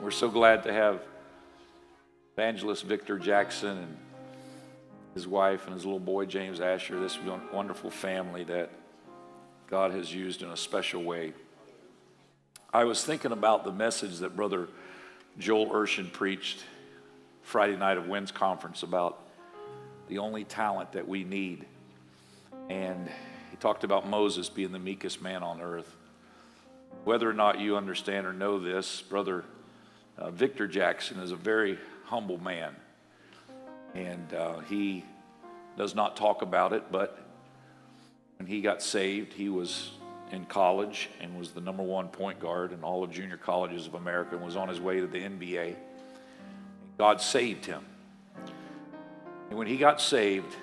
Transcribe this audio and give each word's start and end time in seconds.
We're 0.00 0.10
so 0.10 0.30
glad 0.30 0.62
to 0.62 0.72
have 0.72 1.02
evangelist 2.32 2.84
Victor 2.84 3.18
Jackson 3.18 3.76
and 3.76 3.96
his 5.12 5.28
wife 5.28 5.66
and 5.66 5.74
his 5.74 5.84
little 5.84 6.00
boy 6.00 6.24
James 6.24 6.58
Asher, 6.58 6.98
this 6.98 7.18
wonderful 7.52 7.90
family 7.90 8.42
that 8.44 8.70
God 9.68 9.90
has 9.90 10.12
used 10.12 10.40
in 10.42 10.48
a 10.48 10.56
special 10.56 11.02
way. 11.02 11.34
I 12.72 12.84
was 12.84 13.04
thinking 13.04 13.30
about 13.30 13.64
the 13.64 13.72
message 13.72 14.20
that 14.20 14.34
Brother 14.34 14.68
Joel 15.38 15.66
Urshan 15.66 16.10
preached 16.10 16.64
Friday 17.42 17.76
night 17.76 17.98
of 17.98 18.08
Winds 18.08 18.32
Conference 18.32 18.82
about 18.82 19.18
the 20.08 20.16
only 20.16 20.44
talent 20.44 20.92
that 20.92 21.06
we 21.06 21.24
need. 21.24 21.66
And 22.70 23.06
he 23.50 23.58
talked 23.58 23.84
about 23.84 24.08
Moses 24.08 24.48
being 24.48 24.72
the 24.72 24.78
meekest 24.78 25.20
man 25.20 25.42
on 25.42 25.60
earth. 25.60 25.94
Whether 27.04 27.28
or 27.28 27.34
not 27.34 27.60
you 27.60 27.76
understand 27.76 28.26
or 28.26 28.32
know 28.32 28.58
this, 28.58 29.02
Brother 29.02 29.44
uh, 30.20 30.30
Victor 30.30 30.68
Jackson 30.68 31.18
is 31.20 31.32
a 31.32 31.36
very 31.36 31.78
humble 32.04 32.38
man. 32.38 32.76
And 33.94 34.32
uh, 34.34 34.58
he 34.60 35.04
does 35.76 35.94
not 35.94 36.16
talk 36.16 36.42
about 36.42 36.72
it, 36.72 36.84
but 36.92 37.18
when 38.38 38.46
he 38.46 38.60
got 38.60 38.82
saved, 38.82 39.32
he 39.32 39.48
was 39.48 39.92
in 40.30 40.44
college 40.44 41.08
and 41.20 41.36
was 41.36 41.50
the 41.52 41.60
number 41.60 41.82
one 41.82 42.08
point 42.08 42.38
guard 42.38 42.72
in 42.72 42.84
all 42.84 43.02
of 43.02 43.10
junior 43.10 43.36
colleges 43.36 43.86
of 43.86 43.94
America 43.94 44.36
and 44.36 44.44
was 44.44 44.56
on 44.56 44.68
his 44.68 44.80
way 44.80 45.00
to 45.00 45.06
the 45.06 45.18
NBA. 45.18 45.74
God 46.98 47.20
saved 47.20 47.66
him. 47.66 47.84
And 49.48 49.58
when 49.58 49.66
he 49.66 49.76
got 49.76 50.00
saved, 50.00 50.54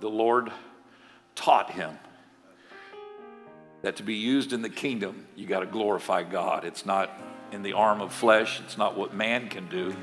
the 0.00 0.08
Lord 0.08 0.50
taught 1.34 1.70
him 1.70 1.98
that 3.82 3.96
to 3.96 4.02
be 4.02 4.14
used 4.14 4.52
in 4.52 4.62
the 4.62 4.70
kingdom, 4.70 5.26
you 5.36 5.46
got 5.46 5.60
to 5.60 5.66
glorify 5.66 6.22
God. 6.22 6.64
It's 6.64 6.86
not 6.86 7.10
in 7.52 7.62
the 7.62 7.72
arm 7.72 8.00
of 8.00 8.12
flesh, 8.12 8.60
it's 8.60 8.78
not 8.78 8.96
what 8.96 9.14
man 9.14 9.48
can 9.48 9.68
do. 9.68 9.94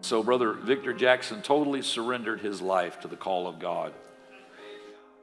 So, 0.00 0.22
Brother 0.22 0.52
Victor 0.52 0.92
Jackson 0.92 1.42
totally 1.42 1.82
surrendered 1.82 2.40
his 2.40 2.62
life 2.62 3.00
to 3.00 3.08
the 3.08 3.16
call 3.16 3.48
of 3.48 3.58
God. 3.58 3.92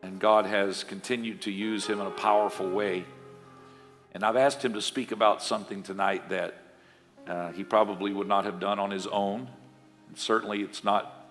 And 0.01 0.19
God 0.19 0.45
has 0.45 0.83
continued 0.83 1.43
to 1.43 1.51
use 1.51 1.87
him 1.87 2.01
in 2.01 2.07
a 2.07 2.11
powerful 2.11 2.69
way. 2.69 3.05
And 4.13 4.23
I've 4.23 4.35
asked 4.35 4.63
him 4.63 4.73
to 4.73 4.81
speak 4.81 5.11
about 5.11 5.41
something 5.41 5.83
tonight 5.83 6.29
that 6.29 6.55
uh, 7.25 7.51
he 7.53 7.63
probably 7.63 8.11
would 8.11 8.27
not 8.27 8.43
have 8.43 8.59
done 8.59 8.79
on 8.79 8.91
his 8.91 9.07
own. 9.07 9.47
And 10.09 10.17
certainly, 10.17 10.61
it's 10.61 10.83
not 10.83 11.27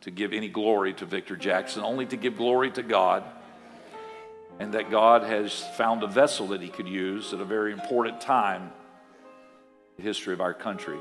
to 0.00 0.10
give 0.10 0.32
any 0.32 0.48
glory 0.48 0.92
to 0.94 1.06
Victor 1.06 1.36
Jackson, 1.36 1.82
only 1.82 2.06
to 2.06 2.16
give 2.16 2.36
glory 2.36 2.70
to 2.72 2.82
God. 2.82 3.22
And 4.60 4.74
that 4.74 4.90
God 4.90 5.22
has 5.22 5.60
found 5.76 6.02
a 6.02 6.06
vessel 6.08 6.48
that 6.48 6.60
he 6.60 6.68
could 6.68 6.88
use 6.88 7.32
at 7.32 7.40
a 7.40 7.44
very 7.44 7.72
important 7.72 8.20
time 8.20 8.62
in 8.62 8.70
the 9.98 10.02
history 10.02 10.34
of 10.34 10.40
our 10.40 10.54
country. 10.54 10.98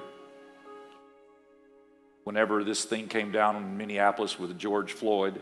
Whenever 2.24 2.64
this 2.64 2.86
thing 2.86 3.08
came 3.08 3.32
down 3.32 3.56
in 3.56 3.78
Minneapolis 3.78 4.38
with 4.38 4.58
George 4.60 4.92
Floyd, 4.92 5.42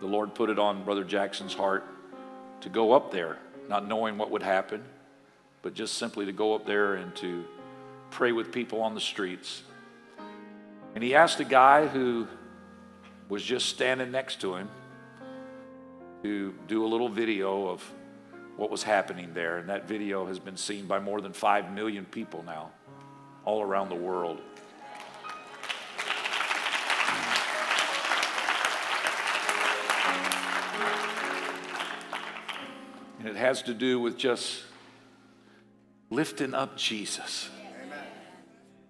the 0.00 0.06
Lord 0.06 0.34
put 0.34 0.50
it 0.50 0.58
on 0.58 0.82
Brother 0.82 1.04
Jackson's 1.04 1.54
heart 1.54 1.84
to 2.62 2.68
go 2.68 2.92
up 2.92 3.12
there, 3.12 3.38
not 3.68 3.86
knowing 3.86 4.18
what 4.18 4.30
would 4.30 4.42
happen, 4.42 4.82
but 5.62 5.74
just 5.74 5.94
simply 5.94 6.26
to 6.26 6.32
go 6.32 6.54
up 6.54 6.66
there 6.66 6.94
and 6.94 7.14
to 7.16 7.44
pray 8.10 8.32
with 8.32 8.50
people 8.50 8.80
on 8.82 8.94
the 8.94 9.00
streets. 9.00 9.62
And 10.94 11.04
he 11.04 11.14
asked 11.14 11.38
a 11.38 11.44
guy 11.44 11.86
who 11.86 12.26
was 13.28 13.42
just 13.42 13.68
standing 13.68 14.10
next 14.10 14.40
to 14.40 14.56
him 14.56 14.68
to 16.22 16.54
do 16.66 16.84
a 16.84 16.88
little 16.88 17.08
video 17.08 17.68
of 17.68 17.82
what 18.56 18.70
was 18.70 18.82
happening 18.82 19.32
there. 19.32 19.58
And 19.58 19.68
that 19.68 19.88
video 19.88 20.26
has 20.26 20.38
been 20.38 20.56
seen 20.56 20.86
by 20.86 20.98
more 20.98 21.20
than 21.20 21.32
5 21.32 21.72
million 21.72 22.04
people 22.04 22.42
now, 22.42 22.70
all 23.44 23.62
around 23.62 23.88
the 23.88 23.94
world. 23.94 24.40
And 33.18 33.28
it 33.28 33.36
has 33.36 33.62
to 33.62 33.74
do 33.74 34.00
with 34.00 34.16
just 34.16 34.62
lifting 36.10 36.54
up 36.54 36.76
Jesus. 36.76 37.48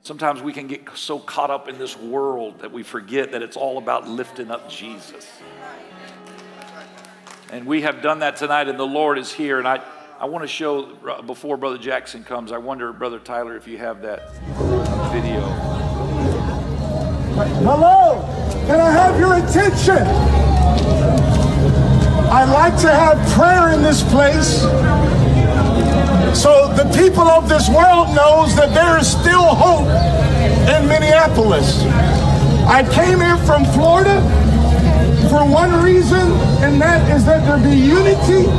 Sometimes 0.03 0.41
we 0.41 0.53
can 0.53 0.67
get 0.67 0.89
so 0.97 1.19
caught 1.19 1.51
up 1.51 1.69
in 1.69 1.79
this 1.79 1.97
world 1.97 2.61
that 2.61 2.73
we 2.73 2.83
forget 2.83 3.33
that 3.33 3.43
it's 3.43 3.57
all 3.57 3.77
about 3.77 4.09
lifting 4.09 4.51
up 4.51 4.69
Jesus. 4.69 5.29
And 7.51 7.67
we 7.67 7.83
have 7.83 8.01
done 8.01 8.21
that 8.21 8.37
tonight, 8.37 8.69
and 8.69 8.79
the 8.79 8.87
Lord 8.87 9.19
is 9.19 9.33
here. 9.33 9.59
And 9.59 9.67
I, 9.67 9.83
I 10.21 10.27
want 10.27 10.45
to 10.45 10.49
show, 10.49 10.95
before 11.27 11.57
Brother 11.57 11.79
Jackson 11.79 12.23
comes, 12.23 12.53
I 12.53 12.59
wonder, 12.59 12.93
Brother 12.93 13.19
Tyler, 13.19 13.57
if 13.57 13.67
you 13.67 13.77
have 13.79 14.03
that 14.03 14.33
video. 15.11 15.41
Hello, 17.65 18.23
can 18.69 18.79
I 18.79 18.91
have 18.93 19.19
your 19.19 19.35
attention? 19.35 20.07
I 22.31 22.45
like 22.45 22.81
to 22.83 22.89
have 22.89 23.19
prayer 23.33 23.73
in 23.75 23.83
this 23.83 24.05
place 24.13 24.61
so 26.39 26.73
the 26.75 26.89
people 26.97 27.27
of 27.27 27.49
this 27.49 27.69
world 27.69 28.15
knows 28.15 28.55
that 28.55 28.73
there 28.73 28.97
is 28.97 29.11
still 29.11 29.43
hope 29.43 29.89
in 30.69 30.87
Minneapolis. 30.89 31.83
I 32.69 32.89
came 32.95 33.19
here 33.19 33.37
from 33.39 33.65
Florida 33.65 34.21
for 35.31 35.47
one 35.47 35.71
reason, 35.81 36.27
and 36.59 36.83
that 36.83 37.07
is 37.15 37.25
that 37.25 37.47
there 37.47 37.63
be 37.63 37.77
unity, 37.77 38.51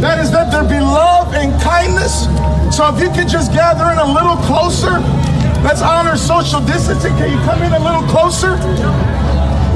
that 0.00 0.18
is 0.24 0.32
that 0.32 0.50
there 0.50 0.64
be 0.64 0.80
love 0.80 1.34
and 1.34 1.52
kindness. 1.60 2.24
So 2.74 2.88
if 2.88 2.96
you 2.98 3.12
could 3.12 3.28
just 3.28 3.52
gather 3.52 3.92
in 3.92 3.98
a 3.98 4.08
little 4.08 4.40
closer, 4.48 5.04
let's 5.60 5.82
honor 5.82 6.16
social 6.16 6.64
distancing. 6.64 7.12
Can 7.20 7.30
you 7.30 7.36
come 7.44 7.62
in 7.62 7.74
a 7.74 7.78
little 7.78 8.08
closer? 8.08 8.56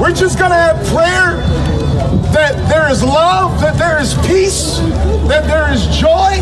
We're 0.01 0.13
just 0.13 0.39
going 0.39 0.49
to 0.49 0.57
have 0.57 0.81
prayer 0.89 1.37
that 2.33 2.57
there 2.67 2.89
is 2.89 3.03
love, 3.03 3.61
that 3.61 3.77
there 3.77 4.01
is 4.01 4.15
peace, 4.25 4.81
that 5.29 5.45
there 5.45 5.71
is 5.71 5.85
joy, 5.95 6.33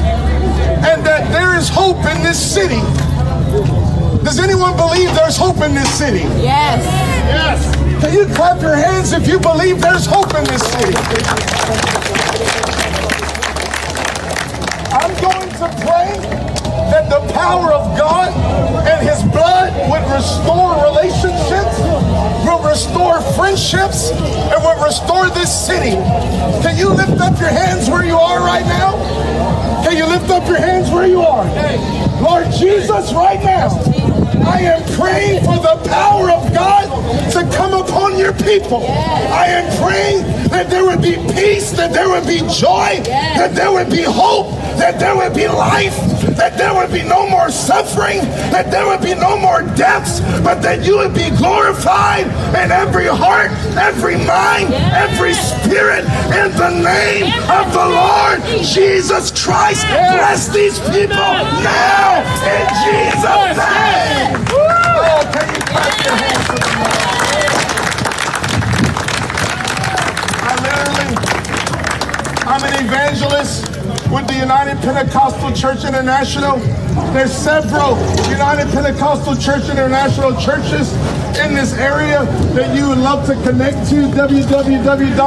and 0.87 1.03
that 1.03 1.27
there 1.35 1.59
is 1.59 1.67
hope 1.67 1.99
in 2.07 2.23
this 2.23 2.39
city. 2.39 2.79
Does 4.23 4.39
anyone 4.39 4.77
believe 4.77 5.13
there's 5.15 5.35
hope 5.35 5.57
in 5.57 5.75
this 5.75 5.91
city? 5.91 6.23
Yes. 6.39 6.79
Yes. 7.27 7.74
Can 8.05 8.13
you 8.13 8.25
clap 8.35 8.61
your 8.61 8.75
hands 8.75 9.13
if 9.13 9.27
you 9.27 9.39
believe 9.39 9.81
there's 9.81 10.05
hope 10.05 10.31
in 10.35 10.43
this 10.43 10.61
city? 10.61 10.93
I'm 14.93 15.09
going 15.17 15.49
to 15.49 15.67
pray 15.81 16.13
that 16.93 17.09
the 17.09 17.33
power 17.33 17.73
of 17.73 17.97
God 17.97 18.29
and 18.85 19.01
His 19.09 19.23
blood 19.33 19.73
would 19.89 20.05
restore 20.13 20.77
relationships, 20.85 21.81
will 22.45 22.61
restore 22.61 23.21
friendships, 23.33 24.11
and 24.13 24.61
will 24.61 24.85
restore 24.85 25.31
this 25.31 25.49
city. 25.49 25.97
Can 26.61 26.77
you 26.77 26.89
lift 26.89 27.19
up 27.19 27.39
your 27.39 27.49
hands 27.49 27.89
where 27.89 28.05
you 28.05 28.17
are 28.17 28.37
right 28.37 28.67
now? 28.67 29.01
Can 29.83 29.97
you 29.97 30.05
lift 30.05 30.29
up 30.29 30.47
your 30.47 30.59
hands 30.59 30.91
where 30.91 31.07
you 31.07 31.21
are? 31.21 31.45
Lord 32.21 32.51
Jesus, 32.53 33.13
right 33.13 33.41
now, 33.41 33.69
I 34.45 34.61
am 34.61 34.81
praying 34.97 35.43
for 35.43 35.57
the 35.57 35.89
power 35.89 36.29
of 36.29 36.53
God 36.53 36.85
to 37.31 37.57
come 37.57 37.73
upon 37.73 38.17
your 38.17 38.33
people. 38.33 38.85
I 38.87 39.47
am 39.47 39.65
praying 39.83 40.23
that 40.49 40.69
there 40.69 40.85
would 40.85 41.01
be 41.01 41.15
peace, 41.33 41.71
that 41.71 41.91
there 41.91 42.09
would 42.09 42.27
be 42.27 42.39
joy, 42.53 43.01
that 43.05 43.55
there 43.55 43.71
would 43.71 43.89
be 43.89 44.03
hope, 44.03 44.51
that 44.77 44.99
there 44.99 45.15
would 45.15 45.33
be 45.33 45.47
life, 45.47 45.97
that 46.37 46.57
there 46.57 46.73
would 46.73 46.91
be 46.91 47.03
no 47.03 47.27
more 47.27 47.49
suffering, 47.49 48.19
that 48.51 48.71
there 48.71 48.85
would 48.85 49.01
be 49.01 49.15
no 49.15 49.37
more 49.37 49.63
deaths, 49.75 50.21
but 50.43 50.61
that 50.61 50.85
you 50.85 50.97
would 50.97 51.13
be 51.13 51.29
glorified 51.37 52.27
in 52.55 52.71
every 52.71 53.07
heart, 53.07 53.51
every 53.75 54.17
mind, 54.17 54.73
every 54.93 55.33
spirit 55.33 56.05
in 56.31 56.51
the 56.55 56.71
name 56.71 57.33
of 57.49 57.73
the 57.73 57.87
Lord 57.87 58.39
Jesus 58.63 59.31
Christ. 59.31 59.83
Bless 59.87 60.47
these 60.49 60.79
people 60.91 61.35
now 61.65 62.23
in 62.45 62.63
Jesus' 62.85 63.57
name. 63.57 64.34
I 70.47 70.53
literally, 70.63 71.15
I'm 72.47 72.63
an 72.63 72.75
evangelist 72.85 73.67
with 74.11 74.27
the 74.27 74.35
United 74.35 74.77
Pentecostal 74.81 75.51
Church 75.53 75.83
International. 75.83 76.57
There's 77.11 77.33
several 77.33 77.97
United 78.29 78.71
Pentecostal 78.71 79.35
Church 79.35 79.69
International 79.69 80.33
churches 80.39 80.93
in 81.37 81.53
this 81.53 81.73
area 81.73 82.23
that 82.53 82.75
you 82.75 82.87
would 82.89 82.99
love 82.99 83.25
to 83.27 83.33
connect 83.43 83.89
to, 83.89 84.07
www.upci.org. 84.07 85.25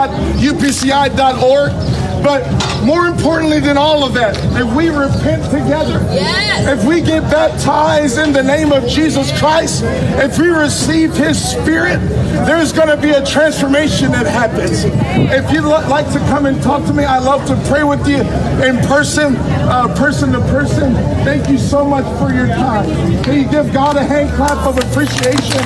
But 2.22 2.42
more 2.84 3.06
importantly 3.06 3.60
than 3.60 3.76
all 3.76 4.04
of 4.04 4.12
that, 4.14 4.36
if 4.56 4.74
we 4.74 4.88
repent 4.88 5.44
together, 5.44 6.00
Yes. 6.12 6.66
if 6.66 6.84
we 6.84 7.00
get 7.00 7.22
baptized 7.30 8.18
in 8.18 8.32
the 8.32 8.42
name 8.42 8.72
of 8.72 8.86
Jesus 8.86 9.36
Christ, 9.38 9.82
if 9.84 10.38
we 10.38 10.48
receive 10.48 11.14
His 11.14 11.38
Spirit, 11.42 11.98
there's 12.46 12.72
going 12.72 12.88
to 12.88 12.96
be 12.96 13.10
a 13.10 13.24
transformation 13.24 14.12
that 14.12 14.26
happens. 14.26 14.84
If 14.84 15.50
you'd 15.52 15.64
li- 15.64 15.86
like 15.88 16.10
to 16.12 16.18
come 16.30 16.46
and 16.46 16.62
talk 16.62 16.84
to 16.86 16.92
me, 16.92 17.04
I 17.04 17.18
love 17.18 17.46
to 17.46 17.56
pray 17.68 17.84
with 17.84 18.06
you 18.06 18.20
in 18.62 18.78
person, 18.86 19.36
uh, 19.36 19.94
person 19.96 20.32
to 20.32 20.40
person. 20.42 20.94
Thank 21.24 21.48
you 21.48 21.58
so 21.58 21.84
much 21.84 22.04
for 22.18 22.32
your 22.34 22.46
time. 22.48 22.86
Can 23.24 23.34
you 23.42 23.48
give 23.48 23.72
God 23.72 23.96
a 23.96 24.04
hand 24.04 24.30
clap 24.36 24.58
of 24.66 24.78
appreciation? 24.78 25.62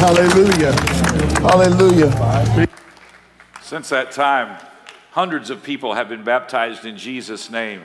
Hallelujah. 0.00 0.72
Hallelujah. 1.20 2.68
Since 3.62 3.90
that 3.90 4.10
time, 4.12 4.58
hundreds 5.10 5.50
of 5.50 5.62
people 5.62 5.94
have 5.94 6.08
been 6.08 6.24
baptized 6.24 6.84
in 6.84 6.96
Jesus' 6.96 7.50
name. 7.50 7.82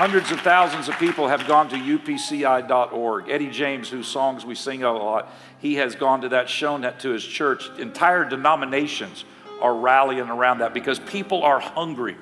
Hundreds 0.00 0.30
of 0.30 0.40
thousands 0.40 0.88
of 0.88 0.98
people 0.98 1.28
have 1.28 1.46
gone 1.46 1.68
to 1.68 1.76
upci.org. 1.76 3.28
Eddie 3.28 3.50
James, 3.50 3.90
whose 3.90 4.08
songs 4.08 4.46
we 4.46 4.54
sing 4.54 4.82
a 4.82 4.90
lot, 4.90 5.30
he 5.58 5.74
has 5.74 5.94
gone 5.94 6.22
to 6.22 6.30
that, 6.30 6.48
shown 6.48 6.80
that 6.80 7.00
to 7.00 7.10
his 7.10 7.22
church. 7.22 7.68
Entire 7.78 8.24
denominations 8.24 9.24
are 9.60 9.74
rallying 9.74 10.30
around 10.30 10.58
that 10.58 10.72
because 10.72 10.98
people 11.00 11.42
are 11.42 11.60
hungry 11.60 12.16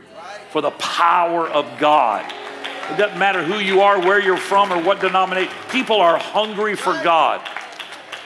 for 0.50 0.60
the 0.60 0.72
power 0.72 1.48
of 1.48 1.66
God. 1.78 2.24
It 2.90 2.96
doesn't 2.96 3.18
matter 3.18 3.42
who 3.42 3.58
you 3.58 3.82
are, 3.82 3.98
where 4.00 4.20
you're 4.20 4.36
from, 4.36 4.72
or 4.72 4.82
what 4.82 5.00
denomination. 5.00 5.52
People 5.70 6.00
are 6.00 6.18
hungry 6.18 6.74
for 6.74 6.92
God. 7.04 7.46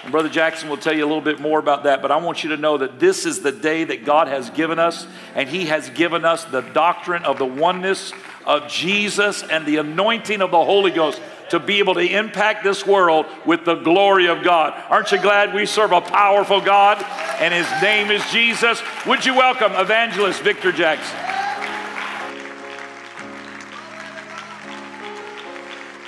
And 0.03 0.11
Brother 0.11 0.29
Jackson 0.29 0.69
will 0.69 0.77
tell 0.77 0.93
you 0.93 1.05
a 1.05 1.07
little 1.07 1.21
bit 1.21 1.41
more 1.41 1.59
about 1.59 1.85
that, 1.85 2.03
but 2.03 2.11
I 2.11 2.17
want 2.17 2.43
you 2.43 2.51
to 2.51 2.57
know 2.57 2.79
that 2.79 2.99
this 2.99 3.25
is 3.25 3.41
the 3.41 3.53
day 3.53 3.85
that 3.85 4.05
God 4.05 4.29
has 4.29 4.51
given 4.51 4.79
us, 4.79 5.07
and 5.35 5.49
He 5.49 5.67
has 5.67 5.91
given 5.91 6.25
us 6.25 6.45
the 6.45 6.61
doctrine 6.61 7.25
of 7.25 7.39
the 7.39 7.47
oneness 7.47 8.13
of 8.45 8.69
Jesus 8.69 9.43
and 9.43 9.65
the 9.65 9.77
anointing 9.77 10.43
of 10.43 10.51
the 10.51 10.65
Holy 10.65 10.91
Ghost 10.91 11.21
to 11.51 11.61
be 11.61 11.79
able 11.79 11.95
to 11.95 12.01
impact 12.01 12.65
this 12.65 12.87
world 12.87 13.27
with 13.45 13.65
the 13.65 13.75
glory 13.75 14.27
of 14.27 14.43
God. 14.43 14.75
Aren't 14.89 15.13
you 15.13 15.21
glad 15.21 15.55
we 15.55 15.67
serve 15.67 15.93
a 15.93 16.01
powerful 16.01 16.61
God 16.61 17.05
and 17.41 17.53
His 17.53 17.71
name 17.83 18.11
is 18.11 18.25
Jesus? 18.31 18.83
Would 19.07 19.25
you 19.27 19.35
welcome 19.35 19.73
Evangelist 19.73 20.41
Victor 20.43 20.73
Jackson? 20.73 21.32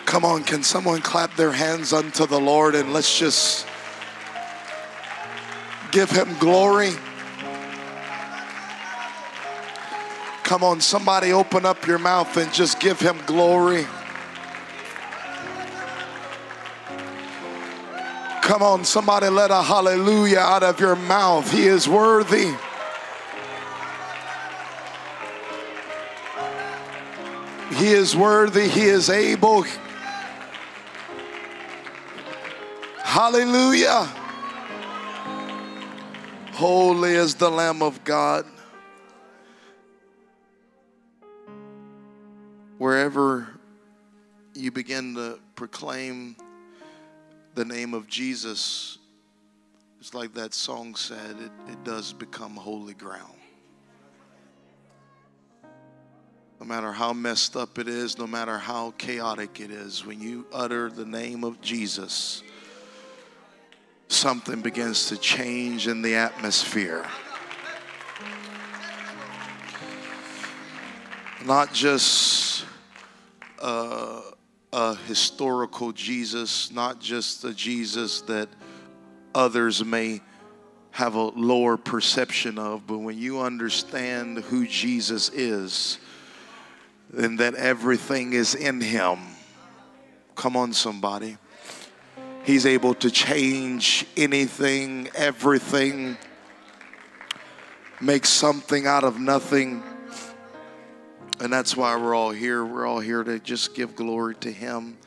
Come 0.06 0.24
on, 0.24 0.44
can 0.44 0.62
someone 0.62 1.00
clap 1.00 1.34
their 1.34 1.52
hands 1.52 1.92
unto 1.92 2.26
the 2.26 2.38
Lord 2.38 2.74
and 2.74 2.92
let's 2.92 3.18
just 3.18 3.66
give 5.90 6.10
him 6.10 6.36
glory? 6.38 6.92
Come 10.44 10.62
on, 10.62 10.80
somebody 10.80 11.32
open 11.32 11.64
up 11.64 11.86
your 11.86 11.98
mouth 11.98 12.36
and 12.36 12.52
just 12.52 12.78
give 12.78 13.00
him 13.00 13.18
glory. 13.26 13.86
Come 18.42 18.62
on, 18.62 18.84
somebody 18.84 19.28
let 19.30 19.50
a 19.50 19.62
hallelujah 19.62 20.38
out 20.38 20.62
of 20.62 20.78
your 20.78 20.96
mouth. 20.96 21.50
He 21.50 21.66
is 21.66 21.88
worthy. 21.88 22.52
He 27.74 27.88
is 27.88 28.14
worthy. 28.14 28.68
He 28.68 28.82
is 28.82 29.08
able. 29.08 29.64
Hallelujah. 33.04 34.10
Holy 36.52 37.12
is 37.12 37.34
the 37.34 37.50
Lamb 37.50 37.82
of 37.82 38.02
God. 38.02 38.46
Wherever 42.78 43.48
you 44.54 44.70
begin 44.70 45.14
to 45.16 45.38
proclaim 45.54 46.34
the 47.54 47.64
name 47.64 47.92
of 47.92 48.08
Jesus, 48.08 48.98
it's 50.00 50.14
like 50.14 50.32
that 50.34 50.54
song 50.54 50.94
said, 50.94 51.36
it, 51.38 51.52
it 51.70 51.84
does 51.84 52.12
become 52.12 52.56
holy 52.56 52.94
ground. 52.94 53.34
No 56.58 56.66
matter 56.66 56.90
how 56.90 57.12
messed 57.12 57.54
up 57.54 57.78
it 57.78 57.86
is, 57.86 58.18
no 58.18 58.26
matter 58.26 58.56
how 58.56 58.92
chaotic 58.92 59.60
it 59.60 59.70
is, 59.70 60.06
when 60.06 60.22
you 60.22 60.46
utter 60.52 60.88
the 60.88 61.04
name 61.04 61.44
of 61.44 61.60
Jesus, 61.60 62.42
something 64.08 64.60
begins 64.60 65.08
to 65.08 65.16
change 65.16 65.88
in 65.88 66.02
the 66.02 66.14
atmosphere. 66.14 67.04
Not 71.44 71.72
just 71.72 72.64
uh, 73.60 74.20
a 74.72 74.94
historical 75.06 75.92
Jesus, 75.92 76.70
not 76.70 77.00
just 77.00 77.44
a 77.44 77.52
Jesus 77.52 78.22
that 78.22 78.48
others 79.34 79.84
may 79.84 80.20
have 80.92 81.16
a 81.16 81.22
lower 81.22 81.76
perception 81.76 82.58
of, 82.58 82.86
but 82.86 82.98
when 82.98 83.18
you 83.18 83.40
understand 83.40 84.38
who 84.38 84.66
Jesus 84.66 85.28
is, 85.30 85.98
and 87.16 87.38
that 87.38 87.54
everything 87.54 88.32
is 88.32 88.54
in 88.54 88.80
him. 88.80 89.18
Come 90.34 90.56
on, 90.56 90.72
somebody. 90.72 91.36
He's 92.44 92.66
able 92.66 92.92
to 92.96 93.10
change 93.10 94.04
anything, 94.18 95.08
everything, 95.14 96.18
make 98.02 98.26
something 98.26 98.86
out 98.86 99.02
of 99.02 99.18
nothing. 99.18 99.82
And 101.40 101.50
that's 101.50 101.74
why 101.74 101.96
we're 101.96 102.14
all 102.14 102.32
here. 102.32 102.62
We're 102.62 102.86
all 102.86 103.00
here 103.00 103.24
to 103.24 103.38
just 103.38 103.74
give 103.74 103.96
glory 103.96 104.34
to 104.36 104.52
Him. 104.52 104.98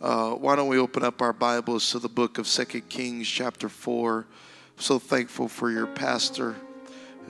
Uh, 0.00 0.30
why 0.30 0.56
don't 0.56 0.68
we 0.68 0.78
open 0.78 1.02
up 1.04 1.20
our 1.20 1.34
Bibles 1.34 1.90
to 1.90 1.98
the 1.98 2.08
book 2.08 2.38
of 2.38 2.46
Second 2.46 2.88
Kings, 2.88 3.28
chapter 3.28 3.68
4. 3.68 4.20
I'm 4.20 4.82
so 4.82 4.98
thankful 4.98 5.48
for 5.48 5.70
your 5.70 5.86
pastor 5.86 6.56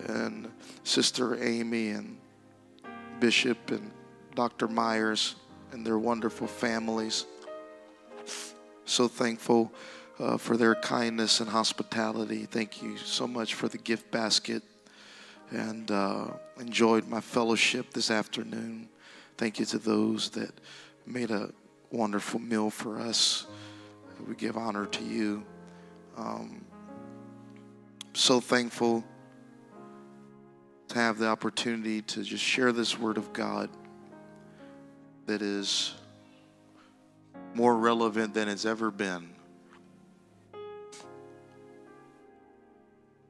and 0.07 0.49
Sister 0.85 1.43
Amy 1.43 1.89
and 1.89 2.19
Bishop 3.19 3.73
and 3.73 3.91
Dr. 4.37 4.69
Myers 4.69 5.35
and 5.73 5.85
their 5.85 5.99
wonderful 5.99 6.47
families. 6.47 7.27
So 8.89 9.07
thankful 9.07 9.71
uh, 10.19 10.39
for 10.39 10.57
their 10.57 10.75
kindness 10.75 11.41
and 11.41 11.51
hospitality. 11.51 12.47
Thank 12.47 12.83
you 12.83 12.97
so 12.97 13.27
much 13.27 13.53
for 13.53 13.69
the 13.69 13.77
gift 13.77 14.11
basket 14.11 14.63
and 15.51 15.91
uh, 15.91 16.29
enjoyed 16.59 17.07
my 17.07 17.21
fellowship 17.21 17.93
this 17.93 18.11
afternoon. 18.11 18.89
Thank 19.37 19.59
you 19.59 19.67
to 19.67 19.79
those 19.79 20.31
that 20.31 20.53
made 21.07 21.31
a 21.31 21.51
wonderful 21.91 22.41
meal 22.41 22.71
for 22.71 22.99
us. 22.99 23.47
We 24.27 24.35
give 24.35 24.57
honor 24.57 24.87
to 24.87 25.05
you. 25.05 25.45
Um, 26.17 26.65
so 28.15 28.41
thankful 28.41 29.05
to 30.89 30.95
have 30.99 31.19
the 31.19 31.29
opportunity 31.29 32.01
to 32.01 32.23
just 32.23 32.43
share 32.43 32.73
this 32.73 32.99
word 32.99 33.19
of 33.19 33.35
God 33.35 33.69
that 35.27 35.43
is 35.43 35.95
more 37.55 37.77
relevant 37.77 38.35
than 38.35 38.49
it's 38.49 38.65
ever 38.65 38.91
been. 38.91 39.31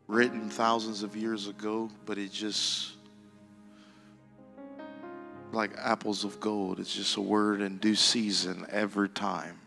Written 0.06 0.48
thousands 0.50 1.02
of 1.02 1.16
years 1.16 1.48
ago, 1.48 1.90
but 2.06 2.18
it 2.18 2.32
just 2.32 2.92
like 5.52 5.70
apples 5.78 6.24
of 6.24 6.40
gold. 6.40 6.80
It's 6.80 6.94
just 6.94 7.16
a 7.16 7.20
word 7.20 7.60
in 7.60 7.78
due 7.78 7.94
season 7.94 8.66
every 8.70 9.08
time. 9.08 9.58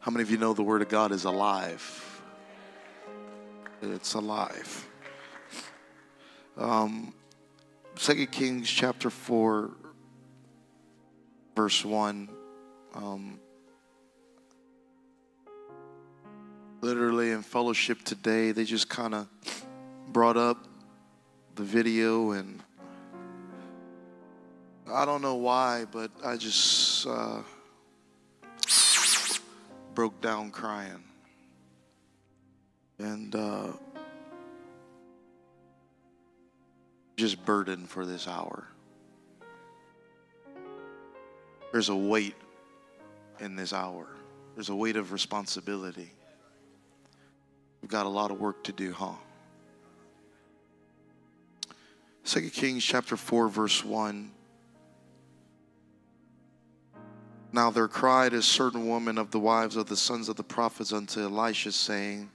How 0.00 0.10
many 0.10 0.22
of 0.22 0.30
you 0.30 0.36
know 0.36 0.52
the 0.52 0.62
word 0.62 0.82
of 0.82 0.88
God 0.88 1.12
is 1.12 1.24
alive? 1.24 2.22
It's 3.82 4.14
alive. 4.14 4.88
Um, 6.56 7.14
2 7.96 8.26
Kings 8.26 8.68
chapter 8.68 9.10
4, 9.10 9.70
verse 11.54 11.84
1. 11.84 12.28
Um, 12.94 13.40
literally 16.80 17.30
in 17.30 17.42
fellowship 17.42 18.02
today, 18.02 18.52
they 18.52 18.64
just 18.64 18.88
kind 18.88 19.14
of 19.14 19.28
brought 20.08 20.36
up 20.36 20.66
the 21.54 21.62
video, 21.62 22.32
and 22.32 22.62
I 24.90 25.04
don't 25.04 25.22
know 25.22 25.36
why, 25.36 25.86
but 25.90 26.10
I 26.24 26.36
just 26.36 27.06
uh, 27.06 27.42
broke 29.94 30.20
down 30.20 30.50
crying. 30.50 31.04
And 32.98 33.34
uh, 33.34 33.72
just 37.16 37.44
burdened 37.44 37.88
for 37.88 38.06
this 38.06 38.28
hour. 38.28 38.71
There's 41.72 41.88
a 41.88 41.96
weight 41.96 42.36
in 43.40 43.56
this 43.56 43.72
hour. 43.72 44.06
There's 44.54 44.68
a 44.68 44.74
weight 44.74 44.96
of 44.96 45.10
responsibility. 45.10 46.12
We've 47.80 47.90
got 47.90 48.06
a 48.06 48.10
lot 48.10 48.30
of 48.30 48.38
work 48.38 48.62
to 48.64 48.72
do, 48.72 48.92
huh? 48.92 49.14
2 52.24 52.50
Kings 52.50 52.84
chapter 52.84 53.16
4, 53.16 53.48
verse 53.48 53.84
1. 53.84 54.30
Now 57.52 57.70
there 57.70 57.88
cried 57.88 58.32
a 58.32 58.42
certain 58.42 58.86
woman 58.86 59.18
of 59.18 59.30
the 59.30 59.40
wives 59.40 59.76
of 59.76 59.86
the 59.86 59.96
sons 59.96 60.28
of 60.28 60.36
the 60.36 60.44
prophets 60.44 60.92
unto 60.92 61.20
Elisha, 61.20 61.72
saying, 61.72 62.30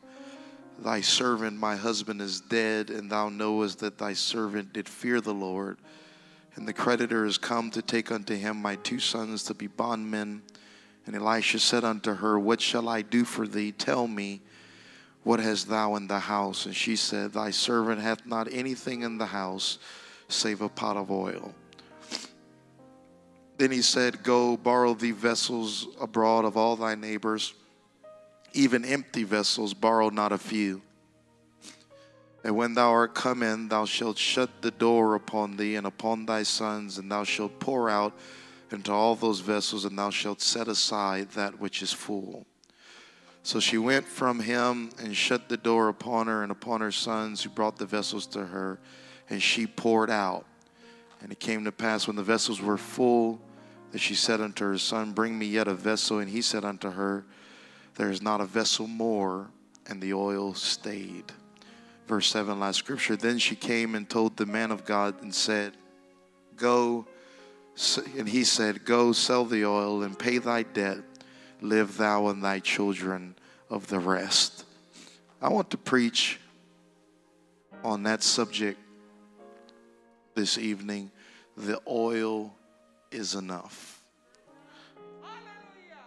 Thy 0.80 1.02
servant, 1.02 1.58
my 1.58 1.76
husband, 1.76 2.22
is 2.22 2.42
dead, 2.42 2.90
and 2.90 3.10
thou 3.10 3.30
knowest 3.30 3.80
that 3.80 3.98
thy 3.98 4.14
servant 4.14 4.74
did 4.74 4.88
fear 4.88 5.22
the 5.22 5.34
Lord. 5.34 5.78
And 6.58 6.68
the 6.68 6.74
creditor 6.74 7.24
is 7.24 7.38
come 7.38 7.70
to 7.72 7.84
take 7.84 8.12
unto 8.12 8.36
him 8.36 8.58
my 8.58 8.76
two 8.78 9.00
sons 9.00 9.44
to 9.44 9.54
be 9.54 9.68
bondmen. 9.68 10.42
And 11.06 11.16
Elisha 11.16 11.60
said 11.60 11.84
unto 11.84 12.16
her, 12.16 12.38
What 12.38 12.60
shall 12.60 12.90
I 12.90 13.04
do 13.04 13.24
for 13.24 13.48
thee? 13.48 13.72
Tell 13.72 14.08
me, 14.08 14.42
what 15.24 15.40
hast 15.40 15.70
thou 15.70 15.96
in 15.96 16.08
the 16.08 16.20
house? 16.20 16.66
And 16.66 16.76
she 16.76 16.96
said, 16.96 17.34
Thy 17.34 17.52
servant 17.52 18.02
hath 18.02 18.26
not 18.26 18.52
anything 18.52 19.04
in 19.04 19.20
the 19.20 19.28
house 19.28 19.78
save 20.30 20.62
a 20.62 20.68
pot 20.68 20.98
of 20.98 21.12
oil. 21.12 21.54
Then 23.58 23.72
he 23.72 23.84
said, 23.84 24.24
Go 24.24 24.58
borrow 24.58 24.96
thee 24.96 25.12
vessels 25.12 25.88
abroad 26.02 26.44
of 26.44 26.58
all 26.58 26.76
thy 26.76 26.96
neighbors, 26.96 27.54
even 28.54 28.84
empty 28.84 29.24
vessels, 29.24 29.76
borrow 29.76 30.10
not 30.10 30.32
a 30.32 30.38
few. 30.40 30.82
And 32.48 32.56
when 32.56 32.76
thou 32.76 32.92
art 32.92 33.14
come 33.14 33.44
in, 33.44 33.68
thou 33.68 33.84
shalt 33.84 34.18
shut 34.18 34.62
the 34.62 34.72
door 34.72 35.16
upon 35.16 35.58
thee 35.58 35.76
and 35.76 35.86
upon 35.86 36.26
thy 36.26 36.44
sons, 36.44 36.98
and 36.98 37.12
thou 37.12 37.26
shalt 37.26 37.60
pour 37.60 37.90
out 37.90 38.14
into 38.72 38.90
all 38.90 39.16
those 39.16 39.42
vessels, 39.42 39.84
and 39.84 40.00
thou 40.00 40.10
shalt 40.12 40.40
set 40.40 40.70
aside 40.70 41.32
that 41.32 41.60
which 41.60 41.82
is 41.82 41.92
full. 41.92 42.46
So 43.44 43.60
she 43.60 43.78
went 43.78 44.08
from 44.08 44.40
him 44.40 44.92
and 44.98 45.14
shut 45.14 45.50
the 45.50 45.58
door 45.58 45.90
upon 45.90 46.28
her 46.28 46.42
and 46.42 46.50
upon 46.50 46.80
her 46.80 46.92
sons, 46.94 47.44
who 47.44 47.50
brought 47.50 47.76
the 47.76 47.86
vessels 47.86 48.26
to 48.28 48.46
her, 48.46 48.80
and 49.30 49.44
she 49.44 49.68
poured 49.68 50.10
out. 50.10 50.46
And 51.22 51.34
it 51.34 51.42
came 51.42 51.66
to 51.66 51.74
pass 51.74 52.08
when 52.08 52.16
the 52.16 52.24
vessels 52.24 52.62
were 52.62 52.78
full 52.78 53.42
that 53.92 54.00
she 54.00 54.16
said 54.16 54.40
unto 54.40 54.64
her 54.64 54.78
son, 54.78 55.12
Bring 55.12 55.38
me 55.38 55.48
yet 55.48 55.68
a 55.68 55.74
vessel. 55.74 56.20
And 56.20 56.30
he 56.30 56.42
said 56.42 56.64
unto 56.64 56.92
her, 56.92 57.26
There 57.96 58.10
is 58.10 58.22
not 58.22 58.40
a 58.40 58.46
vessel 58.46 58.88
more. 58.88 59.50
And 59.86 60.02
the 60.02 60.14
oil 60.14 60.54
stayed 60.54 61.34
verse 62.08 62.28
7 62.28 62.60
last 62.60 62.78
scripture 62.78 63.16
then 63.16 63.38
she 63.38 63.56
came 63.56 63.96
and 63.96 64.10
told 64.10 64.38
the 64.38 64.46
man 64.46 64.72
of 64.72 64.86
god 64.86 65.22
and 65.22 65.34
said 65.34 65.74
go 66.56 67.06
and 68.18 68.28
he 68.28 68.44
said 68.44 68.86
go 68.86 69.12
sell 69.12 69.46
the 69.46 69.66
oil 69.66 70.04
and 70.04 70.18
pay 70.18 70.40
thy 70.40 70.64
debt. 70.64 71.00
Live 71.62 71.98
thou 71.98 72.28
and 72.28 72.44
thy 72.44 72.60
children 72.60 73.36
of 73.70 73.88
the 73.88 74.00
rest. 74.00 74.66
I 75.42 75.50
want 75.50 75.70
to 75.72 75.78
preach 75.78 76.40
on 77.84 78.04
that 78.04 78.24
subject 78.24 78.80
this 80.36 80.58
evening. 80.58 81.12
The 81.56 81.80
oil 81.88 82.54
is 83.12 83.36
enough. 83.36 84.02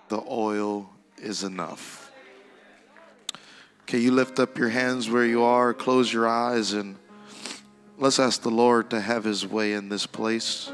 The 0.09 0.23
oil 0.29 0.91
is 1.19 1.45
enough 1.45 2.00
can 3.91 4.01
you 4.01 4.13
lift 4.13 4.39
up 4.39 4.57
your 4.57 4.69
hands 4.69 5.11
where 5.11 5.25
you 5.25 5.43
are, 5.43 5.75
close 5.75 6.13
your 6.13 6.29
eyes, 6.29 6.75
and 6.75 6.95
let's 7.99 8.21
ask 8.21 8.41
the 8.41 8.49
Lord 8.49 8.89
to 8.91 9.01
have 9.01 9.25
His 9.25 9.45
way 9.45 9.73
in 9.73 9.89
this 9.89 10.07
place. 10.07 10.71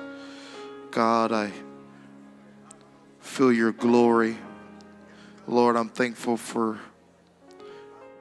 God, 0.91 1.33
I 1.33 1.51
feel 3.21 3.51
your 3.51 3.73
glory. 3.73 4.37
Lord, 5.49 5.77
I'm 5.77 5.89
thankful 5.89 6.37
for 6.37 6.79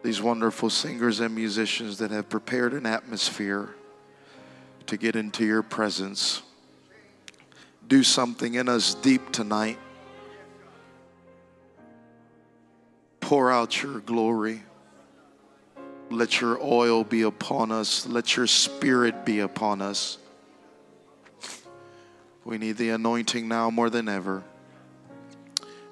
these 0.01 0.21
wonderful 0.21 0.69
singers 0.69 1.19
and 1.19 1.35
musicians 1.35 1.97
that 1.97 2.11
have 2.11 2.29
prepared 2.29 2.73
an 2.73 2.85
atmosphere 2.85 3.75
to 4.85 4.95
get 4.95 5.17
into 5.17 5.45
your 5.45 5.61
presence. 5.61 6.41
Do 7.85 8.01
something 8.01 8.53
in 8.53 8.69
us 8.69 8.93
deep 8.93 9.33
tonight. 9.33 9.77
Pour 13.19 13.51
out 13.51 13.83
your 13.83 13.99
glory. 13.99 14.61
Let 16.09 16.39
your 16.39 16.59
oil 16.61 17.03
be 17.03 17.23
upon 17.23 17.71
us. 17.71 18.05
Let 18.05 18.37
your 18.37 18.47
spirit 18.47 19.25
be 19.25 19.39
upon 19.39 19.81
us. 19.81 20.17
We 22.43 22.59
need 22.59 22.77
the 22.77 22.89
anointing 22.89 23.47
now 23.47 23.71
more 23.71 23.89
than 23.89 24.07
ever. 24.07 24.43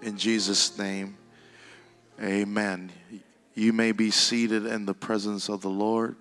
In 0.04 0.18
Jesus' 0.18 0.78
name, 0.78 1.18
amen. 2.22 2.92
You 3.56 3.74
may 3.74 3.92
be 3.92 4.12
seated 4.12 4.66
in 4.66 4.86
the 4.86 4.94
presence 4.94 5.50
of 5.50 5.62
the 5.62 5.70
Lord. 5.70 6.16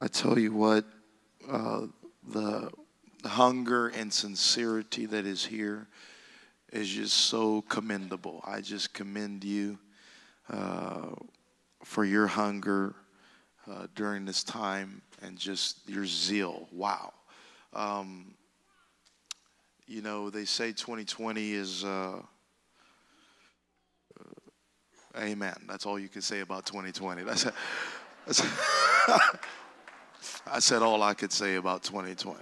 I 0.00 0.06
tell 0.08 0.38
you 0.38 0.52
what, 0.52 0.84
uh, 1.50 1.86
the 2.28 2.70
hunger 3.24 3.88
and 3.88 4.12
sincerity 4.12 5.06
that 5.06 5.26
is 5.26 5.46
here 5.46 5.88
is 6.72 6.88
just 6.88 7.14
so 7.14 7.62
commendable. 7.62 8.42
I 8.46 8.60
just 8.60 8.92
commend 8.92 9.44
you 9.44 9.78
uh, 10.50 11.10
for 11.82 12.04
your 12.04 12.26
hunger 12.26 12.94
uh, 13.70 13.86
during 13.94 14.24
this 14.24 14.42
time 14.42 15.02
and 15.22 15.38
just 15.38 15.88
your 15.88 16.06
zeal. 16.06 16.68
Wow. 16.72 17.12
Um, 17.72 18.34
you 19.86 20.02
know, 20.02 20.30
they 20.30 20.44
say 20.44 20.72
2020 20.72 21.52
is. 21.52 21.84
Uh, 21.84 22.20
uh, 24.20 24.24
amen. 25.18 25.56
That's 25.66 25.86
all 25.86 25.98
you 25.98 26.08
can 26.08 26.22
say 26.22 26.40
about 26.40 26.66
2020. 26.66 27.22
That's, 27.22 27.46
that's 28.26 28.42
I 30.46 30.58
said 30.58 30.82
all 30.82 31.02
I 31.02 31.14
could 31.14 31.32
say 31.32 31.56
about 31.56 31.82
2020. 31.82 32.38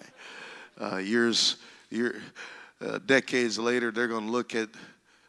Uh, 0.78 0.96
years, 0.96 1.56
year, 1.90 2.20
uh, 2.80 2.98
decades 3.06 3.58
later, 3.58 3.90
they're 3.90 4.08
going 4.08 4.26
to 4.26 4.32
look 4.32 4.54
at 4.54 4.68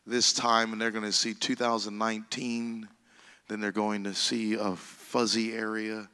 this 0.06 0.34
time 0.34 0.74
and 0.74 0.82
they're 0.82 0.92
going 0.92 1.04
to 1.04 1.12
see 1.12 1.34
2019. 1.34 2.88
Then 3.48 3.62
they're 3.62 3.72
going 3.72 4.04
to 4.04 4.14
see 4.14 4.56
a 4.56 4.76
fuzzy 4.76 5.54
area. 5.54 6.10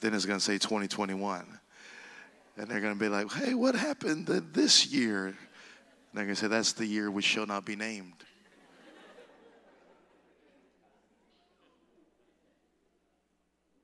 Then 0.00 0.14
it's 0.14 0.26
going 0.26 0.38
to 0.38 0.44
say 0.44 0.58
2021. 0.58 1.44
And 2.58 2.68
they're 2.68 2.80
going 2.80 2.94
to 2.94 3.00
be 3.00 3.08
like, 3.08 3.30
hey, 3.32 3.54
what 3.54 3.74
happened 3.74 4.26
this 4.26 4.86
year? 4.86 5.26
And 5.26 5.36
they're 6.14 6.24
going 6.24 6.34
to 6.34 6.40
say, 6.40 6.48
that's 6.48 6.72
the 6.72 6.86
year 6.86 7.10
which 7.10 7.24
shall 7.24 7.46
not 7.46 7.64
be 7.64 7.76
named. 7.76 8.12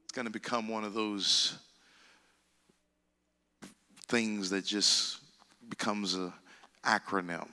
It's 0.05 0.13
going 0.13 0.27
to 0.27 0.33
become 0.33 0.69
one 0.69 0.85
of 0.85 0.95
those 0.95 1.57
things 4.09 4.51
that 4.51 4.65
just 4.65 5.19
becomes 5.69 6.15
a 6.15 6.33
acronym. 6.85 7.49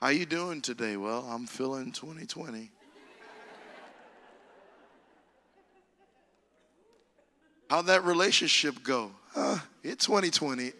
How 0.00 0.08
you 0.08 0.26
doing 0.26 0.60
today? 0.60 0.96
Well, 0.96 1.26
I'm 1.28 1.46
feeling 1.46 1.92
2020. 1.92 2.70
How'd 7.70 7.86
that 7.86 8.04
relationship 8.04 8.82
go? 8.82 9.10
Uh, 9.34 9.58
it's 9.82 10.06
2020. 10.06 10.72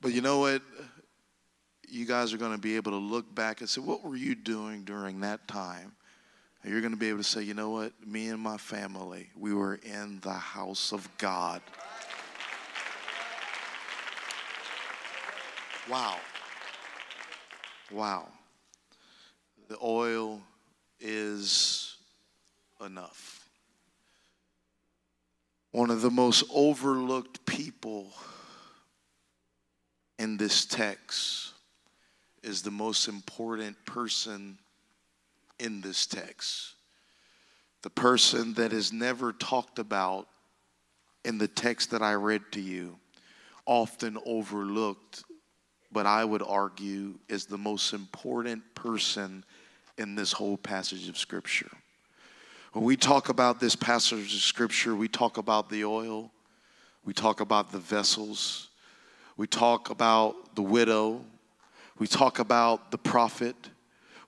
But 0.00 0.12
you 0.12 0.20
know 0.20 0.40
what? 0.40 0.62
You 1.88 2.06
guys 2.06 2.32
are 2.32 2.38
going 2.38 2.52
to 2.52 2.58
be 2.58 2.76
able 2.76 2.92
to 2.92 2.98
look 2.98 3.34
back 3.34 3.60
and 3.60 3.68
say, 3.68 3.80
what 3.80 4.04
were 4.04 4.16
you 4.16 4.34
doing 4.34 4.84
during 4.84 5.20
that 5.20 5.48
time? 5.48 5.92
You're 6.64 6.80
going 6.80 6.92
to 6.92 6.98
be 6.98 7.08
able 7.08 7.18
to 7.18 7.24
say, 7.24 7.42
you 7.42 7.54
know 7.54 7.70
what? 7.70 7.92
Me 8.06 8.28
and 8.28 8.38
my 8.38 8.58
family, 8.58 9.30
we 9.34 9.54
were 9.54 9.80
in 9.82 10.20
the 10.20 10.32
house 10.32 10.92
of 10.92 11.08
God. 11.16 11.62
Wow. 15.88 16.18
Wow. 17.90 18.28
The 19.68 19.78
oil 19.82 20.42
is 21.00 21.96
enough. 22.84 23.48
One 25.72 25.90
of 25.90 26.02
the 26.02 26.10
most 26.10 26.44
overlooked 26.52 27.46
people 27.46 28.12
in 30.18 30.36
this 30.36 30.66
text 30.66 31.52
is 32.42 32.62
the 32.62 32.70
most 32.70 33.08
important 33.08 33.82
person 33.86 34.58
in 35.60 35.80
this 35.80 36.06
text. 36.06 36.74
The 37.82 37.90
person 37.90 38.54
that 38.54 38.72
is 38.72 38.92
never 38.92 39.32
talked 39.32 39.78
about 39.78 40.28
in 41.24 41.38
the 41.38 41.48
text 41.48 41.90
that 41.90 42.02
I 42.02 42.14
read 42.14 42.42
to 42.52 42.60
you, 42.60 42.96
often 43.66 44.18
overlooked, 44.24 45.24
but 45.92 46.06
I 46.06 46.24
would 46.24 46.42
argue 46.42 47.14
is 47.28 47.46
the 47.46 47.58
most 47.58 47.92
important 47.92 48.62
person 48.74 49.44
in 49.98 50.14
this 50.14 50.32
whole 50.32 50.56
passage 50.56 51.08
of 51.08 51.18
Scripture. 51.18 51.70
When 52.72 52.84
we 52.84 52.96
talk 52.96 53.28
about 53.28 53.58
this 53.58 53.74
passage 53.74 54.32
of 54.32 54.40
scripture, 54.40 54.94
we 54.94 55.08
talk 55.08 55.38
about 55.38 55.68
the 55.70 55.84
oil, 55.84 56.30
we 57.04 57.12
talk 57.12 57.40
about 57.40 57.72
the 57.72 57.80
vessels, 57.80 58.68
we 59.36 59.48
talk 59.48 59.90
about 59.90 60.54
the 60.54 60.62
widow, 60.62 61.24
we 61.98 62.06
talk 62.06 62.38
about 62.38 62.92
the 62.92 62.98
prophet, 62.98 63.56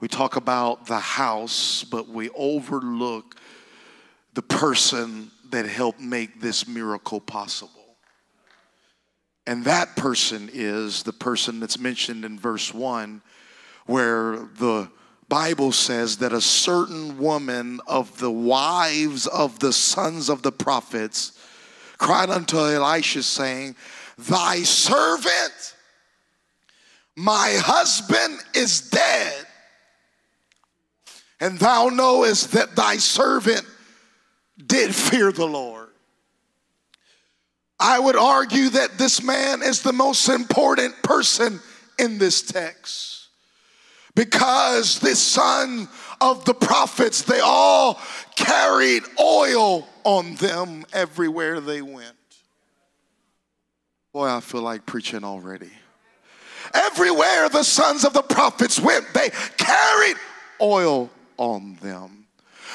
we 0.02 0.08
talk 0.08 0.34
about 0.34 0.86
the 0.86 0.98
house, 0.98 1.84
but 1.84 2.08
we 2.08 2.28
overlook 2.30 3.36
the 4.34 4.42
person 4.42 5.30
that 5.50 5.64
helped 5.64 6.00
make 6.00 6.40
this 6.40 6.66
miracle 6.66 7.20
possible. 7.20 7.94
And 9.46 9.64
that 9.64 9.94
person 9.94 10.50
is 10.52 11.04
the 11.04 11.12
person 11.12 11.60
that's 11.60 11.78
mentioned 11.78 12.24
in 12.24 12.36
verse 12.36 12.74
1, 12.74 13.22
where 13.86 14.38
the 14.58 14.90
Bible 15.28 15.70
says 15.70 16.16
that 16.16 16.32
a 16.32 16.40
certain 16.40 17.18
woman 17.18 17.78
of 17.86 18.18
the 18.18 18.30
wives 18.30 19.28
of 19.28 19.60
the 19.60 19.72
sons 19.72 20.28
of 20.28 20.42
the 20.42 20.50
prophets 20.50 21.38
cried 21.98 22.28
unto 22.28 22.58
Elisha, 22.58 23.22
saying, 23.22 23.76
Thy 24.18 24.64
servant, 24.64 25.76
my 27.14 27.56
husband 27.62 28.40
is 28.52 28.90
dead. 28.90 29.46
And 31.42 31.58
thou 31.58 31.88
knowest 31.88 32.52
that 32.52 32.76
thy 32.76 32.98
servant 32.98 33.66
did 34.64 34.94
fear 34.94 35.32
the 35.32 35.44
Lord. 35.44 35.88
I 37.80 37.98
would 37.98 38.14
argue 38.14 38.68
that 38.68 38.96
this 38.96 39.24
man 39.24 39.60
is 39.60 39.82
the 39.82 39.92
most 39.92 40.28
important 40.28 41.02
person 41.02 41.58
in 41.98 42.18
this 42.18 42.42
text 42.42 43.26
because 44.14 45.00
the 45.00 45.16
son 45.16 45.88
of 46.20 46.44
the 46.44 46.54
prophets, 46.54 47.22
they 47.22 47.40
all 47.40 48.00
carried 48.36 49.02
oil 49.18 49.88
on 50.04 50.36
them 50.36 50.84
everywhere 50.92 51.58
they 51.58 51.82
went. 51.82 52.14
Boy, 54.12 54.28
I 54.28 54.38
feel 54.38 54.62
like 54.62 54.86
preaching 54.86 55.24
already. 55.24 55.72
Everywhere 56.72 57.48
the 57.48 57.64
sons 57.64 58.04
of 58.04 58.12
the 58.12 58.22
prophets 58.22 58.78
went, 58.78 59.12
they 59.12 59.30
carried 59.56 60.16
oil 60.60 61.10
on 61.38 61.76
them. 61.82 62.21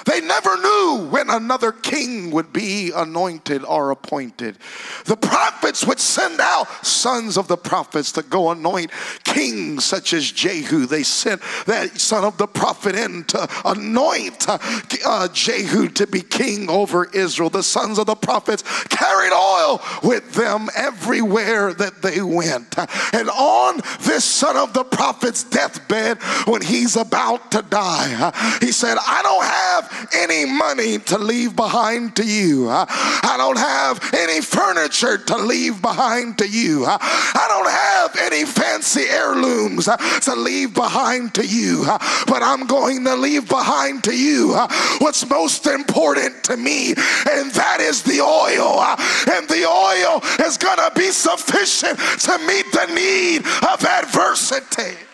They 0.05 0.21
never 0.21 0.57
knew 0.57 1.07
when 1.09 1.29
another 1.29 1.71
king 1.71 2.31
would 2.31 2.53
be 2.53 2.91
anointed 2.95 3.63
or 3.63 3.91
appointed. 3.91 4.57
The 5.05 5.17
prophets 5.17 5.85
would 5.85 5.99
send 5.99 6.39
out 6.39 6.85
sons 6.85 7.37
of 7.37 7.47
the 7.47 7.57
prophets 7.57 8.11
to 8.13 8.23
go 8.23 8.51
anoint 8.51 8.91
kings 9.23 9.85
such 9.85 10.13
as 10.13 10.31
Jehu. 10.31 10.85
They 10.85 11.03
sent 11.03 11.41
that 11.65 11.99
son 11.99 12.23
of 12.23 12.37
the 12.37 12.47
prophet 12.47 12.95
in 12.95 13.23
to 13.25 13.47
anoint 13.65 14.47
uh, 14.47 14.57
uh, 15.05 15.27
Jehu 15.29 15.89
to 15.89 16.07
be 16.07 16.21
king 16.21 16.69
over 16.69 17.05
Israel. 17.05 17.49
The 17.49 17.63
sons 17.63 17.99
of 17.99 18.05
the 18.05 18.15
prophets 18.15 18.63
carried 18.85 19.33
oil 19.33 19.81
with 20.03 20.33
them 20.33 20.69
everywhere 20.75 21.73
that 21.73 22.01
they 22.01 22.21
went. 22.21 22.77
And 23.13 23.29
on 23.29 23.81
this 24.01 24.23
son 24.23 24.57
of 24.57 24.73
the 24.73 24.83
prophet's 24.83 25.43
deathbed, 25.43 26.17
when 26.45 26.61
he's 26.61 26.95
about 26.95 27.51
to 27.51 27.61
die, 27.61 28.31
he 28.61 28.71
said, 28.71 28.97
I 28.99 29.21
don't 29.23 29.45
have 29.45 29.86
any 30.13 30.45
money 30.45 30.99
to 30.99 31.17
leave 31.17 31.55
behind 31.55 32.15
to 32.17 32.25
you. 32.25 32.69
I 32.69 33.35
don't 33.37 33.57
have 33.57 34.13
any 34.13 34.41
furniture 34.41 35.17
to 35.17 35.37
leave 35.37 35.81
behind 35.81 36.37
to 36.39 36.47
you. 36.47 36.85
I 36.87 37.45
don't 37.47 37.69
have 37.69 38.31
any 38.31 38.45
fancy 38.45 39.03
heirlooms 39.09 39.85
to 40.21 40.35
leave 40.35 40.73
behind 40.73 41.33
to 41.35 41.45
you. 41.45 41.85
But 42.27 42.43
I'm 42.43 42.65
going 42.67 43.03
to 43.05 43.15
leave 43.15 43.47
behind 43.47 44.03
to 44.05 44.15
you 44.15 44.53
what's 44.99 45.27
most 45.29 45.67
important 45.67 46.43
to 46.45 46.57
me, 46.57 46.89
and 46.89 47.51
that 47.51 47.77
is 47.79 48.03
the 48.03 48.21
oil. 48.21 48.81
And 49.35 49.47
the 49.47 49.65
oil 49.65 50.21
is 50.45 50.57
going 50.57 50.77
to 50.77 50.91
be 50.95 51.11
sufficient 51.11 51.97
to 51.99 52.37
meet 52.39 52.71
the 52.71 52.87
need 52.93 53.45
of 53.67 53.83
adversity. 53.83 55.06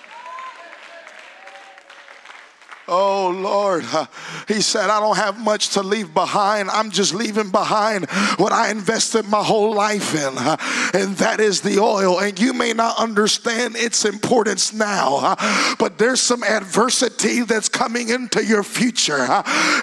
Oh 2.86 3.30
Lord, 3.30 3.86
uh, 3.94 4.08
he 4.46 4.62
said, 4.62 4.90
I 4.90 5.00
don't 5.00 5.16
have 5.16 5.40
much 5.40 5.70
to 5.70 5.82
leave 5.82 6.14
behind. 6.14 6.70
I'm 6.70 6.92
just 6.92 7.14
leaving 7.14 7.50
behind 7.50 8.10
what 8.36 8.52
I 8.52 8.72
invested 8.72 9.26
my 9.26 9.42
whole 9.42 9.74
life 9.74 10.14
in, 10.14 10.38
uh, 10.38 10.58
and 10.94 11.16
that 11.18 11.40
is 11.40 11.62
the 11.62 11.80
oil. 11.80 12.20
And 12.20 12.38
you 12.38 12.52
may 12.52 12.74
not 12.74 12.98
understand 13.00 13.78
its 13.78 14.04
importance 14.04 14.74
now, 14.74 15.20
uh, 15.22 15.76
but 15.80 15.98
there's 15.98 16.20
some 16.20 16.44
adversity 16.44 17.44
that's 17.44 17.70
coming 17.70 18.10
into 18.10 18.44
your 18.44 18.64
future, 18.64 19.28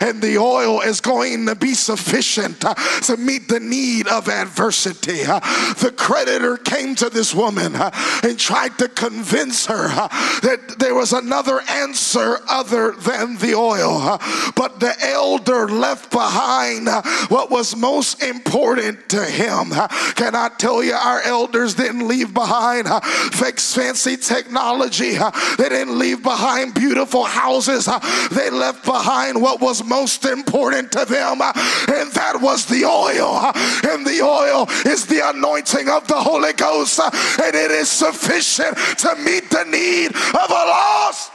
and 0.02 0.20
the 0.20 0.36
oil 0.36 0.82
is 0.82 1.00
going 1.00 1.46
to 1.46 1.54
be 1.54 1.72
sufficient 1.72 2.60
to 2.60 3.16
meet 3.16 3.48
the 3.48 3.60
need 3.60 4.08
of 4.08 4.28
adversity. 4.28 5.22
The 5.22 5.94
creditor 5.96 6.58
came 6.58 6.94
to 6.96 7.08
this 7.08 7.34
woman 7.34 7.74
and 7.76 8.38
tried 8.38 8.76
to 8.78 8.88
convince 8.88 9.64
her 9.66 9.88
that 9.88 10.76
there 10.78 10.94
was 10.94 11.14
another 11.14 11.62
answer 11.70 12.40
other 12.46 12.89
than 12.92 13.36
the 13.38 13.54
oil. 13.54 14.18
But 14.54 14.80
the 14.80 14.94
elder 15.00 15.68
left 15.68 16.10
behind 16.10 16.88
what 17.28 17.50
was 17.50 17.76
most 17.76 18.22
important 18.22 19.08
to 19.10 19.24
him. 19.24 19.70
Can 20.14 20.34
I 20.34 20.50
tell 20.58 20.82
you, 20.82 20.94
our 20.94 21.22
elders 21.22 21.74
didn't 21.74 22.06
leave 22.06 22.34
behind 22.34 22.88
fake 23.32 23.60
fancy 23.60 24.16
technology, 24.16 25.12
they 25.58 25.68
didn't 25.68 25.98
leave 25.98 26.22
behind 26.22 26.74
beautiful 26.74 27.24
houses, 27.24 27.86
they 28.30 28.50
left 28.50 28.84
behind 28.84 29.40
what 29.40 29.60
was 29.60 29.84
most 29.84 30.24
important 30.24 30.92
to 30.92 31.04
them, 31.04 31.40
and 31.42 32.12
that 32.12 32.38
was 32.40 32.66
the 32.66 32.84
oil. 32.84 33.52
And 33.90 34.06
the 34.06 34.20
oil 34.22 34.66
is 34.86 35.06
the 35.06 35.28
anointing 35.28 35.88
of 35.88 36.06
the 36.06 36.16
Holy 36.16 36.52
Ghost, 36.52 37.00
and 37.00 37.54
it 37.54 37.70
is 37.70 37.88
sufficient 37.88 38.76
to 38.98 39.14
meet 39.16 39.50
the 39.50 39.64
need 39.64 40.14
of 40.14 40.50
a 40.50 40.64
lost 40.66 41.32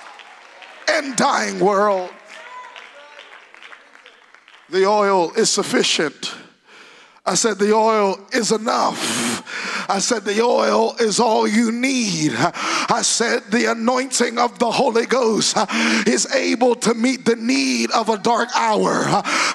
and 0.90 1.16
dying 1.16 1.60
world. 1.60 2.10
The 4.70 4.86
oil 4.86 5.32
is 5.34 5.50
sufficient. 5.50 6.34
I 7.26 7.36
said, 7.36 7.60
the 7.60 7.74
oil 7.74 8.20
is 8.32 8.52
enough. 8.52 9.35
I 9.88 10.00
said, 10.00 10.26
the 10.26 10.42
oil 10.42 10.96
is 11.00 11.20
all 11.20 11.48
you 11.48 11.72
need. 11.72 12.34
I 12.36 13.02
said, 13.04 13.44
the 13.52 13.72
anointing 13.72 14.38
of 14.38 14.60
the 14.60 14.72
Holy 14.72 15.06
Ghost 15.06 15.58
is 16.08 16.32
able 16.34 16.76
to 16.76 16.94
meet 16.94 17.26
the 17.26 17.36
need 17.36 17.92
of 17.92 18.10
a 18.10 18.18
dark 18.18 18.50
hour. 18.56 19.06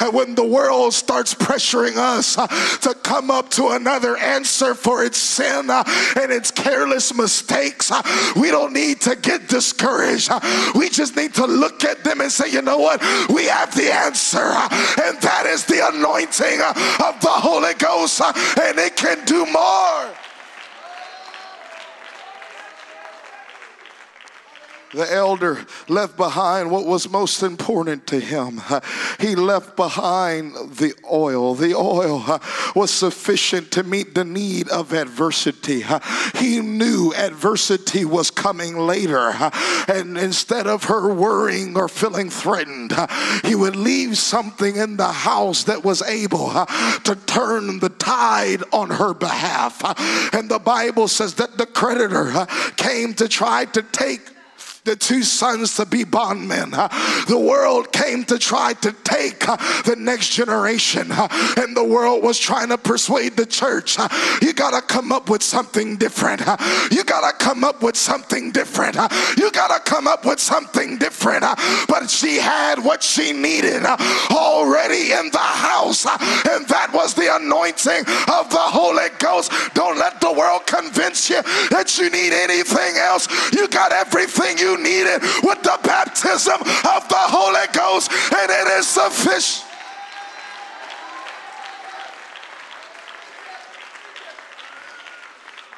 And 0.00 0.14
when 0.14 0.34
the 0.34 0.46
world 0.46 0.94
starts 0.94 1.34
pressuring 1.34 1.96
us 1.96 2.34
to 2.80 2.94
come 3.02 3.30
up 3.30 3.50
to 3.50 3.68
another 3.68 4.16
answer 4.16 4.74
for 4.74 5.04
its 5.04 5.18
sin 5.18 5.70
and 5.70 6.32
its 6.32 6.50
careless 6.50 7.14
mistakes, 7.14 7.90
we 8.36 8.50
don't 8.50 8.72
need 8.72 9.00
to 9.02 9.16
get 9.16 9.48
discouraged. 9.48 10.30
We 10.74 10.88
just 10.88 11.16
need 11.16 11.34
to 11.34 11.46
look 11.46 11.84
at 11.84 12.04
them 12.04 12.20
and 12.20 12.30
say, 12.30 12.50
you 12.50 12.62
know 12.62 12.78
what? 12.78 13.00
We 13.28 13.46
have 13.46 13.74
the 13.74 13.92
answer. 13.92 14.38
And 14.38 15.18
that 15.20 15.46
is 15.46 15.64
the 15.64 15.86
anointing 15.88 16.60
of 17.06 17.20
the 17.20 17.28
Holy 17.30 17.74
Ghost. 17.74 18.20
And 18.20 18.78
it 18.78 18.96
can 18.96 19.24
do 19.24 19.46
more 19.46 19.79
more 19.80 20.19
the 24.92 25.12
elder 25.12 25.64
left 25.88 26.16
behind 26.16 26.70
what 26.70 26.84
was 26.84 27.08
most 27.08 27.42
important 27.42 28.06
to 28.08 28.18
him. 28.18 28.60
He 29.18 29.34
left 29.34 29.76
behind 29.76 30.54
the 30.54 30.94
oil. 31.10 31.54
The 31.54 31.74
oil 31.74 32.40
was 32.74 32.90
sufficient 32.90 33.70
to 33.72 33.82
meet 33.82 34.14
the 34.14 34.24
need 34.24 34.68
of 34.68 34.92
adversity. 34.92 35.84
He 36.34 36.60
knew 36.60 37.14
adversity 37.14 38.04
was 38.04 38.30
coming 38.30 38.76
later. 38.76 39.32
And 39.88 40.18
instead 40.18 40.66
of 40.66 40.84
her 40.84 41.12
worrying 41.12 41.76
or 41.76 41.88
feeling 41.88 42.30
threatened, 42.30 42.92
he 43.44 43.54
would 43.54 43.76
leave 43.76 44.18
something 44.18 44.76
in 44.76 44.96
the 44.96 45.12
house 45.12 45.64
that 45.64 45.84
was 45.84 46.02
able 46.02 46.50
to 46.50 47.18
turn 47.26 47.78
the 47.78 47.90
tide 47.90 48.62
on 48.72 48.90
her 48.90 49.14
behalf. 49.14 49.82
And 50.34 50.50
the 50.50 50.58
Bible 50.58 51.08
says 51.08 51.34
that 51.34 51.58
the 51.58 51.66
creditor 51.66 52.46
came 52.76 53.14
to 53.14 53.28
try 53.28 53.66
to 53.66 53.82
take 53.82 54.20
the 54.84 54.96
two 54.96 55.22
sons 55.22 55.76
to 55.76 55.86
be 55.86 56.04
bondmen. 56.04 56.70
The 56.70 57.38
world 57.38 57.92
came 57.92 58.24
to 58.24 58.38
try 58.38 58.72
to 58.74 58.92
take 59.04 59.40
the 59.40 59.96
next 59.98 60.30
generation, 60.30 61.10
and 61.10 61.76
the 61.76 61.84
world 61.84 62.22
was 62.22 62.38
trying 62.38 62.68
to 62.68 62.78
persuade 62.78 63.36
the 63.36 63.46
church. 63.46 63.98
You 64.40 64.52
got 64.52 64.70
to 64.70 64.82
come 64.82 65.12
up 65.12 65.28
with 65.28 65.42
something 65.42 65.96
different. 65.96 66.40
You 66.90 67.04
got 67.04 67.30
to 67.30 67.44
come 67.44 67.64
up 67.64 67.82
with 67.82 67.96
something 67.96 68.52
different. 68.52 68.96
You 69.36 69.50
got 69.50 69.68
to 69.68 69.90
come 69.90 70.06
up 70.06 70.24
with 70.24 70.40
something 70.40 70.98
different. 70.98 71.44
But 71.88 72.08
she 72.08 72.36
had 72.36 72.82
what 72.82 73.02
she 73.02 73.32
needed 73.32 73.84
already 74.30 75.12
in 75.12 75.30
the 75.30 75.38
house, 75.38 76.06
and 76.06 76.66
that 76.68 76.90
was 76.92 77.14
the 77.14 77.34
anointing 77.36 78.00
of 78.32 78.50
the 78.50 78.58
Holy 78.58 79.08
Ghost. 79.18 79.52
Don't 79.74 79.98
let 79.98 80.20
the 80.20 80.32
world 80.32 80.66
convince 80.66 81.28
you 81.28 81.42
that 81.70 81.98
you 81.98 82.10
need 82.10 82.32
anything 82.32 82.96
else. 82.96 83.28
You 83.52 83.68
got 83.68 83.92
everything 83.92 84.58
you 84.58 84.69
you 84.76 85.06
it 85.06 85.22
with 85.42 85.62
the 85.62 85.78
baptism 85.82 86.60
of 86.60 87.08
the 87.08 87.22
Holy 87.30 87.66
Ghost, 87.72 88.10
and 88.32 88.50
it 88.50 88.78
is 88.78 88.86
sufficient. 88.86 89.66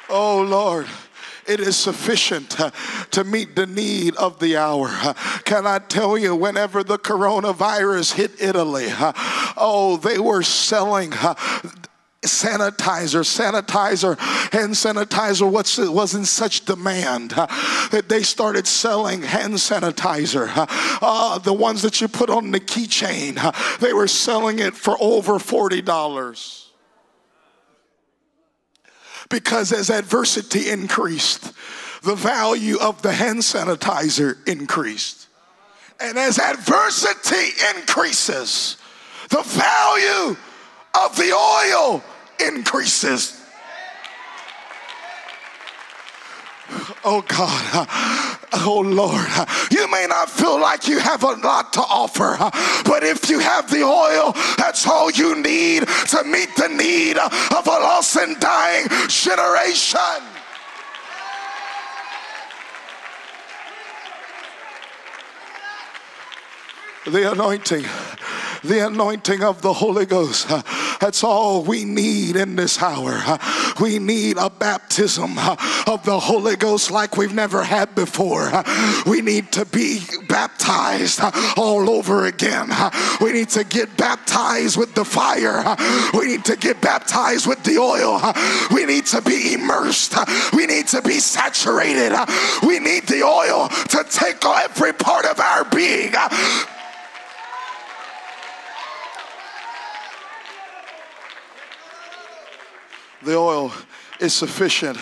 Oh 0.09 0.41
Lord 0.41 0.87
it 1.47 1.59
is 1.59 1.75
sufficient 1.75 2.59
uh, 2.59 2.71
to 3.11 3.23
meet 3.23 3.55
the 3.55 3.65
need 3.65 4.15
of 4.15 4.39
the 4.39 4.57
hour. 4.57 4.87
Uh, 4.89 5.13
can 5.43 5.67
I 5.67 5.79
tell 5.79 6.17
you, 6.17 6.35
whenever 6.35 6.83
the 6.83 6.97
coronavirus 6.97 8.13
hit 8.13 8.41
Italy, 8.41 8.87
uh, 8.89 9.13
oh, 9.57 9.97
they 9.97 10.19
were 10.19 10.43
selling 10.43 11.11
sanitizer, 12.23 13.23
sanitizer, 13.23 14.17
hand 14.51 14.73
sanitizer 14.73 15.49
what's, 15.49 15.77
was 15.77 16.13
in 16.15 16.25
such 16.25 16.65
demand 16.65 17.33
uh, 17.33 17.47
that 17.91 18.09
they 18.09 18.23
started 18.23 18.67
selling 18.67 19.21
hand 19.21 19.53
sanitizer. 19.53 20.49
Uh, 21.01 21.37
the 21.39 21.53
ones 21.53 21.81
that 21.81 22.01
you 22.01 22.07
put 22.07 22.29
on 22.29 22.51
the 22.51 22.59
keychain, 22.59 23.37
uh, 23.37 23.51
they 23.79 23.93
were 23.93 24.07
selling 24.07 24.59
it 24.59 24.75
for 24.75 24.95
over 24.99 25.33
$40 25.33 26.63
because 29.29 29.71
as 29.71 29.89
adversity 29.89 30.69
increased, 30.69 31.53
the 32.03 32.15
value 32.15 32.77
of 32.79 33.01
the 33.01 33.11
hand 33.11 33.39
sanitizer 33.39 34.47
increased. 34.47 35.27
And 35.99 36.17
as 36.17 36.37
adversity 36.37 37.49
increases, 37.75 38.77
the 39.29 39.41
value 39.41 40.35
of 40.93 41.15
the 41.15 41.31
oil 41.31 42.03
increases. 42.39 43.39
Oh 47.05 47.21
God, 47.21 47.87
oh 48.53 48.81
Lord, 48.85 49.27
you 49.69 49.89
may 49.91 50.05
not 50.07 50.29
feel 50.29 50.59
like 50.59 50.87
you 50.87 50.97
have 50.99 51.23
a 51.23 51.33
lot 51.33 51.73
to 51.73 51.81
offer, 51.81 52.37
but 52.85 53.03
if 53.03 53.29
you 53.29 53.39
have 53.39 53.69
the 53.69 53.83
oil, 53.83 54.31
that's 54.57 54.87
all 54.87 55.11
you 55.11 55.35
need 55.41 55.87
to 56.07 56.23
meet 56.23 56.55
the 56.55 56.69
need 56.69 57.17
of 57.17 57.67
a 57.67 57.69
lost 57.69 58.15
and 58.15 58.39
dying 58.39 58.87
generation. 59.07 60.32
The 67.05 67.31
anointing 67.31 67.85
the 68.63 68.85
anointing 68.85 69.43
of 69.43 69.61
the 69.61 69.73
Holy 69.73 70.05
Ghost. 70.05 70.47
That's 70.99 71.23
all 71.23 71.63
we 71.63 71.83
need 71.83 72.35
in 72.35 72.55
this 72.55 72.81
hour. 72.81 73.21
We 73.81 73.99
need 73.99 74.37
a 74.37 74.49
baptism 74.49 75.37
of 75.37 76.03
the 76.05 76.19
Holy 76.19 76.55
Ghost 76.55 76.89
like 76.89 77.17
we've 77.17 77.33
never 77.33 77.63
had 77.63 77.93
before. 77.93 78.51
We 79.05 79.21
need 79.21 79.51
to 79.53 79.65
be 79.65 80.01
baptized 80.29 81.19
all 81.57 81.89
over 81.89 82.25
again. 82.25 82.69
We 83.19 83.33
need 83.33 83.49
to 83.49 83.63
get 83.63 83.97
baptized 83.97 84.77
with 84.77 84.95
the 84.95 85.03
fire. 85.03 85.75
We 86.13 86.27
need 86.27 86.45
to 86.45 86.55
get 86.55 86.81
baptized 86.81 87.47
with 87.47 87.63
the 87.63 87.79
oil. 87.79 88.21
We 88.73 88.85
need 88.85 89.05
to 89.07 89.21
be 89.21 89.55
immersed. 89.55 90.15
We 90.53 90.67
need 90.67 90.87
to 90.87 91.01
be 91.01 91.19
saturated. 91.19 92.13
We 92.65 92.79
need 92.79 93.07
the 93.07 93.23
oil 93.23 93.67
to 93.89 94.05
take 94.09 94.45
every 94.45 94.93
part 94.93 95.25
of 95.25 95.39
our 95.39 95.65
being 95.65 96.13
the 103.23 103.35
oil 103.35 103.71
is 104.19 104.33
sufficient 104.33 104.97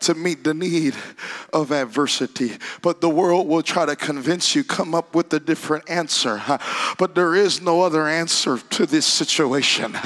to 0.00 0.14
meet 0.14 0.44
the 0.44 0.54
need 0.54 0.94
of 1.52 1.72
adversity. 1.72 2.52
But 2.82 3.00
the 3.00 3.08
world 3.08 3.48
will 3.48 3.62
try 3.62 3.86
to 3.86 3.96
convince 3.96 4.54
you, 4.54 4.64
come 4.64 4.94
up 4.94 5.14
with 5.14 5.32
a 5.32 5.40
different 5.40 5.88
answer. 5.88 6.42
But 6.98 7.14
there 7.14 7.34
is 7.34 7.62
no 7.62 7.82
other 7.82 8.06
answer 8.06 8.58
to 8.58 8.86
this 8.86 9.06
situation. 9.06 9.96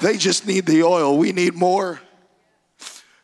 They 0.00 0.16
just 0.16 0.46
need 0.46 0.66
the 0.66 0.82
oil. 0.82 1.18
We 1.18 1.32
need 1.32 1.54
more 1.54 2.00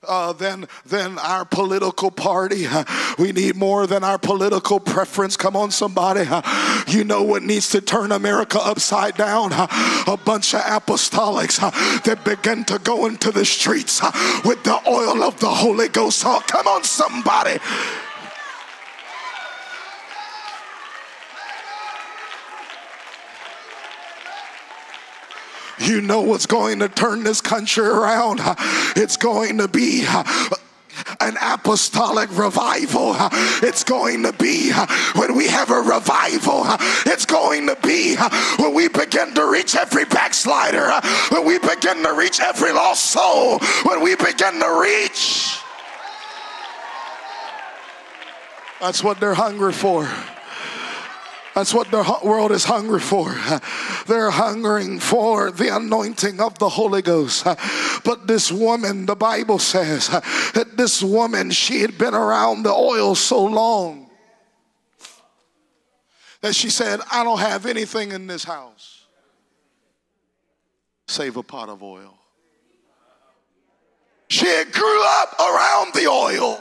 uh, 0.06 0.32
than, 0.32 0.66
than 0.86 1.18
our 1.18 1.44
political 1.44 2.10
party. 2.10 2.66
We 3.16 3.30
need 3.30 3.54
more 3.54 3.86
than 3.86 4.02
our 4.02 4.18
political 4.18 4.80
preference. 4.80 5.36
Come 5.36 5.56
on, 5.56 5.70
somebody. 5.70 6.28
You 6.86 7.02
know 7.02 7.22
what 7.22 7.42
needs 7.42 7.70
to 7.70 7.80
turn 7.80 8.12
America 8.12 8.58
upside 8.60 9.16
down? 9.16 9.52
A 10.06 10.18
bunch 10.22 10.54
of 10.54 10.60
apostolics 10.60 11.58
that 12.04 12.24
begin 12.24 12.64
to 12.66 12.78
go 12.78 13.06
into 13.06 13.30
the 13.30 13.44
streets 13.44 14.02
with 14.44 14.62
the 14.64 14.78
oil 14.86 15.22
of 15.22 15.40
the 15.40 15.48
Holy 15.48 15.88
Ghost. 15.88 16.22
Come 16.24 16.66
on, 16.66 16.84
somebody. 16.84 17.58
You 25.84 26.00
know 26.00 26.22
what's 26.22 26.46
going 26.46 26.78
to 26.78 26.88
turn 26.88 27.24
this 27.24 27.40
country 27.40 27.86
around? 27.86 28.40
It's 28.96 29.16
going 29.16 29.58
to 29.58 29.68
be 29.68 30.06
an 31.20 31.36
apostolic 31.42 32.30
revival. 32.36 33.14
It's 33.62 33.84
going 33.84 34.22
to 34.22 34.32
be 34.32 34.72
when 35.14 35.36
we 35.36 35.46
have 35.48 35.70
a 35.70 35.80
revival. 35.80 36.62
It's 37.06 37.26
going 37.26 37.66
to 37.66 37.76
be 37.82 38.16
when 38.58 38.72
we 38.74 38.88
begin 38.88 39.34
to 39.34 39.46
reach 39.46 39.76
every 39.76 40.06
backslider, 40.06 40.90
when 41.30 41.44
we 41.44 41.58
begin 41.58 42.02
to 42.02 42.14
reach 42.14 42.40
every 42.40 42.72
lost 42.72 43.06
soul, 43.06 43.58
when 43.84 44.02
we 44.02 44.16
begin 44.16 44.60
to 44.60 44.80
reach. 44.80 45.58
That's 48.80 49.04
what 49.04 49.20
they're 49.20 49.34
hungry 49.34 49.72
for. 49.72 50.08
That's 51.54 51.72
what 51.72 51.90
the 51.90 52.18
world 52.24 52.50
is 52.50 52.64
hungry 52.64 53.00
for. 53.00 53.30
They're 54.06 54.30
hungering 54.30 54.98
for 54.98 55.52
the 55.52 55.74
anointing 55.76 56.40
of 56.40 56.58
the 56.58 56.68
Holy 56.68 57.00
Ghost. 57.00 57.44
But 58.04 58.26
this 58.26 58.50
woman, 58.50 59.06
the 59.06 59.14
Bible 59.14 59.60
says 59.60 60.08
that 60.08 60.76
this 60.76 61.02
woman, 61.02 61.52
she 61.52 61.80
had 61.80 61.96
been 61.96 62.14
around 62.14 62.64
the 62.64 62.72
oil 62.72 63.14
so 63.14 63.44
long 63.44 64.10
that 66.40 66.54
she 66.54 66.70
said, 66.70 67.00
I 67.10 67.22
don't 67.22 67.38
have 67.38 67.66
anything 67.66 68.10
in 68.10 68.26
this 68.26 68.44
house 68.44 68.94
save 71.06 71.36
a 71.36 71.42
pot 71.42 71.68
of 71.68 71.82
oil. 71.82 72.18
She 74.28 74.46
grew 74.72 75.04
up 75.20 75.38
around 75.38 75.94
the 75.94 76.08
oil 76.08 76.60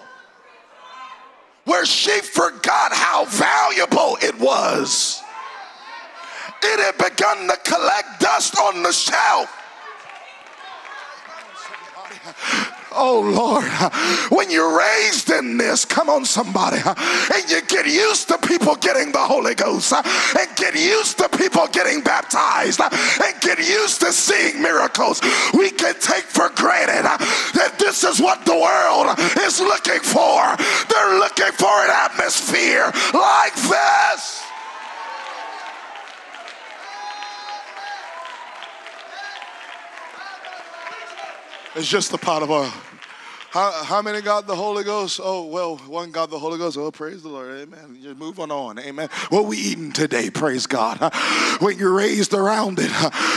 where 1.66 1.86
she 1.86 2.20
forgot 2.22 2.92
how 2.94 3.26
valuable 3.26 4.18
it 4.22 4.38
was. 4.40 5.22
It 6.62 6.80
had 6.80 6.98
begun 6.98 7.48
to 7.48 7.58
collect 7.64 8.20
dust 8.20 8.58
on 8.58 8.84
the 8.84 8.92
shelf. 8.92 9.50
Oh 12.96 13.20
Lord, 13.22 13.66
when 14.30 14.52
you're 14.52 14.78
raised 14.78 15.30
in 15.30 15.58
this, 15.58 15.86
come 15.86 16.10
on, 16.10 16.26
somebody, 16.26 16.78
and 16.78 17.50
you 17.50 17.62
get 17.68 17.86
used 17.86 18.28
to 18.28 18.38
people 18.38 18.76
getting 18.76 19.12
the 19.12 19.20
Holy 19.20 19.56
Ghost, 19.56 19.94
and 19.94 20.48
get 20.56 20.76
used 20.76 21.18
to 21.18 21.30
people 21.30 21.68
getting 21.68 22.02
baptized, 22.02 22.80
and 22.80 23.42
get 23.42 23.58
used 23.58 24.02
to 24.02 24.14
seeing 24.14 24.62
miracles, 24.62 25.22
we 25.54 25.72
can 25.72 25.96
take 26.00 26.26
for 26.26 26.50
granted 26.56 27.04
that 27.04 27.76
this 27.80 28.04
is 28.04 28.20
what 28.22 28.46
the 28.46 28.56
world 28.56 29.18
is 29.42 29.60
looking 29.60 30.02
for. 30.02 30.56
They're 30.90 31.18
looking 31.18 31.54
for 31.54 31.74
an 31.84 31.90
atmosphere 31.90 32.92
like 33.14 33.56
this. 33.56 34.44
It's 41.76 41.88
just 41.88 42.14
a 42.14 42.20
pot 42.20 42.44
of 42.44 42.52
oil. 42.52 42.72
How, 43.54 43.84
how 43.84 44.02
many 44.02 44.20
got 44.22 44.48
the 44.48 44.56
Holy 44.56 44.84
Ghost? 44.84 45.20
Oh, 45.24 45.46
well, 45.46 45.78
one 45.86 46.10
got 46.10 46.32
the 46.32 46.40
Holy 46.40 46.58
Ghost. 46.58 46.76
Oh, 46.76 46.90
praise 46.90 47.22
the 47.22 47.30
Lord. 47.30 47.52
Amen. 47.52 48.00
Move 48.18 48.40
on 48.40 48.50
on. 48.50 48.80
Amen. 48.80 49.10
What 49.30 49.46
we 49.46 49.58
eating 49.58 49.92
today, 49.92 50.32
praise 50.32 50.66
God. 50.66 51.14
When 51.60 51.78
you're 51.78 51.94
raised 51.94 52.34
around 52.34 52.80
it, 52.82 52.90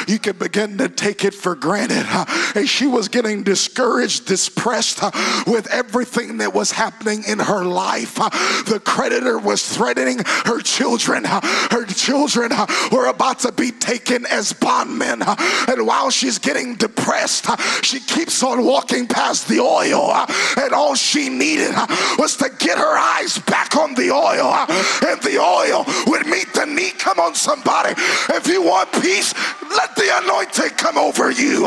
you 0.09 0.19
can 0.19 0.39
begin 0.39 0.79
to 0.79 0.89
take 0.89 1.23
it 1.27 1.35
for 1.35 1.55
granted. 1.55 2.07
And 2.55 2.67
she 2.67 2.87
was 2.87 3.09
getting 3.09 3.43
discouraged, 3.43 4.25
depressed 4.25 5.03
with 5.47 5.71
everything 5.71 6.39
that 6.39 6.55
was 6.55 6.71
happening 6.71 7.23
in 7.29 7.39
her 7.39 7.63
life. 7.65 8.15
The 8.15 8.81
creditor 8.83 9.39
was 9.39 9.69
threatening 9.69 10.21
her 10.47 10.63
children. 10.63 11.25
Her 11.27 11.85
children 11.85 12.53
were 12.91 13.09
about 13.09 13.41
to 13.41 13.53
be 13.53 13.71
taken 13.71 14.25
as 14.25 14.55
bondmen. 14.55 15.21
And 15.69 15.87
while 15.87 16.09
she's 16.09 16.39
getting 16.39 16.77
depressed, 16.77 17.49
she 17.85 18.01
keeps 18.01 18.43
on 18.43 18.65
walking 18.65 19.07
past 19.07 19.47
the 19.49 19.61
oil 19.61 20.06
Uh, 20.11 20.27
and 20.59 20.73
all 20.73 20.95
she 20.95 21.29
needed 21.29 21.73
uh, 21.75 21.87
was 22.19 22.37
to 22.37 22.51
get 22.59 22.79
her 22.79 22.99
eyes 22.99 23.39
back 23.39 23.77
on 23.77 23.95
the 23.95 24.11
oil, 24.11 24.51
uh, 24.53 24.67
and 25.07 25.21
the 25.23 25.39
oil 25.39 25.85
would 26.07 26.27
meet 26.27 26.53
the 26.55 26.67
need. 26.67 26.99
Come 26.99 27.21
on, 27.21 27.35
somebody. 27.35 27.95
If 28.31 28.47
you 28.47 28.63
want 28.63 28.93
peace, 28.93 29.35
let 29.77 29.95
the 29.97 30.09
anointing 30.23 30.77
come 30.77 30.99
over 30.99 31.31
you. 31.31 31.67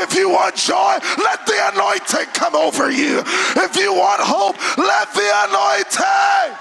If 0.00 0.14
you 0.14 0.30
want 0.30 0.56
joy, 0.56 0.98
let 1.18 1.46
the 1.46 1.58
anointing 1.72 2.32
come 2.34 2.54
over 2.54 2.90
you. 2.90 3.22
If 3.56 3.76
you 3.76 3.94
want 3.94 4.20
hope, 4.20 4.56
let 4.78 5.12
the 5.14 5.28
anointing. 5.48 6.58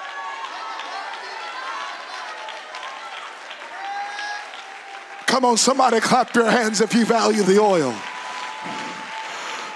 Come 5.27 5.45
on, 5.45 5.55
somebody 5.55 6.01
clap 6.01 6.35
your 6.35 6.49
hands 6.49 6.81
if 6.81 6.93
you 6.93 7.05
value 7.05 7.43
the 7.43 7.57
oil. 7.57 7.95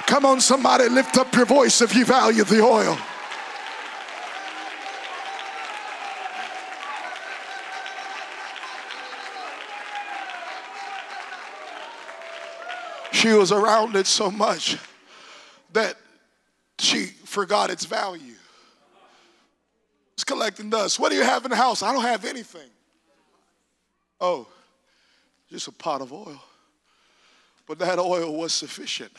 Come 0.07 0.23
on, 0.25 0.39
somebody, 0.39 0.87
lift 0.87 1.17
up 1.17 1.33
your 1.35 1.45
voice 1.45 1.81
if 1.81 1.95
you 1.95 2.05
value 2.05 2.43
the 2.43 2.61
oil. 2.61 2.97
She 13.11 13.29
was 13.33 13.51
around 13.51 13.95
it 13.95 14.05
so 14.05 14.29
much 14.29 14.77
that 15.73 15.95
she 16.77 17.05
forgot 17.07 17.71
its 17.71 17.85
value. 17.85 18.35
It's 20.13 20.23
collecting 20.23 20.69
dust. 20.69 20.99
What 20.99 21.09
do 21.09 21.17
you 21.17 21.23
have 21.23 21.43
in 21.45 21.49
the 21.49 21.57
house? 21.57 21.81
I 21.81 21.91
don't 21.91 22.03
have 22.03 22.25
anything. 22.25 22.69
Oh, 24.21 24.47
just 25.49 25.67
a 25.67 25.71
pot 25.71 26.01
of 26.01 26.13
oil. 26.13 26.41
But 27.65 27.79
that 27.79 27.97
oil 27.97 28.37
was 28.37 28.53
sufficient 28.53 29.11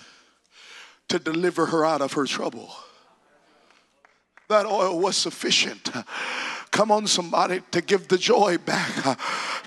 to 1.09 1.19
deliver 1.19 1.66
her 1.66 1.85
out 1.85 2.01
of 2.01 2.14
her 2.14 2.25
trouble. 2.25 2.75
That 4.49 4.66
oil 4.66 4.99
was 4.99 5.16
sufficient 5.16 5.90
Come 6.77 6.91
on, 6.91 7.07
somebody, 7.07 7.62
to 7.71 7.81
give 7.81 8.09
the 8.09 8.19
joy 8.19 8.59
back, 8.59 9.07
uh, 9.07 9.15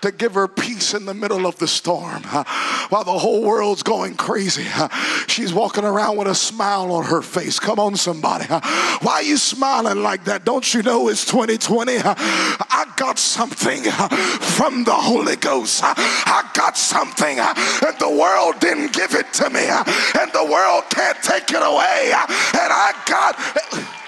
to 0.01 0.11
give 0.11 0.35
her 0.35 0.47
peace 0.47 0.93
in 0.93 1.07
the 1.07 1.13
middle 1.15 1.47
of 1.47 1.57
the 1.57 1.67
storm. 1.67 2.21
Uh, 2.23 2.43
while 2.89 3.03
the 3.03 3.17
whole 3.17 3.41
world's 3.41 3.81
going 3.81 4.13
crazy, 4.13 4.67
uh, 4.75 4.89
she's 5.25 5.51
walking 5.51 5.85
around 5.85 6.17
with 6.17 6.27
a 6.27 6.35
smile 6.35 6.91
on 6.91 7.05
her 7.05 7.23
face. 7.23 7.59
Come 7.59 7.79
on, 7.79 7.95
somebody. 7.95 8.45
Uh, 8.47 8.61
why 9.01 9.13
are 9.13 9.23
you 9.23 9.37
smiling 9.37 10.03
like 10.03 10.25
that? 10.25 10.45
Don't 10.45 10.71
you 10.71 10.83
know 10.83 11.09
it's 11.09 11.25
2020? 11.25 11.97
Uh, 11.97 12.13
I 12.15 12.85
got 12.95 13.17
something 13.17 13.87
uh, 13.87 14.07
from 14.09 14.83
the 14.83 14.93
Holy 14.93 15.35
Ghost. 15.35 15.81
I 15.83 16.47
got 16.53 16.77
something, 16.77 17.39
and 17.39 17.97
the 17.97 18.15
world 18.21 18.59
didn't 18.59 18.93
give 18.93 19.15
it 19.15 19.33
to 19.33 19.49
me, 19.49 19.65
and 19.65 20.31
the 20.31 20.45
world 20.45 20.83
can't 20.91 21.17
take 21.23 21.49
it 21.49 21.63
away. 21.63 22.13
And 22.53 22.71
I 22.71 22.93
got. 23.07 23.99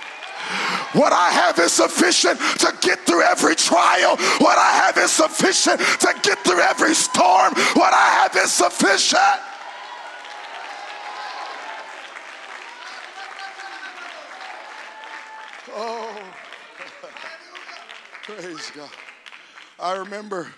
What 0.93 1.13
I 1.13 1.29
have 1.29 1.57
is 1.59 1.71
sufficient 1.71 2.39
to 2.59 2.73
get 2.81 2.99
through 3.05 3.23
every 3.23 3.55
trial. 3.55 4.17
What 4.39 4.57
I 4.57 4.71
have 4.83 4.97
is 4.97 5.11
sufficient 5.11 5.79
to 5.79 6.13
get 6.21 6.39
through 6.39 6.59
every 6.59 6.93
storm. 6.93 7.53
What 7.73 7.93
I 7.93 8.09
have 8.21 8.35
is 8.35 8.51
sufficient. 8.51 9.21
Oh, 15.73 16.21
praise 18.23 18.71
God. 18.75 18.89
I 19.79 19.95
remember, 19.95 20.51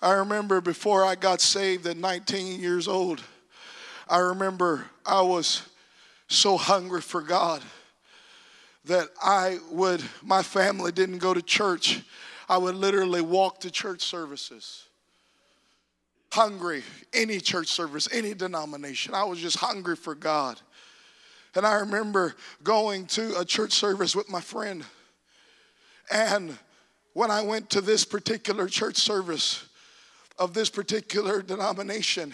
I 0.00 0.12
remember 0.12 0.62
before 0.62 1.04
I 1.04 1.14
got 1.14 1.42
saved 1.42 1.86
at 1.86 1.98
19 1.98 2.58
years 2.60 2.88
old, 2.88 3.22
I 4.08 4.18
remember 4.18 4.86
I 5.04 5.20
was 5.20 5.62
so 6.28 6.56
hungry 6.56 7.02
for 7.02 7.20
God 7.20 7.62
that 8.88 9.08
I 9.22 9.58
would, 9.70 10.02
my 10.22 10.42
family 10.42 10.92
didn't 10.92 11.18
go 11.18 11.32
to 11.32 11.42
church. 11.42 12.02
I 12.48 12.58
would 12.58 12.74
literally 12.74 13.20
walk 13.20 13.60
to 13.60 13.70
church 13.70 14.00
services. 14.00 14.84
Hungry, 16.32 16.82
any 17.12 17.38
church 17.38 17.68
service, 17.68 18.08
any 18.12 18.34
denomination. 18.34 19.14
I 19.14 19.24
was 19.24 19.38
just 19.38 19.58
hungry 19.58 19.96
for 19.96 20.14
God. 20.14 20.60
And 21.54 21.66
I 21.66 21.74
remember 21.80 22.34
going 22.62 23.06
to 23.06 23.38
a 23.38 23.44
church 23.44 23.72
service 23.72 24.16
with 24.16 24.30
my 24.30 24.40
friend. 24.40 24.84
And 26.10 26.56
when 27.12 27.30
I 27.30 27.42
went 27.42 27.70
to 27.70 27.80
this 27.80 28.04
particular 28.04 28.68
church 28.68 28.96
service 28.96 29.66
of 30.38 30.54
this 30.54 30.70
particular 30.70 31.42
denomination, 31.42 32.32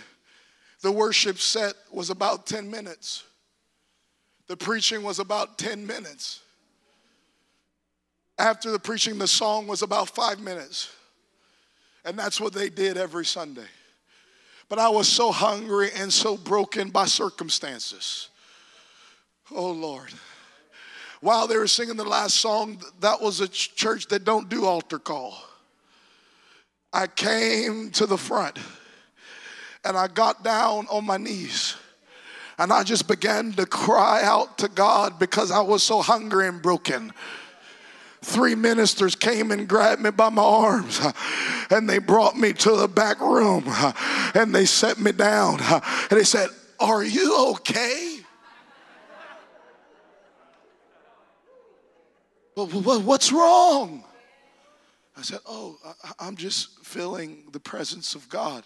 the 0.82 0.92
worship 0.92 1.38
set 1.38 1.74
was 1.90 2.10
about 2.10 2.46
10 2.46 2.70
minutes. 2.70 3.24
The 4.46 4.56
preaching 4.56 5.02
was 5.02 5.18
about 5.18 5.58
10 5.58 5.86
minutes. 5.86 6.42
After 8.38 8.70
the 8.70 8.78
preaching, 8.78 9.18
the 9.18 9.28
song 9.28 9.66
was 9.66 9.82
about 9.82 10.08
five 10.10 10.40
minutes. 10.40 10.90
And 12.04 12.18
that's 12.18 12.40
what 12.40 12.52
they 12.52 12.68
did 12.68 12.96
every 12.96 13.24
Sunday. 13.24 13.66
But 14.68 14.78
I 14.78 14.88
was 14.88 15.08
so 15.08 15.30
hungry 15.30 15.90
and 15.96 16.12
so 16.12 16.36
broken 16.36 16.90
by 16.90 17.06
circumstances. 17.06 18.28
Oh, 19.50 19.70
Lord. 19.70 20.10
While 21.20 21.46
they 21.46 21.56
were 21.56 21.66
singing 21.66 21.96
the 21.96 22.04
last 22.04 22.36
song, 22.36 22.82
that 23.00 23.20
was 23.20 23.40
a 23.40 23.48
church 23.48 24.08
that 24.08 24.24
don't 24.24 24.48
do 24.48 24.66
altar 24.66 24.98
call. 24.98 25.42
I 26.92 27.06
came 27.06 27.90
to 27.92 28.06
the 28.06 28.18
front 28.18 28.58
and 29.84 29.96
I 29.96 30.06
got 30.06 30.44
down 30.44 30.86
on 30.90 31.04
my 31.04 31.16
knees 31.16 31.76
and 32.58 32.72
I 32.72 32.84
just 32.84 33.08
began 33.08 33.52
to 33.52 33.66
cry 33.66 34.22
out 34.22 34.58
to 34.58 34.68
God 34.68 35.18
because 35.18 35.50
I 35.50 35.60
was 35.60 35.82
so 35.82 36.02
hungry 36.02 36.46
and 36.46 36.62
broken 36.62 37.12
three 38.24 38.54
ministers 38.54 39.14
came 39.14 39.50
and 39.50 39.68
grabbed 39.68 40.02
me 40.02 40.10
by 40.10 40.28
my 40.30 40.42
arms 40.42 41.00
and 41.70 41.88
they 41.88 41.98
brought 41.98 42.36
me 42.36 42.52
to 42.52 42.76
the 42.76 42.88
back 42.88 43.20
room 43.20 43.64
and 44.34 44.54
they 44.54 44.64
set 44.64 44.98
me 44.98 45.12
down 45.12 45.60
and 45.60 45.82
they 46.10 46.24
said, 46.24 46.48
Are 46.80 47.04
you 47.04 47.52
okay? 47.52 48.18
What's 52.54 53.32
wrong? 53.32 54.04
I 55.16 55.22
said, 55.22 55.40
Oh, 55.46 55.76
I'm 56.18 56.36
just 56.36 56.84
feeling 56.84 57.44
the 57.52 57.60
presence 57.60 58.14
of 58.14 58.28
God. 58.28 58.64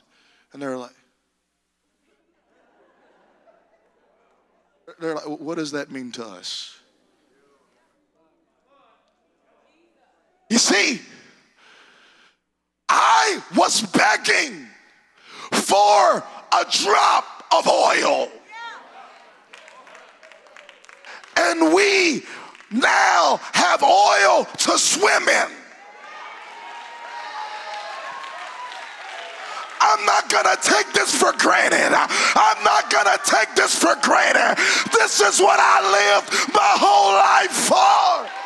And 0.53 0.63
they're 0.63 0.77
like, 0.77 0.95
they're 5.01 5.15
like, 5.15 5.27
What 5.27 5.57
does 5.57 5.73
that 5.73 5.91
mean 5.91 6.13
to 6.13 6.25
us? 6.25 6.78
You 10.51 10.59
see, 10.59 11.01
I 12.89 13.43
was 13.55 13.83
begging 13.83 14.67
for 15.53 16.23
a 16.53 16.65
drop 16.71 17.45
of 17.55 17.69
oil. 17.69 18.29
And 21.37 21.75
we 21.75 22.25
now 22.71 23.41
have 23.53 23.83
oil 23.83 24.45
to 24.45 24.79
swim 24.79 25.29
in. 25.29 25.49
I'm 29.81 30.05
not 30.05 30.29
gonna 30.29 30.57
take 30.61 30.93
this 30.93 31.15
for 31.15 31.33
granted. 31.39 31.95
I'm 31.95 32.65
not 32.65 32.91
gonna 32.91 33.19
take 33.25 33.55
this 33.55 33.79
for 33.79 33.95
granted. 34.03 34.57
This 34.93 35.21
is 35.21 35.41
what 35.41 35.59
I 35.61 36.17
lived 36.19 36.53
my 36.53 36.75
whole 36.77 37.13
life 37.15 37.53
for. 37.69 38.39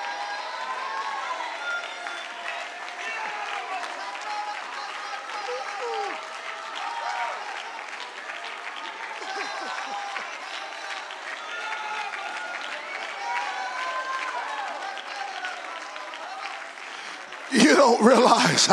You 17.52 17.71
don't 17.82 18.04
realize 18.04 18.68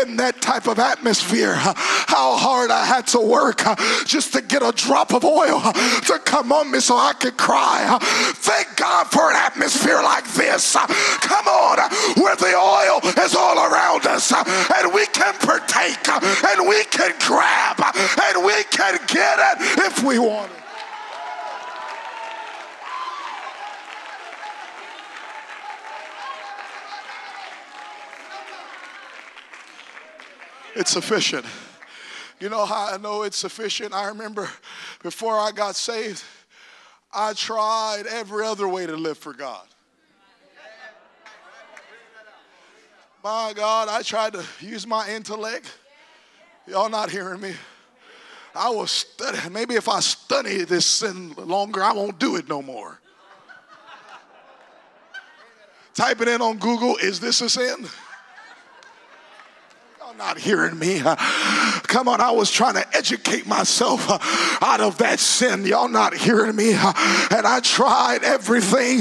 in 0.00 0.16
that 0.16 0.40
type 0.40 0.68
of 0.68 0.78
atmosphere 0.78 1.54
how 1.56 2.36
hard 2.36 2.70
I 2.70 2.84
had 2.86 3.04
to 3.08 3.18
work 3.18 3.58
just 4.06 4.32
to 4.34 4.42
get 4.42 4.62
a 4.62 4.70
drop 4.70 5.12
of 5.12 5.24
oil 5.24 5.60
to 5.60 6.20
come 6.24 6.52
on 6.52 6.70
me 6.70 6.78
so 6.78 6.94
I 6.94 7.14
could 7.14 7.36
cry. 7.36 7.98
Thank 8.46 8.76
God 8.76 9.10
for 9.10 9.30
an 9.30 9.36
atmosphere 9.36 10.00
like 10.02 10.30
this. 10.34 10.76
Come 11.18 11.48
on, 11.48 11.78
where 12.22 12.36
the 12.36 12.54
oil 12.54 13.02
is 13.24 13.34
all 13.34 13.58
around 13.58 14.06
us 14.06 14.30
and 14.30 14.94
we 14.94 15.06
can 15.06 15.34
partake 15.42 16.06
and 16.08 16.68
we 16.68 16.84
can 16.84 17.12
grab 17.26 17.82
and 17.82 18.44
we 18.46 18.62
can 18.70 19.00
get 19.08 19.38
it 19.50 19.82
if 19.82 20.04
we 20.04 20.20
want 20.20 20.52
it. 20.52 20.63
It's 30.74 30.90
sufficient. 30.90 31.46
You 32.40 32.48
know 32.48 32.64
how 32.66 32.92
I 32.92 32.96
know 32.96 33.22
it's 33.22 33.36
sufficient? 33.36 33.94
I 33.94 34.08
remember 34.08 34.48
before 35.02 35.38
I 35.38 35.52
got 35.52 35.76
saved, 35.76 36.22
I 37.12 37.32
tried 37.32 38.04
every 38.10 38.44
other 38.44 38.66
way 38.68 38.86
to 38.86 38.96
live 38.96 39.18
for 39.18 39.32
God. 39.32 39.66
My 43.22 43.52
God, 43.56 43.88
I 43.88 44.02
tried 44.02 44.34
to 44.34 44.44
use 44.60 44.86
my 44.86 45.08
intellect. 45.08 45.72
Y'all 46.66 46.90
not 46.90 47.10
hearing 47.10 47.40
me? 47.40 47.54
I 48.54 48.68
was 48.68 48.90
studying. 48.90 49.52
Maybe 49.52 49.74
if 49.74 49.88
I 49.88 50.00
study 50.00 50.64
this 50.64 50.84
sin 50.84 51.32
longer, 51.36 51.82
I 51.82 51.92
won't 51.92 52.18
do 52.18 52.36
it 52.36 52.48
no 52.48 52.60
more. 52.60 53.00
Type 55.94 56.20
it 56.20 56.28
in 56.28 56.42
on 56.42 56.58
Google, 56.58 56.96
is 56.96 57.20
this 57.20 57.40
a 57.40 57.48
sin? 57.48 57.86
Not 60.18 60.38
hearing 60.38 60.78
me. 60.78 61.00
Come 61.00 62.08
on, 62.08 62.20
I 62.20 62.30
was 62.30 62.50
trying 62.50 62.74
to 62.74 62.96
educate 62.96 63.46
myself 63.46 64.06
out 64.62 64.80
of 64.80 64.98
that 64.98 65.20
sin. 65.20 65.64
Y'all 65.64 65.88
not 65.88 66.14
hearing 66.14 66.56
me. 66.56 66.72
And 66.72 67.46
I 67.46 67.60
tried 67.62 68.22
everything 68.24 69.00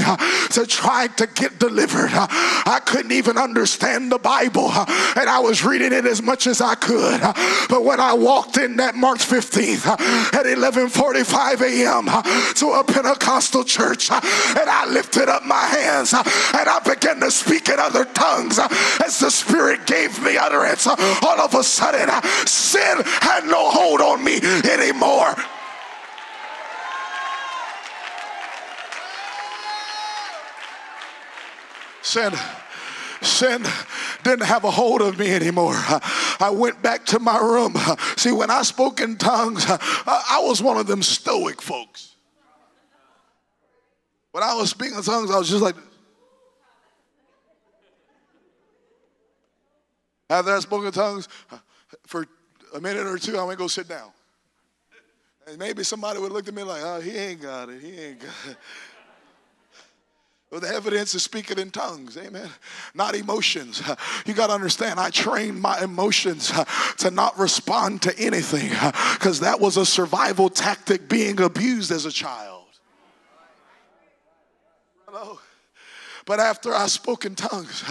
to 0.51 0.65
try 0.67 1.07
to 1.07 1.27
get 1.27 1.59
delivered. 1.59 2.09
I 2.13 2.81
couldn't 2.85 3.11
even 3.11 3.37
understand 3.37 4.11
the 4.11 4.17
Bible. 4.17 4.69
And 4.71 5.29
I 5.29 5.39
was 5.39 5.63
reading 5.63 5.93
it 5.93 6.05
as 6.05 6.21
much 6.21 6.47
as 6.47 6.61
I 6.61 6.75
could. 6.75 7.21
But 7.69 7.83
when 7.83 7.99
I 7.99 8.13
walked 8.13 8.57
in 8.57 8.77
that 8.77 8.95
March 8.95 9.25
15th 9.25 9.87
at 9.87 10.45
11:45 10.45 11.61
a.m. 11.61 12.53
to 12.55 12.71
a 12.71 12.83
Pentecostal 12.83 13.63
church, 13.63 14.11
and 14.11 14.69
I 14.69 14.85
lifted 14.89 15.29
up 15.29 15.45
my 15.45 15.61
hands 15.61 16.13
and 16.13 16.25
I 16.69 16.79
began 16.83 17.19
to 17.21 17.31
speak 17.31 17.69
in 17.69 17.79
other 17.79 18.05
tongues 18.05 18.59
as 19.03 19.19
the 19.19 19.29
Spirit 19.29 19.85
gave 19.87 20.21
me 20.23 20.37
utterance 20.37 20.87
all 21.21 21.39
of 21.41 21.53
a 21.55 21.63
sudden 21.63 22.09
sin 22.47 23.01
had 23.21 23.45
no 23.45 23.69
hold 23.69 24.01
on 24.01 24.23
me 24.23 24.39
anymore. 24.63 25.35
Sin 32.01 32.33
sin 33.23 33.63
didn't 34.23 34.45
have 34.45 34.63
a 34.63 34.71
hold 34.71 35.01
of 35.01 35.17
me 35.17 35.31
anymore. 35.31 35.75
I 35.75 36.51
went 36.53 36.81
back 36.81 37.05
to 37.07 37.19
my 37.19 37.37
room. 37.39 37.75
See, 38.17 38.31
when 38.31 38.49
I 38.49 38.61
spoke 38.61 39.01
in 39.01 39.17
tongues, 39.17 39.65
I 39.67 40.39
was 40.43 40.61
one 40.61 40.77
of 40.77 40.87
them 40.87 41.01
stoic 41.01 41.61
folks. 41.61 42.15
When 44.31 44.43
I 44.43 44.55
was 44.55 44.69
speaking 44.69 44.97
in 44.97 45.03
tongues, 45.03 45.31
I 45.31 45.37
was 45.37 45.49
just 45.49 45.61
like, 45.61 45.75
After 50.29 50.55
I 50.55 50.59
spoke 50.59 50.85
in 50.85 50.91
tongues, 50.91 51.27
uh, 51.51 51.57
for 52.05 52.27
a 52.73 52.81
minute 52.81 53.05
or 53.05 53.17
two, 53.17 53.37
I 53.37 53.43
went 53.43 53.59
go 53.59 53.67
sit 53.67 53.87
down. 53.87 54.11
And 55.47 55.57
maybe 55.57 55.83
somebody 55.83 56.19
would 56.19 56.31
look 56.31 56.47
at 56.47 56.53
me 56.53 56.63
like, 56.63 56.81
oh, 56.83 57.01
he 57.01 57.11
ain't 57.11 57.41
got 57.41 57.69
it. 57.69 57.81
He 57.81 57.99
ain't 57.99 58.19
got 58.19 58.29
it. 58.49 58.57
Well, 60.53 60.61
the 60.61 60.69
evidence 60.69 61.15
is 61.15 61.23
speaking 61.23 61.57
in 61.57 61.71
tongues, 61.71 62.15
amen. 62.15 62.47
Not 62.93 63.15
emotions. 63.15 63.81
You 64.27 64.35
got 64.35 64.47
to 64.47 64.53
understand, 64.53 64.99
I 64.99 65.09
trained 65.09 65.59
my 65.59 65.81
emotions 65.81 66.51
uh, 66.51 66.65
to 66.99 67.09
not 67.09 67.39
respond 67.39 68.03
to 68.03 68.15
anything 68.19 68.71
uh, 68.71 68.91
because 69.15 69.39
that 69.39 69.59
was 69.59 69.77
a 69.77 69.85
survival 69.85 70.49
tactic 70.49 71.09
being 71.09 71.41
abused 71.41 71.91
as 71.91 72.05
a 72.05 72.11
child. 72.11 72.67
Hello? 75.07 75.39
But 76.25 76.39
after 76.39 76.73
I 76.73 76.87
spoke 76.87 77.25
in 77.25 77.35
tongues, 77.35 77.83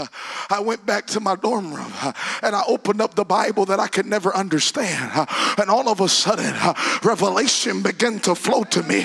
I 0.48 0.60
went 0.60 0.86
back 0.86 1.06
to 1.08 1.20
my 1.20 1.36
dorm 1.36 1.74
room 1.74 1.92
and 2.42 2.56
I 2.56 2.62
opened 2.66 3.02
up 3.02 3.14
the 3.14 3.24
Bible 3.24 3.66
that 3.66 3.78
I 3.78 3.88
could 3.88 4.06
never 4.06 4.34
understand. 4.34 5.26
And 5.58 5.68
all 5.68 5.88
of 5.88 6.00
a 6.00 6.08
sudden, 6.08 6.54
revelation 7.02 7.82
began 7.82 8.20
to 8.20 8.34
flow 8.34 8.64
to 8.64 8.82
me. 8.84 9.04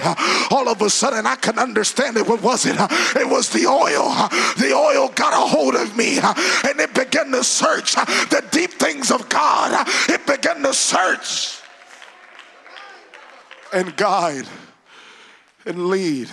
All 0.50 0.70
of 0.70 0.82
a 0.82 0.90
sudden, 0.90 1.26
I 1.26 1.36
could 1.36 1.58
understand 1.58 2.16
it. 2.16 2.26
What 2.26 2.42
was 2.42 2.66
it? 2.66 2.78
It 3.20 3.28
was 3.28 3.50
the 3.50 3.68
oil. 3.68 4.30
The 4.58 4.74
oil 4.74 5.10
got 5.10 5.34
a 5.34 5.46
hold 5.46 5.76
of 5.76 5.98
me 5.98 6.20
and 6.20 6.80
it 6.80 6.94
began 6.94 7.32
to 7.32 7.44
search 7.44 7.96
the 7.96 8.46
deep 8.52 8.72
things 8.74 9.12
of 9.12 9.28
God. 9.28 9.86
It 10.10 10.26
began 10.26 10.64
to 10.64 10.74
search 10.74 11.60
and 13.74 13.94
guide 13.98 14.48
and 15.66 15.88
lead 15.88 16.30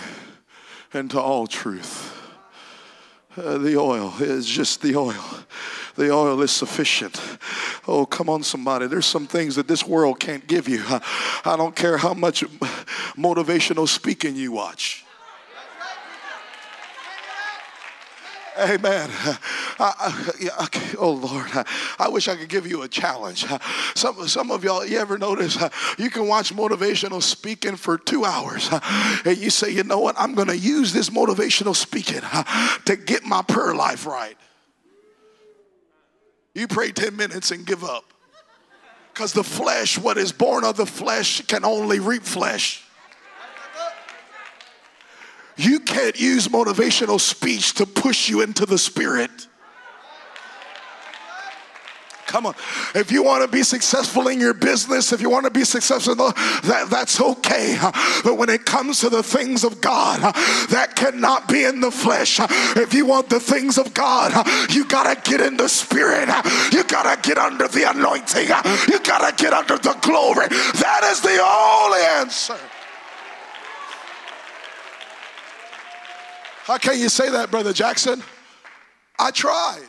into 0.93 1.19
all 1.19 1.45
truth. 1.45 2.13
Uh, 3.37 3.57
the 3.57 3.77
oil 3.77 4.13
is 4.19 4.45
just 4.45 4.81
the 4.81 4.95
oil. 4.95 5.23
The 5.95 6.11
oil 6.11 6.41
is 6.41 6.51
sufficient. 6.51 7.21
Oh, 7.87 8.05
come 8.05 8.29
on, 8.29 8.43
somebody. 8.43 8.87
There's 8.87 9.05
some 9.05 9.27
things 9.27 9.55
that 9.55 9.67
this 9.67 9.85
world 9.85 10.19
can't 10.19 10.45
give 10.47 10.67
you. 10.67 10.83
I 10.87 11.55
don't 11.57 11.75
care 11.75 11.97
how 11.97 12.13
much 12.13 12.43
motivational 13.15 13.87
speaking 13.87 14.35
you 14.35 14.51
watch. 14.51 15.04
Amen. 18.57 19.09
I, 19.79 20.13
I, 20.57 20.95
oh 20.97 21.11
Lord, 21.11 21.49
I 21.99 22.07
wish 22.07 22.27
I 22.27 22.35
could 22.35 22.47
give 22.47 22.65
you 22.65 22.83
a 22.83 22.87
challenge. 22.87 23.45
Some, 23.95 24.27
some 24.27 24.51
of 24.51 24.63
y'all, 24.63 24.85
you 24.85 24.97
ever 24.97 25.17
notice 25.17 25.57
you 25.97 26.09
can 26.09 26.27
watch 26.27 26.53
motivational 26.53 27.21
speaking 27.21 27.75
for 27.75 27.97
two 27.97 28.23
hours 28.23 28.69
and 29.25 29.37
you 29.37 29.49
say, 29.49 29.71
you 29.71 29.83
know 29.83 29.99
what, 29.99 30.15
I'm 30.17 30.35
going 30.35 30.47
to 30.47 30.57
use 30.57 30.93
this 30.93 31.09
motivational 31.09 31.75
speaking 31.75 32.21
to 32.85 32.95
get 32.95 33.25
my 33.25 33.41
prayer 33.41 33.75
life 33.75 34.05
right. 34.05 34.37
You 36.53 36.67
pray 36.67 36.91
10 36.91 37.15
minutes 37.15 37.51
and 37.51 37.65
give 37.65 37.83
up. 37.83 38.05
Because 39.13 39.33
the 39.33 39.43
flesh, 39.43 39.97
what 39.97 40.17
is 40.17 40.31
born 40.31 40.63
of 40.63 40.77
the 40.77 40.85
flesh, 40.85 41.41
can 41.41 41.63
only 41.65 41.99
reap 41.99 42.23
flesh. 42.23 42.84
You 45.57 45.79
can't 45.79 46.19
use 46.19 46.47
motivational 46.47 47.19
speech 47.19 47.75
to 47.75 47.85
push 47.85 48.29
you 48.29 48.41
into 48.41 48.65
the 48.65 48.77
spirit. 48.77 49.47
Come 52.27 52.47
on. 52.47 52.55
If 52.95 53.11
you 53.11 53.23
want 53.23 53.43
to 53.43 53.47
be 53.47 53.63
successful 53.63 54.27
in 54.27 54.41
your 54.41 54.53
business, 54.53 55.13
if 55.13 55.21
you 55.21 55.29
want 55.29 55.45
to 55.45 55.51
be 55.51 55.63
successful, 55.63 56.15
that, 56.15 56.87
that's 56.89 57.21
okay. 57.21 57.77
But 58.23 58.37
when 58.37 58.49
it 58.49 58.65
comes 58.65 58.99
to 59.01 59.09
the 59.09 59.23
things 59.23 59.63
of 59.63 59.79
God, 59.79 60.19
that 60.69 60.95
cannot 60.95 61.47
be 61.47 61.63
in 61.63 61.79
the 61.79 61.91
flesh. 61.91 62.39
If 62.75 62.93
you 62.93 63.05
want 63.05 63.29
the 63.29 63.39
things 63.39 63.77
of 63.77 63.93
God, 63.93 64.33
you 64.69 64.85
got 64.85 65.23
to 65.23 65.31
get 65.31 65.39
in 65.39 65.55
the 65.55 65.69
spirit. 65.69 66.27
You 66.73 66.83
got 66.83 67.15
to 67.15 67.29
get 67.29 67.37
under 67.37 67.67
the 67.67 67.89
anointing. 67.89 68.47
You 68.89 68.99
got 68.99 69.29
to 69.29 69.43
get 69.43 69.53
under 69.53 69.77
the 69.77 69.95
glory. 70.01 70.47
That 70.49 71.07
is 71.11 71.21
the 71.21 71.39
only 71.41 72.01
answer. 72.19 72.57
How 76.65 76.79
can 76.79 76.99
you 76.99 77.09
say 77.09 77.29
that, 77.29 77.51
Brother 77.51 77.73
Jackson? 77.73 78.23
I 79.19 79.29
tried. 79.29 79.87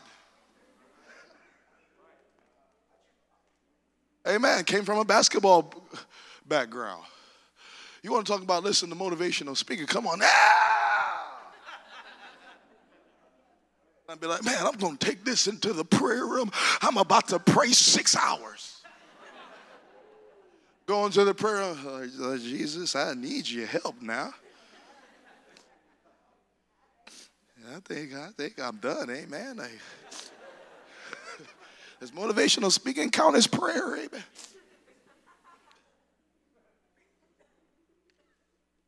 Amen. 4.28 4.62
Came 4.64 4.84
from 4.84 4.98
a 4.98 5.04
basketball 5.04 5.72
background. 6.46 7.02
You 8.02 8.12
want 8.12 8.26
to 8.26 8.30
talk 8.30 8.42
about 8.42 8.62
listen 8.62 8.90
to 8.90 8.94
motivational 8.94 9.56
speaker? 9.56 9.86
Come 9.86 10.06
on. 10.06 10.20
Ah! 10.22 11.38
I'd 14.10 14.20
be 14.20 14.26
like, 14.26 14.44
man, 14.44 14.58
I'm 14.60 14.76
going 14.76 14.98
to 14.98 15.06
take 15.06 15.24
this 15.24 15.46
into 15.46 15.72
the 15.72 15.84
prayer 15.84 16.26
room. 16.26 16.52
I'm 16.82 16.98
about 16.98 17.28
to 17.28 17.38
pray 17.38 17.68
six 17.68 18.14
hours. 18.14 18.82
Going 20.84 21.10
to 21.12 21.24
the 21.24 21.32
prayer 21.32 21.74
room, 21.74 22.10
oh, 22.20 22.36
Jesus, 22.36 22.94
I 22.94 23.14
need 23.14 23.48
your 23.48 23.66
help 23.66 24.02
now. 24.02 24.34
I 27.74 27.80
think 27.80 28.14
I 28.14 28.28
think 28.36 28.60
I'm 28.60 28.76
done. 28.76 29.10
Amen. 29.10 29.60
I, 29.60 29.68
does 32.00 32.12
motivational 32.12 32.70
speaking 32.70 33.10
count 33.10 33.36
as 33.36 33.46
prayer? 33.46 33.96
Amen. 33.96 34.24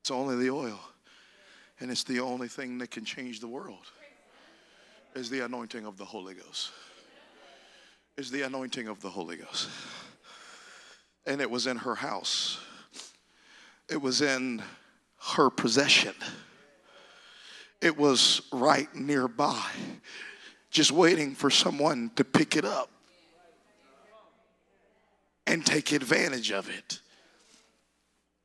It's 0.01 0.11
only 0.11 0.37
the 0.37 0.51
oil, 0.51 0.79
and 1.81 1.91
it's 1.91 2.05
the 2.05 2.21
only 2.21 2.49
thing 2.49 2.79
that 2.79 2.91
can 2.91 3.05
change 3.05 3.41
the 3.41 3.49
world. 3.49 3.91
Is 5.15 5.31
the 5.31 5.45
anointing 5.45 5.85
of 5.85 5.97
the 5.97 6.05
Holy 6.05 6.35
Ghost. 6.35 6.71
Is 8.17 8.31
the 8.31 8.43
anointing 8.43 8.87
of 8.87 9.01
the 9.01 9.09
Holy 9.09 9.37
Ghost. 9.37 9.69
And 11.27 11.41
it 11.41 11.51
was 11.51 11.67
in 11.67 11.79
her 11.79 11.97
house. 11.97 12.61
It 13.91 14.01
was 14.01 14.23
in 14.23 14.63
her 15.35 15.51
possession 15.51 16.15
it 17.81 17.97
was 17.97 18.43
right 18.53 18.93
nearby, 18.95 19.65
just 20.71 20.91
waiting 20.91 21.35
for 21.35 21.51
someone 21.51 22.11
to 22.17 22.25
pick 22.25 22.57
it 22.57 22.65
up 22.65 22.91
and 25.47 25.65
take 25.65 25.93
advantage 25.93 26.51
of 26.51 26.69
it. 26.69 27.01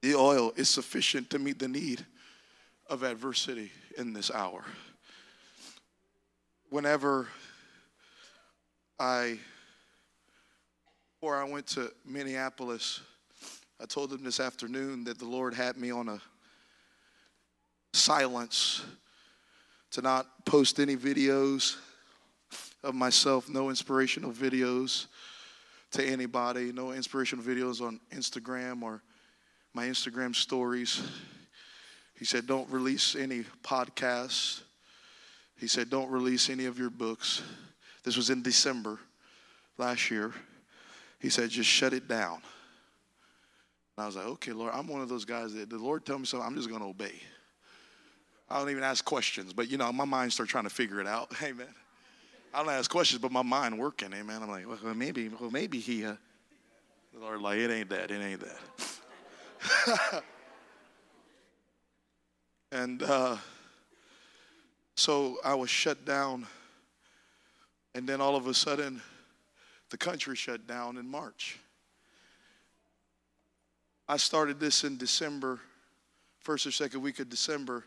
The 0.01 0.15
oil 0.15 0.53
is 0.55 0.69
sufficient 0.69 1.29
to 1.31 1.39
meet 1.39 1.59
the 1.59 1.67
need 1.67 2.05
of 2.87 3.03
adversity 3.03 3.71
in 3.97 4.13
this 4.13 4.29
hour. 4.29 4.63
Whenever 6.69 7.27
I, 8.99 9.39
before 11.15 11.37
I 11.37 11.43
went 11.43 11.67
to 11.67 11.91
Minneapolis, 12.05 13.01
I 13.81 13.85
told 13.85 14.11
them 14.11 14.23
this 14.23 14.39
afternoon 14.39 15.03
that 15.05 15.19
the 15.19 15.25
Lord 15.25 15.53
had 15.53 15.77
me 15.77 15.91
on 15.91 16.09
a 16.09 16.21
silence 17.93 18.83
to 19.93 20.01
not 20.01 20.45
post 20.45 20.79
any 20.79 20.95
videos 20.95 21.77
of 22.83 22.93
myself, 22.93 23.49
no 23.49 23.69
inspirational 23.69 24.31
videos 24.31 25.07
to 25.91 26.03
anybody, 26.03 26.71
no 26.71 26.91
inspirational 26.91 27.43
videos 27.43 27.81
on 27.81 27.99
Instagram 28.11 28.83
or 28.83 29.01
my 29.73 29.85
Instagram 29.85 30.35
stories. 30.35 31.01
He 32.17 32.25
said, 32.25 32.45
Don't 32.45 32.69
release 32.69 33.15
any 33.15 33.43
podcasts. 33.63 34.61
He 35.59 35.67
said, 35.67 35.89
Don't 35.89 36.09
release 36.09 36.49
any 36.49 36.65
of 36.65 36.77
your 36.77 36.89
books. 36.89 37.41
This 38.03 38.17
was 38.17 38.29
in 38.29 38.41
December 38.41 38.99
last 39.77 40.11
year. 40.11 40.33
He 41.19 41.29
said, 41.29 41.49
just 41.49 41.69
shut 41.69 41.93
it 41.93 42.07
down. 42.07 42.41
And 43.95 44.03
I 44.03 44.05
was 44.05 44.17
like, 44.17 44.25
okay, 44.25 44.51
Lord, 44.51 44.73
I'm 44.73 44.87
one 44.87 45.01
of 45.01 45.07
those 45.07 45.23
guys 45.23 45.53
that 45.53 45.69
the 45.69 45.77
Lord 45.77 46.05
tell 46.05 46.19
me 46.19 46.25
something, 46.25 46.45
I'm 46.45 46.55
just 46.55 46.67
going 46.67 46.81
to 46.81 46.87
obey. 46.87 47.13
I 48.49 48.59
don't 48.59 48.69
even 48.69 48.83
ask 48.83 49.03
questions, 49.03 49.53
but 49.53 49.69
you 49.69 49.77
know, 49.77 49.91
my 49.91 50.05
mind 50.05 50.33
start 50.33 50.49
trying 50.49 50.65
to 50.65 50.69
figure 50.69 50.99
it 50.99 51.07
out. 51.07 51.33
Hey, 51.37 51.51
man. 51.51 51.67
I 52.53 52.63
don't 52.63 52.71
ask 52.71 52.89
questions, 52.89 53.19
but 53.19 53.31
my 53.31 53.41
mind 53.41 53.79
working. 53.79 54.13
Amen. 54.13 54.43
I'm 54.43 54.49
like, 54.49 54.67
well, 54.67 54.93
maybe, 54.93 55.27
well, 55.27 55.49
maybe 55.49 55.79
he. 55.79 56.05
Uh, 56.05 56.15
the 57.11 57.19
Lord, 57.19 57.41
like, 57.41 57.57
it 57.57 57.71
ain't 57.71 57.89
that. 57.89 58.11
It 58.11 58.21
ain't 58.21 58.41
that. 58.41 60.23
and 62.71 63.01
uh, 63.01 63.37
so 64.95 65.37
I 65.43 65.55
was 65.55 65.69
shut 65.69 66.05
down, 66.05 66.45
and 67.95 68.07
then 68.07 68.21
all 68.21 68.35
of 68.35 68.45
a 68.45 68.53
sudden, 68.53 69.01
the 69.89 69.97
country 69.97 70.35
shut 70.35 70.67
down 70.67 70.97
in 70.97 71.07
March. 71.07 71.59
I 74.07 74.17
started 74.17 74.59
this 74.59 74.83
in 74.83 74.97
December, 74.97 75.59
first 76.41 76.67
or 76.67 76.71
second 76.71 77.01
week 77.01 77.19
of 77.19 77.29
December. 77.29 77.83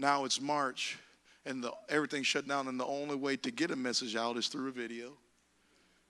Now 0.00 0.24
it's 0.24 0.40
March 0.40 0.98
and 1.44 1.62
the, 1.62 1.72
everything 1.90 2.22
shut 2.22 2.48
down. 2.48 2.68
And 2.68 2.80
the 2.80 2.86
only 2.86 3.16
way 3.16 3.36
to 3.36 3.50
get 3.50 3.70
a 3.70 3.76
message 3.76 4.16
out 4.16 4.38
is 4.38 4.48
through 4.48 4.68
a 4.68 4.72
video, 4.72 5.12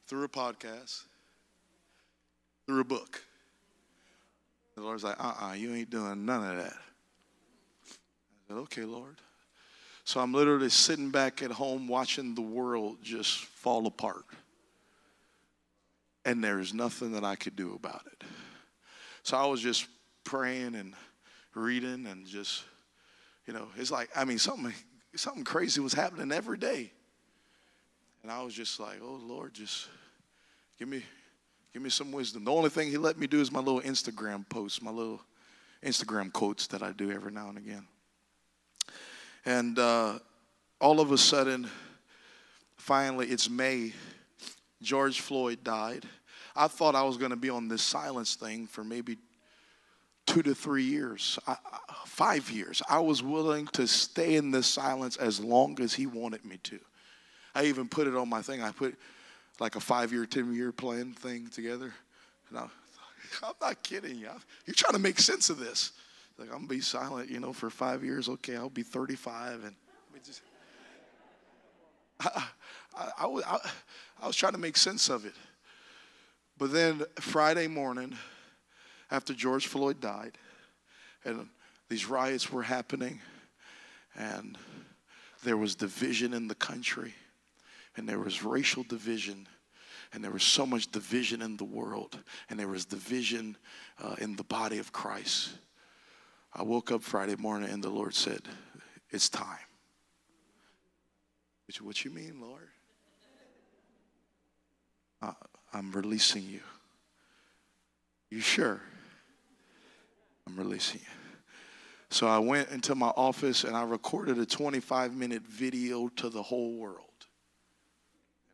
through 0.07 0.23
a 0.23 0.29
podcast, 0.29 1.03
through 2.67 2.81
a 2.83 2.85
book. 2.85 3.21
The 4.77 4.83
Lord's 4.83 5.03
like, 5.03 5.17
uh 5.19 5.35
uh 5.41 5.53
you 5.55 5.75
ain't 5.75 5.91
doing 5.91 6.25
none 6.25 6.51
of 6.53 6.57
that. 6.65 6.77
I 6.77 7.89
said, 8.47 8.57
okay, 8.59 8.85
Lord. 8.85 9.17
So 10.05 10.21
I'm 10.21 10.33
literally 10.33 10.71
sitting 10.71 11.11
back 11.11 11.43
at 11.43 11.51
home 11.51 11.89
watching 11.89 12.37
the 12.37 12.43
world 12.43 12.99
just 13.03 13.39
fall 13.39 13.89
apart. 13.89 14.25
And 16.25 16.45
there's 16.45 16.73
nothing 16.73 17.11
that 17.13 17.25
I 17.25 17.35
could 17.35 17.57
do 17.57 17.75
about 17.75 18.03
it. 18.07 18.23
So 19.25 19.37
I 19.37 19.47
was 19.47 19.61
just 19.61 19.89
praying 20.23 20.77
and 20.77 20.95
reading 21.55 22.07
and 22.07 22.25
just, 22.25 22.63
you 23.51 23.59
know, 23.59 23.67
it's 23.77 23.91
like, 23.91 24.09
I 24.15 24.25
mean, 24.25 24.39
something 24.39 24.73
something 25.17 25.43
crazy 25.43 25.81
was 25.81 25.93
happening 25.93 26.31
every 26.31 26.57
day. 26.57 26.93
And 28.23 28.31
I 28.31 28.45
was 28.45 28.55
just 28.55 28.79
like, 28.79 28.99
oh 29.03 29.19
Lord, 29.21 29.55
just 29.55 29.89
give 30.79 30.87
me 30.87 31.03
give 31.73 31.83
me 31.83 31.91
some 31.91 32.13
wisdom. 32.13 32.45
The 32.45 32.53
only 32.53 32.71
thing 32.71 32.91
he 32.91 32.97
let 32.97 33.19
me 33.19 33.27
do 33.27 33.41
is 33.41 33.51
my 33.51 33.59
little 33.59 33.81
Instagram 33.81 34.49
posts, 34.49 34.81
my 34.81 34.93
little 34.93 35.21
Instagram 35.83 36.33
quotes 36.33 36.69
that 36.69 36.81
I 36.81 36.93
do 36.93 37.11
every 37.11 37.33
now 37.33 37.49
and 37.49 37.59
again. 37.59 37.89
And 39.45 39.77
uh, 39.81 40.21
all 40.81 41.01
of 41.01 41.11
a 41.11 41.19
sudden, 41.19 41.69
finally, 42.77 43.27
it's 43.27 43.51
May. 43.51 43.95
George 44.81 45.23
Floyd 45.23 45.65
died. 45.65 46.07
I 46.55 46.69
thought 46.69 46.95
I 46.95 47.03
was 47.03 47.17
going 47.17 47.33
to 47.33 47.37
be 47.37 47.51
on 47.51 47.67
this 47.67 47.83
silence 47.83 48.37
thing 48.37 48.69
for 48.69 48.85
maybe 48.85 49.19
two 50.31 50.43
to 50.43 50.55
three 50.55 50.85
years, 50.85 51.41
five 52.07 52.49
years. 52.53 52.81
I 52.89 53.01
was 53.01 53.21
willing 53.21 53.67
to 53.69 53.89
stay 53.89 54.37
in 54.37 54.53
this 54.53 54.69
silence 54.69 55.17
as 55.17 55.41
long 55.41 55.81
as 55.81 55.93
he 55.93 56.07
wanted 56.07 56.45
me 56.45 56.59
to. 56.65 56.79
I 57.53 57.65
even 57.65 57.89
put 57.89 58.07
it 58.07 58.15
on 58.15 58.29
my 58.29 58.41
thing. 58.41 58.63
I 58.63 58.71
put 58.71 58.97
like 59.59 59.75
a 59.75 59.81
five 59.81 60.13
year, 60.13 60.27
10 60.27 60.55
year 60.55 60.71
plan 60.71 61.15
thing 61.15 61.49
together. 61.49 61.93
And 62.49 62.59
I, 62.59 62.67
I'm 63.43 63.55
not 63.61 63.83
kidding 63.83 64.19
you. 64.19 64.31
You're 64.67 64.75
trying 64.75 64.93
to 64.93 65.01
make 65.01 65.19
sense 65.19 65.51
of 65.51 65.59
this. 65.59 65.93
Like, 66.39 66.49
I'm 66.49 66.59
going 66.59 66.69
to 66.69 66.75
be 66.75 66.81
silent, 66.81 67.29
you 67.29 67.41
know, 67.41 67.53
for 67.53 67.69
five 67.69 68.05
years. 68.05 68.29
Okay, 68.29 68.57
I'll 68.57 68.71
be 68.71 68.85
35. 68.85 69.65
And 69.65 69.75
just, 70.25 70.43
I, 72.21 72.45
I, 72.97 73.25
I, 73.25 73.71
I 74.23 74.27
was 74.29 74.37
trying 74.37 74.53
to 74.53 74.59
make 74.59 74.77
sense 74.77 75.09
of 75.09 75.27
it. 75.27 75.35
But 76.57 76.73
then 76.73 77.03
Friday 77.19 77.67
morning, 77.67 78.17
after 79.11 79.35
George 79.35 79.67
Floyd 79.67 80.01
died, 80.01 80.39
and 81.25 81.49
these 81.89 82.07
riots 82.07 82.53
were 82.53 82.63
happening, 82.63 83.21
and 84.17 84.57
there 85.45 85.57
was 85.57 85.75
division 85.75 86.33
in 86.33 86.49
the 86.49 86.55
country, 86.55 87.15
and 87.97 88.09
there 88.09 88.19
was 88.19 88.45
racial 88.45 88.83
division, 88.83 89.49
and 90.13 90.23
there 90.23 90.31
was 90.31 90.43
so 90.43 90.65
much 90.65 90.91
division 90.91 91.43
in 91.43 91.57
the 91.57 91.65
world, 91.65 92.19
and 92.49 92.59
there 92.59 92.69
was 92.69 92.85
division 92.85 93.57
uh, 94.03 94.17
in 94.19 94.37
the 94.37 94.45
body 94.45 94.79
of 94.79 94.93
Christ. 94.93 95.51
I 96.53 96.63
woke 96.63 96.91
up 96.91 97.03
Friday 97.03 97.37
morning, 97.37 97.71
and 97.71 97.83
the 97.83 97.91
Lord 97.91 98.15
said, 98.15 98.41
It's 99.11 99.29
time. 99.29 99.59
What 101.83 102.05
you 102.05 102.11
mean, 102.11 102.41
Lord? 102.41 102.69
Uh, 105.23 105.33
I'm 105.73 105.93
releasing 105.93 106.45
you. 106.45 106.61
You 108.31 108.41
sure? 108.41 108.81
I'm 110.51 110.57
releasing 110.57 111.01
you. 111.01 111.07
So 112.11 112.27
I 112.27 112.39
went 112.39 112.71
into 112.71 112.95
my 112.95 113.09
office 113.09 113.65
and 113.65 113.77
I 113.77 113.85
recorded 113.85 114.39
a 114.39 114.47
25 114.47 115.15
minute 115.15 115.43
video 115.43 116.09
to 116.17 116.29
the 116.29 116.43
whole 116.43 116.75
world. 116.75 117.05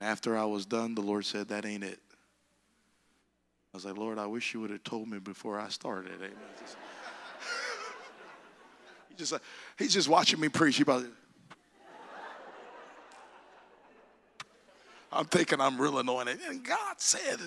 After 0.01 0.37
I 0.37 0.45
was 0.45 0.67
done, 0.67 0.95
the 0.95 1.01
Lord 1.01 1.25
said, 1.25 1.49
That 1.49 1.65
ain't 1.65 1.85
it. 1.85 2.01
I 3.73 3.77
was 3.77 3.87
like, 3.87 3.97
Lord, 3.97 4.19
I 4.19 4.27
wish 4.27 4.53
you 4.53 4.61
would 4.61 4.71
have 4.71 4.85
told 4.85 5.09
me 5.09 5.19
before 5.19 5.59
I 5.59 5.69
started. 5.69 6.13
Amen. 6.17 6.31
he 9.09 9.15
just, 9.17 9.33
like, 9.33 9.43
he's 9.79 9.93
just 9.93 10.09
watching 10.09 10.41
me 10.41 10.49
preach. 10.49 10.77
He 10.77 10.85
probably, 10.85 11.09
I'm 15.13 15.27
thinking 15.27 15.61
I'm 15.61 15.81
real 15.81 15.99
anointed. 15.99 16.41
And 16.49 16.65
God 16.65 16.97
said, 16.99 17.39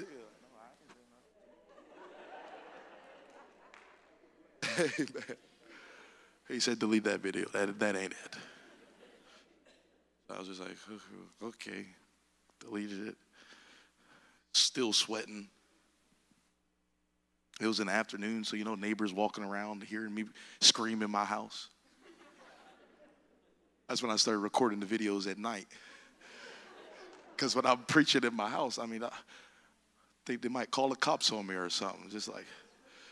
Amen. 4.79 5.37
He 6.47 6.59
said, 6.59 6.79
delete 6.79 7.03
that 7.03 7.19
video. 7.19 7.47
That, 7.49 7.77
that 7.79 7.95
ain't 7.95 8.11
it. 8.11 8.35
I 10.29 10.39
was 10.39 10.47
just 10.47 10.59
like, 10.59 10.77
okay. 11.43 11.85
Deleted 12.59 13.09
it. 13.09 13.15
Still 14.53 14.93
sweating. 14.93 15.47
It 17.61 17.67
was 17.67 17.79
an 17.79 17.89
afternoon, 17.89 18.43
so 18.45 18.55
you 18.55 18.63
know, 18.63 18.75
neighbors 18.75 19.13
walking 19.13 19.43
around 19.43 19.83
hearing 19.83 20.13
me 20.13 20.25
scream 20.61 21.01
in 21.01 21.11
my 21.11 21.25
house. 21.25 21.67
That's 23.87 24.01
when 24.01 24.11
I 24.11 24.15
started 24.15 24.39
recording 24.39 24.79
the 24.79 24.85
videos 24.85 25.29
at 25.29 25.37
night. 25.37 25.67
Because 27.35 27.55
when 27.55 27.65
I'm 27.65 27.79
preaching 27.79 28.23
in 28.23 28.35
my 28.35 28.49
house, 28.49 28.79
I 28.79 28.85
mean, 28.85 29.03
I, 29.03 29.09
they, 30.25 30.35
they 30.35 30.49
might 30.49 30.71
call 30.71 30.89
the 30.89 30.95
cops 30.95 31.31
on 31.31 31.47
me 31.47 31.55
or 31.55 31.69
something. 31.69 32.09
Just 32.09 32.27
like, 32.27 32.45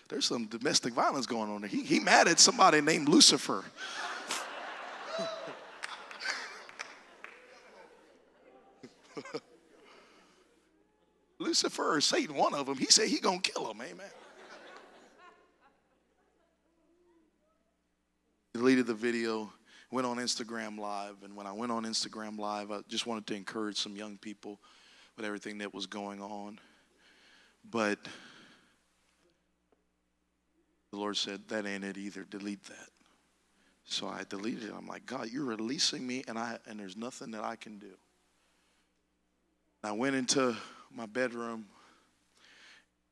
there's 0.10 0.26
some 0.26 0.46
domestic 0.46 0.94
violence 0.94 1.26
going 1.26 1.50
on 1.50 1.62
there. 1.62 1.70
He, 1.70 1.84
he 1.84 2.00
mad 2.00 2.28
at 2.28 2.40
somebody 2.40 2.82
named 2.82 3.10
Lucifer. 3.10 3.64
Lucifer 11.40 11.96
or 11.96 12.02
Satan, 12.02 12.36
one 12.36 12.54
of 12.54 12.66
them, 12.66 12.78
he 12.78 12.86
said 12.86 13.08
he 13.08 13.20
gonna 13.20 13.40
kill 13.40 13.70
him, 13.72 13.82
amen. 13.82 14.10
Deleted 18.54 18.88
the 18.88 18.94
video, 18.94 19.52
went 19.92 20.08
on 20.08 20.18
Instagram 20.18 20.80
Live, 20.80 21.16
and 21.24 21.36
when 21.36 21.46
I 21.46 21.52
went 21.52 21.72
on 21.72 21.84
Instagram 21.84 22.40
Live, 22.40 22.72
I 22.72 22.80
just 22.88 23.06
wanted 23.06 23.28
to 23.28 23.36
encourage 23.36 23.78
some 23.78 23.96
young 23.96 24.18
people 24.18 24.60
with 25.16 25.26
everything 25.26 25.60
that 25.60 25.74
was 25.74 25.86
going 25.86 26.22
on. 26.22 26.60
But 27.70 28.00
the 30.92 30.98
Lord 30.98 31.18
said, 31.18 31.42
That 31.50 31.66
ain't 31.66 31.84
it 31.84 31.98
either. 31.98 32.26
Delete 32.30 32.64
that. 32.66 32.90
So 33.86 34.08
I 34.08 34.24
deleted 34.28 34.66
it. 34.66 34.74
I'm 34.78 34.88
like, 34.88 35.06
God, 35.06 35.30
you're 35.32 35.46
releasing 35.46 36.06
me, 36.06 36.24
and, 36.28 36.38
I, 36.38 36.58
and 36.68 36.80
there's 36.80 36.98
nothing 36.98 37.32
that 37.32 37.44
I 37.44 37.56
can 37.56 37.78
do. 37.78 37.94
I 39.84 39.94
went 39.94 40.16
into 40.16 40.56
my 40.92 41.06
bedroom, 41.06 41.68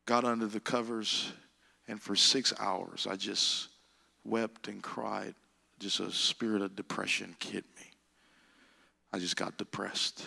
got 0.05 0.25
under 0.25 0.47
the 0.47 0.59
covers, 0.59 1.31
and 1.87 2.01
for 2.01 2.15
six 2.15 2.53
hours 2.59 3.07
I 3.09 3.15
just 3.15 3.69
wept 4.25 4.67
and 4.67 4.81
cried. 4.81 5.35
Just 5.79 5.99
a 5.99 6.11
spirit 6.11 6.61
of 6.61 6.75
depression 6.75 7.35
hit 7.39 7.65
me. 7.77 7.91
I 9.13 9.19
just 9.19 9.35
got 9.37 9.57
depressed 9.57 10.25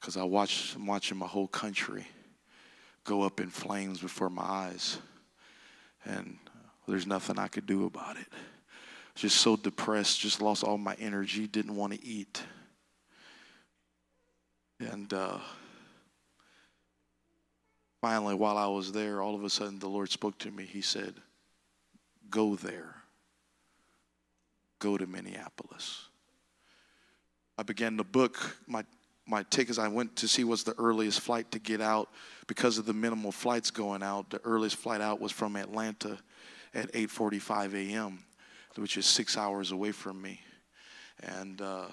because 0.00 0.16
I 0.16 0.24
watched, 0.24 0.76
I'm 0.76 0.86
watching 0.86 1.16
my 1.16 1.26
whole 1.26 1.48
country 1.48 2.06
go 3.04 3.22
up 3.22 3.40
in 3.40 3.48
flames 3.48 4.00
before 4.00 4.30
my 4.30 4.42
eyes. 4.42 4.98
And 6.04 6.38
there's 6.88 7.06
nothing 7.06 7.38
I 7.38 7.48
could 7.48 7.66
do 7.66 7.86
about 7.86 8.16
it. 8.16 8.26
Just 9.14 9.36
so 9.36 9.56
depressed, 9.56 10.20
just 10.20 10.40
lost 10.40 10.64
all 10.64 10.78
my 10.78 10.94
energy, 10.98 11.46
didn't 11.46 11.76
want 11.76 11.92
to 11.92 12.04
eat. 12.04 12.42
And 14.80 15.12
uh, 15.12 15.38
finally, 18.00 18.34
while 18.34 18.56
I 18.56 18.66
was 18.68 18.92
there, 18.92 19.20
all 19.20 19.34
of 19.34 19.44
a 19.44 19.50
sudden 19.50 19.78
the 19.78 19.88
Lord 19.88 20.10
spoke 20.10 20.38
to 20.38 20.50
me. 20.50 20.64
He 20.64 20.80
said, 20.80 21.14
Go 22.30 22.56
there. 22.56 22.94
Go 24.78 24.96
to 24.96 25.06
Minneapolis. 25.06 26.06
I 27.58 27.64
began 27.64 27.96
to 27.96 28.04
book 28.04 28.56
my, 28.66 28.84
my 29.26 29.42
tickets. 29.50 29.78
I 29.78 29.88
went 29.88 30.14
to 30.16 30.28
see 30.28 30.44
what's 30.44 30.62
the 30.62 30.74
earliest 30.78 31.20
flight 31.20 31.50
to 31.50 31.58
get 31.58 31.80
out 31.80 32.08
because 32.46 32.78
of 32.78 32.86
the 32.86 32.92
minimal 32.92 33.32
flights 33.32 33.70
going 33.72 34.02
out. 34.02 34.30
The 34.30 34.40
earliest 34.44 34.76
flight 34.76 35.00
out 35.00 35.20
was 35.20 35.32
from 35.32 35.56
Atlanta 35.56 36.18
at 36.74 36.92
8:45 36.92 37.74
a.m., 37.74 38.24
which 38.76 38.96
is 38.96 39.06
six 39.06 39.36
hours 39.36 39.72
away 39.72 39.92
from 39.92 40.20
me, 40.20 40.40
and 41.22 41.60
uh, 41.60 41.86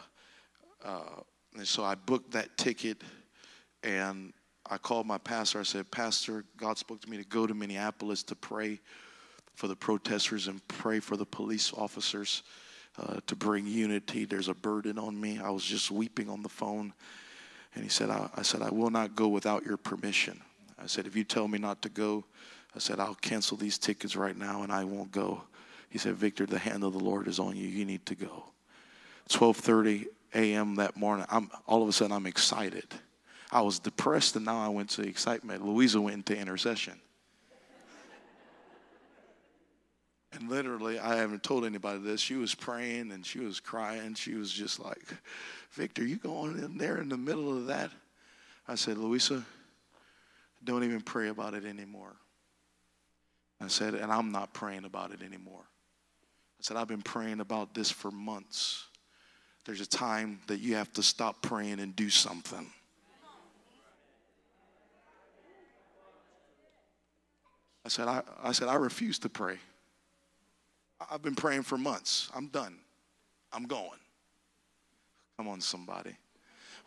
uh, 0.83 1.21
and 1.55 1.67
so 1.67 1.83
I 1.83 1.95
booked 1.95 2.31
that 2.31 2.57
ticket, 2.57 3.01
and 3.83 4.33
I 4.69 4.77
called 4.77 5.05
my 5.05 5.17
pastor. 5.17 5.59
I 5.59 5.63
said, 5.63 5.89
Pastor, 5.91 6.43
God 6.57 6.77
spoke 6.77 7.01
to 7.01 7.09
me 7.09 7.17
to 7.17 7.23
go 7.23 7.47
to 7.47 7.53
Minneapolis 7.53 8.23
to 8.23 8.35
pray 8.35 8.79
for 9.53 9.67
the 9.67 9.75
protesters 9.75 10.47
and 10.47 10.65
pray 10.67 10.99
for 10.99 11.17
the 11.17 11.25
police 11.25 11.71
officers 11.73 12.43
uh, 12.99 13.19
to 13.27 13.35
bring 13.35 13.67
unity. 13.67 14.25
There's 14.25 14.47
a 14.47 14.53
burden 14.53 14.97
on 14.97 15.19
me. 15.19 15.39
I 15.39 15.49
was 15.49 15.63
just 15.63 15.91
weeping 15.91 16.29
on 16.29 16.41
the 16.41 16.49
phone. 16.49 16.93
And 17.73 17.83
he 17.83 17.89
said, 17.89 18.09
I, 18.09 18.29
I 18.35 18.41
said, 18.41 18.61
I 18.61 18.69
will 18.69 18.89
not 18.89 19.15
go 19.15 19.27
without 19.27 19.65
your 19.65 19.77
permission. 19.77 20.41
I 20.81 20.87
said, 20.87 21.07
if 21.07 21.15
you 21.15 21.23
tell 21.23 21.47
me 21.47 21.57
not 21.57 21.81
to 21.83 21.89
go, 21.89 22.25
I 22.75 22.79
said, 22.79 22.99
I'll 22.99 23.15
cancel 23.15 23.55
these 23.55 23.77
tickets 23.77 24.15
right 24.15 24.35
now 24.35 24.63
and 24.63 24.71
I 24.71 24.83
won't 24.83 25.11
go. 25.11 25.43
He 25.89 25.97
said, 25.97 26.15
Victor, 26.15 26.45
the 26.45 26.59
hand 26.59 26.83
of 26.83 26.91
the 26.93 26.99
Lord 26.99 27.27
is 27.27 27.39
on 27.39 27.55
you. 27.55 27.67
You 27.67 27.85
need 27.85 28.05
to 28.07 28.15
go. 28.15 28.45
12:30 29.29 30.07
a.m. 30.33 30.75
that 30.75 30.97
morning, 30.97 31.25
I'm 31.29 31.49
all 31.65 31.81
of 31.81 31.89
a 31.89 31.93
sudden 31.93 32.11
I'm 32.11 32.25
excited. 32.25 32.87
I 33.51 33.61
was 33.61 33.79
depressed 33.79 34.35
and 34.35 34.43
now 34.45 34.59
I 34.59 34.67
went 34.67 34.89
to 34.91 35.03
excitement. 35.03 35.65
Louisa 35.65 36.01
went 36.01 36.17
into 36.17 36.37
intercession. 36.37 36.99
And 40.33 40.49
literally, 40.49 40.99
I 40.99 41.15
haven't 41.15 41.43
told 41.43 41.63
anybody 41.63 41.99
this. 41.99 42.19
She 42.19 42.35
was 42.35 42.53
praying 42.53 43.13
and 43.13 43.25
she 43.25 43.39
was 43.39 43.61
crying. 43.61 44.15
She 44.15 44.35
was 44.35 44.51
just 44.51 44.81
like, 44.81 45.07
Victor, 45.71 46.05
you 46.05 46.17
going 46.17 46.59
in 46.59 46.77
there 46.77 46.97
in 46.97 47.07
the 47.07 47.17
middle 47.17 47.55
of 47.55 47.67
that? 47.67 47.89
I 48.67 48.75
said, 48.75 48.97
Louisa, 48.97 49.45
don't 50.61 50.83
even 50.83 50.99
pray 50.99 51.29
about 51.29 51.53
it 51.53 51.63
anymore. 51.63 52.17
I 53.61 53.67
said, 53.67 53.95
and 53.95 54.11
I'm 54.11 54.31
not 54.31 54.53
praying 54.53 54.85
about 54.85 55.11
it 55.11 55.21
anymore. 55.21 55.63
I 56.59 56.61
said, 56.61 56.77
I've 56.77 56.87
been 56.87 57.01
praying 57.01 57.39
about 57.39 57.73
this 57.73 57.89
for 57.89 58.11
months. 58.11 58.85
There's 59.65 59.81
a 59.81 59.87
time 59.87 60.39
that 60.47 60.59
you 60.59 60.75
have 60.75 60.91
to 60.93 61.03
stop 61.03 61.41
praying 61.41 61.79
and 61.79 61.95
do 61.95 62.09
something. 62.09 62.67
I 67.85 67.89
said, 67.89 68.07
I, 68.07 68.23
I 68.43 68.51
said, 68.51 68.67
I 68.67 68.75
refuse 68.75 69.19
to 69.19 69.29
pray. 69.29 69.57
I've 71.11 71.21
been 71.21 71.35
praying 71.35 71.63
for 71.63 71.77
months. 71.77 72.31
I'm 72.35 72.47
done. 72.47 72.77
I'm 73.53 73.65
going. 73.65 73.99
Come 75.37 75.47
on, 75.47 75.61
somebody. 75.61 76.15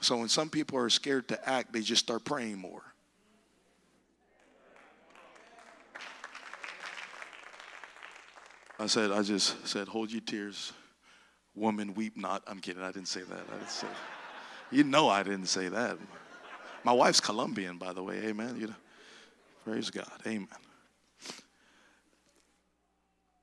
So 0.01 0.16
when 0.16 0.29
some 0.29 0.49
people 0.49 0.79
are 0.79 0.91
scared 0.91 1.29
to 1.29 1.49
act, 1.49 1.73
they 1.73 1.81
just 1.81 2.03
start 2.03 2.25
praying 2.25 2.59
more. 2.59 2.83
I 8.79 8.87
said, 8.87 9.11
I 9.11 9.22
just 9.22 9.66
said, 9.66 9.89
hold 9.89 10.12
your 10.12 10.20
tears. 10.20 10.72
Woman, 11.55 11.95
weep 11.95 12.16
not. 12.16 12.43
I'm 12.47 12.61
kidding. 12.61 12.83
I 12.83 12.93
didn't 12.93 13.09
say 13.09 13.22
that. 13.22 13.41
I 13.53 13.57
didn't 13.59 13.70
say 13.70 13.89
You 14.70 14.85
know 14.85 15.09
I 15.09 15.24
didn't 15.24 15.47
say 15.47 15.68
that. 15.68 15.99
My 16.85 16.93
wife's 16.93 17.20
Colombian, 17.20 17.79
by 17.79 17.93
the 17.93 18.03
way. 18.03 18.18
Amen. 18.26 18.57
You 18.59 18.68
know, 18.68 18.74
praise 19.64 19.91
God. 19.91 20.07
Amen. 20.24 20.49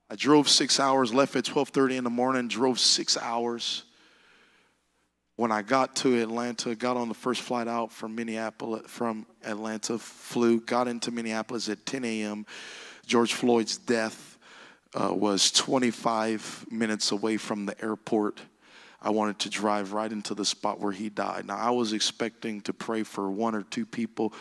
I 0.10 0.16
drove 0.16 0.48
six 0.48 0.80
hours, 0.80 1.14
left 1.14 1.36
at 1.36 1.44
12:30 1.44 1.98
in 1.98 2.04
the 2.04 2.10
morning, 2.10 2.48
drove 2.48 2.80
six 2.80 3.18
hours. 3.18 3.84
When 5.36 5.52
I 5.52 5.64
got 5.64 5.98
to 5.98 6.22
Atlanta, 6.22 6.76
got 6.76 6.96
on 6.96 7.10
the 7.10 7.14
first 7.14 7.42
flight 7.42 7.68
out 7.68 7.92
from 7.92 8.16
Minneapolis, 8.16 8.84
from 8.88 9.26
Atlanta, 9.44 9.98
flew, 10.00 10.62
got 10.62 10.88
into 10.88 11.12
Minneapolis 11.12 11.68
at 11.68 11.86
10 11.86 12.06
a.m. 12.06 12.46
George 13.06 13.34
Floyd's 13.34 13.78
death 13.78 14.35
uh, 14.96 15.14
was 15.14 15.52
25 15.52 16.68
minutes 16.72 17.12
away 17.12 17.38
from 17.38 17.66
the 17.66 17.80
airport. 17.84 18.42
I 19.02 19.12
wanted 19.12 19.40
to 19.40 19.50
drive 19.50 19.94
right 19.94 20.12
into 20.12 20.34
the 20.34 20.46
spot 20.46 20.80
where 20.80 20.94
he 20.94 21.10
died. 21.10 21.46
Now, 21.46 21.58
I 21.58 21.70
was 21.70 21.94
expecting 21.94 22.62
to 22.62 22.74
pray 22.74 23.04
for 23.04 23.30
one 23.30 23.54
or 23.54 23.64
two 23.64 23.86
people 23.86 24.34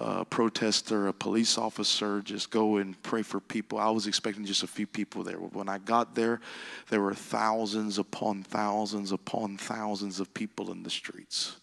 a 0.00 0.24
protester, 0.24 1.08
a 1.08 1.12
police 1.12 1.58
officer, 1.58 2.22
just 2.22 2.50
go 2.50 2.78
and 2.78 3.00
pray 3.02 3.20
for 3.20 3.38
people. 3.38 3.78
I 3.78 3.90
was 3.90 4.06
expecting 4.06 4.46
just 4.46 4.62
a 4.62 4.66
few 4.66 4.86
people 4.86 5.22
there. 5.22 5.36
When 5.36 5.68
I 5.68 5.76
got 5.76 6.14
there, 6.14 6.40
there 6.88 7.02
were 7.02 7.12
thousands 7.12 7.98
upon 7.98 8.42
thousands 8.42 9.12
upon 9.12 9.58
thousands 9.58 10.18
of 10.18 10.32
people 10.32 10.72
in 10.72 10.82
the 10.82 10.90
streets. 10.90 11.56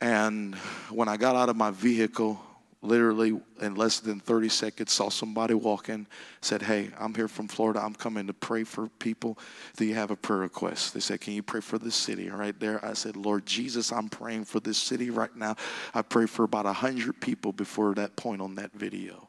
And 0.00 0.54
when 0.88 1.08
I 1.08 1.18
got 1.18 1.36
out 1.36 1.50
of 1.50 1.56
my 1.56 1.70
vehicle, 1.70 2.40
literally 2.82 3.40
in 3.60 3.76
less 3.76 4.00
than 4.00 4.18
30 4.18 4.48
seconds 4.48 4.92
saw 4.92 5.08
somebody 5.08 5.54
walking 5.54 6.06
said 6.40 6.60
hey 6.60 6.90
i'm 6.98 7.14
here 7.14 7.28
from 7.28 7.46
florida. 7.46 7.80
I'm 7.80 7.94
coming 7.94 8.26
to 8.26 8.32
pray 8.32 8.64
for 8.64 8.88
people. 8.98 9.38
Do 9.76 9.84
you 9.84 9.94
have 9.94 10.10
a 10.10 10.16
prayer 10.16 10.40
request? 10.40 10.92
They 10.92 11.00
said 11.00 11.20
can 11.20 11.32
you 11.32 11.42
pray 11.42 11.60
for 11.60 11.78
this 11.78 11.94
city? 11.94 12.28
Right 12.28 12.58
there 12.58 12.84
i 12.84 12.92
said 12.92 13.16
lord 13.16 13.46
jesus 13.46 13.92
i'm 13.92 14.08
praying 14.08 14.44
for 14.44 14.60
this 14.60 14.78
city 14.78 15.10
right 15.10 15.34
now. 15.34 15.56
I 15.94 16.02
prayed 16.02 16.30
for 16.30 16.44
about 16.44 16.64
100 16.64 17.20
people 17.20 17.52
before 17.52 17.94
that 17.94 18.16
point 18.16 18.42
on 18.42 18.56
that 18.56 18.72
video. 18.72 19.28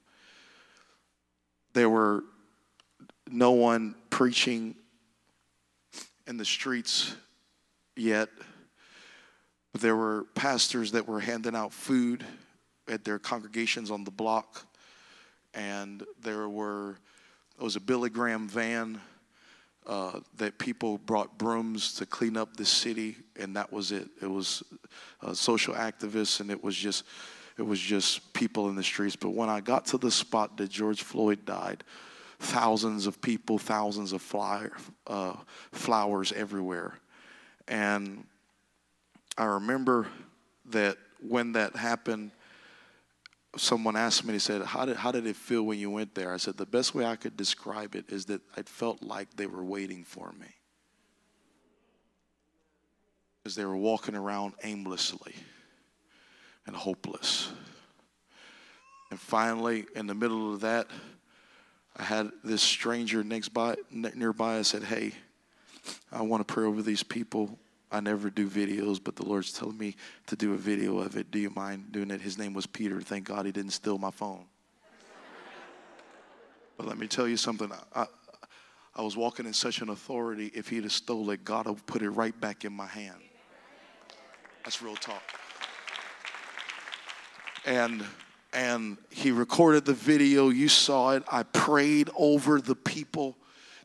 There 1.74 1.90
were 1.90 2.24
no 3.30 3.52
one 3.52 3.96
preaching 4.10 4.76
in 6.28 6.38
the 6.38 6.46
streets 6.46 7.16
yet 7.96 8.30
but 9.72 9.82
there 9.82 9.96
were 9.96 10.26
pastors 10.36 10.92
that 10.92 11.08
were 11.08 11.20
handing 11.20 11.56
out 11.56 11.74
food 11.74 12.24
at 12.88 13.04
their 13.04 13.20
congregations 13.20 13.92
on 13.92 14.04
the 14.04 14.12
block, 14.12 14.66
and 15.54 16.04
there 16.22 16.50
were 16.50 16.98
it 17.60 17.64
was 17.64 17.76
a 17.76 17.80
Billy 17.80 18.10
Graham 18.10 18.48
van 18.48 19.00
uh, 19.86 20.20
that 20.38 20.58
people 20.58 20.98
brought 20.98 21.38
brooms 21.38 21.94
to 21.96 22.06
clean 22.06 22.38
up 22.38 22.56
the 22.58 22.66
city, 22.66 23.18
and 23.36 23.56
that 23.56 23.72
was 23.72 23.92
it. 23.92 24.08
It 24.22 24.28
was 24.28 24.64
uh, 25.22 25.34
social 25.34 25.74
activists, 25.74 26.40
and 26.40 26.50
it 26.50 26.64
was 26.64 26.76
just 26.76 27.06
it 27.58 27.64
was 27.64 27.80
just 27.80 28.34
people 28.34 28.70
in 28.70 28.76
the 28.76 28.84
streets. 28.84 29.16
But 29.16 29.32
when 29.32 29.50
I 29.50 29.60
got 29.60 29.86
to 29.88 29.98
the 29.98 30.12
spot 30.12 30.58
that 30.58 30.70
George 30.70 31.04
Floyd 31.04 31.46
died, 31.46 31.84
thousands 32.40 33.08
of 33.08 33.22
people, 33.22 33.58
thousands 33.58 34.14
of 34.14 34.76
uh, 35.08 35.34
flowers 35.72 36.32
everywhere, 36.32 36.98
and 37.68 38.26
I 39.38 39.46
remember 39.46 40.08
that 40.68 40.98
when 41.28 41.54
that 41.54 41.76
happened 41.76 42.32
someone 43.56 43.96
asked 43.96 44.26
me, 44.26 44.34
he 44.34 44.40
said, 44.40 44.64
how 44.64 44.86
did, 44.86 44.98
how 44.98 45.12
did 45.12 45.28
it 45.28 45.36
feel 45.36 45.64
when 45.64 45.78
you 45.78 45.90
went 45.90 46.16
there? 46.16 46.34
I 46.34 46.38
said, 46.38 46.58
the 46.58 46.66
best 46.66 46.96
way 46.96 47.06
I 47.06 47.16
could 47.16 47.38
describe 47.38 47.96
it 47.96 48.06
is 48.10 48.26
that 48.26 48.42
it 48.58 48.68
felt 48.68 49.04
like 49.04 49.36
they 49.36 49.46
were 49.46 49.64
waiting 49.64 50.04
for 50.04 50.32
me. 50.40 50.48
Because 53.44 53.56
they 53.56 53.66
were 53.66 53.78
walking 53.78 54.16
around 54.16 54.54
aimlessly 54.64 55.36
and 56.66 56.76
hopeless. 56.76 57.52
And 59.12 59.20
finally, 59.20 59.86
in 59.96 60.08
the 60.08 60.16
middle 60.16 60.54
of 60.54 60.62
that, 60.62 60.88
I 61.96 62.04
had 62.04 62.32
this 62.44 62.62
stranger 62.62 63.24
next 63.24 63.50
by, 63.50 63.76
nearby. 63.92 64.58
I 64.58 64.62
said, 64.64 64.84
Hey, 64.84 65.12
I 66.12 66.24
want 66.24 66.48
to 66.48 66.52
pray 66.52 66.66
over 66.66 66.82
these 66.82 67.04
people. 67.04 67.60
I 67.94 68.00
never 68.00 68.32
do 68.32 68.50
videos, 68.50 69.00
but 69.02 69.16
the 69.16 69.24
Lord's 69.24 69.54
telling 69.54 69.78
me 69.78 69.96
to 70.26 70.36
do 70.36 70.54
a 70.54 70.58
video 70.58 70.98
of 70.98 71.16
it. 71.16 71.30
Do 71.30 71.38
you 71.38 71.52
mind 71.52 71.92
doing 71.92 72.10
it? 72.10 72.22
His 72.22 72.40
name 72.40 72.56
was 72.56 72.66
Peter. 72.66 73.00
Thank 73.00 73.26
God 73.26 73.46
he 73.46 73.52
didn't 73.52 73.72
steal 73.72 74.00
my 74.00 74.10
phone. 74.10 74.46
but 76.76 76.88
let 76.88 76.98
me 76.98 77.08
tell 77.08 77.28
you 77.28 77.38
something. 77.38 77.72
I, 77.96 78.08
I 78.96 79.02
was 79.04 79.16
walking 79.16 79.46
in 79.46 79.54
such 79.54 79.82
an 79.82 79.90
authority. 79.90 80.52
If 80.56 80.70
he'd 80.70 80.84
have 80.84 80.92
stole 80.92 81.30
it, 81.30 81.46
God 81.46 81.68
would 81.68 81.86
put 81.86 82.02
it 82.02 82.10
right 82.10 82.38
back 82.42 82.66
in 82.66 82.74
my 82.74 82.88
hand. 82.88 83.22
That's 84.64 84.82
real 84.82 84.96
talk. 84.96 85.22
And 87.64 88.04
and 88.54 88.98
he 89.10 89.32
recorded 89.32 89.86
the 89.86 89.94
video. 89.94 90.50
You 90.50 90.68
saw 90.68 91.12
it. 91.12 91.24
I 91.32 91.44
prayed 91.44 92.10
over 92.16 92.60
the 92.60 92.76
people 92.76 93.36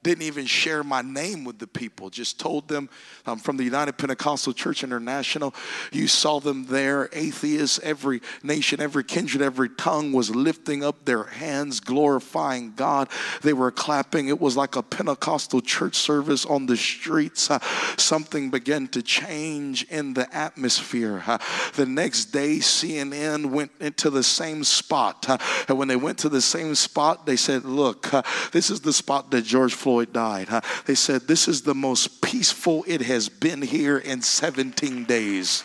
didn't 0.09 0.23
even 0.23 0.47
share 0.47 0.83
my 0.83 1.03
name 1.03 1.45
with 1.45 1.59
the 1.59 1.67
people, 1.67 2.09
just 2.09 2.41
told 2.41 2.67
them 2.67 2.89
I'm 3.27 3.35
um, 3.35 3.39
from 3.39 3.59
the 3.59 3.65
United 3.65 3.99
Pentecostal 3.99 4.55
Church 4.55 4.83
International. 4.83 5.55
You 5.93 6.09
saw 6.09 6.41
them 6.41 6.65
there, 6.65 7.11
atheists, 7.13 7.79
every 7.83 8.23
nation, 8.43 8.81
every 8.81 9.05
kindred, 9.05 9.43
every 9.43 9.69
tongue 9.69 10.13
was 10.13 10.35
lifting 10.35 10.83
up 10.83 11.05
their 11.05 11.25
hands, 11.25 11.81
glorifying 11.81 12.73
God. 12.75 13.11
They 13.43 13.53
were 13.53 13.71
clapping. 13.71 14.29
It 14.29 14.41
was 14.41 14.57
like 14.57 14.77
a 14.77 14.83
Pentecostal 14.83 15.61
church 15.61 15.95
service 15.95 16.47
on 16.47 16.65
the 16.65 16.77
streets. 16.79 17.51
Uh, 17.51 17.59
something 17.99 18.49
began 18.49 18.89
to 18.89 19.03
change 19.03 19.83
in 19.91 20.15
the 20.15 20.35
atmosphere. 20.35 21.23
Uh, 21.27 21.37
the 21.75 21.85
next 21.85 22.27
day, 22.27 22.61
CNN 22.61 23.51
went 23.51 23.73
into 23.79 24.09
the 24.09 24.23
same 24.23 24.65
spot. 24.65 25.29
Uh, 25.29 25.37
and 25.69 25.77
when 25.77 25.89
they 25.89 25.97
went 25.97 26.17
to 26.21 26.31
the 26.31 26.41
same 26.41 26.75
spot, 26.75 27.27
they 27.27 27.37
said, 27.37 27.67
Look, 27.67 28.15
uh, 28.15 28.23
this 28.53 28.71
is 28.71 28.81
the 28.81 28.93
spot 28.95 29.31
that 29.33 29.43
George 29.43 29.75
Floyd 29.75 29.98
Floyd 29.99 30.13
died. 30.13 30.49
Huh? 30.49 30.61
They 30.85 30.95
said, 30.95 31.23
This 31.23 31.49
is 31.49 31.63
the 31.63 31.75
most 31.75 32.23
peaceful 32.23 32.85
it 32.87 33.03
has 33.03 33.29
been 33.29 33.63
here 33.63 33.99
in 33.99 34.23
17 34.23 35.05
days. 35.05 35.65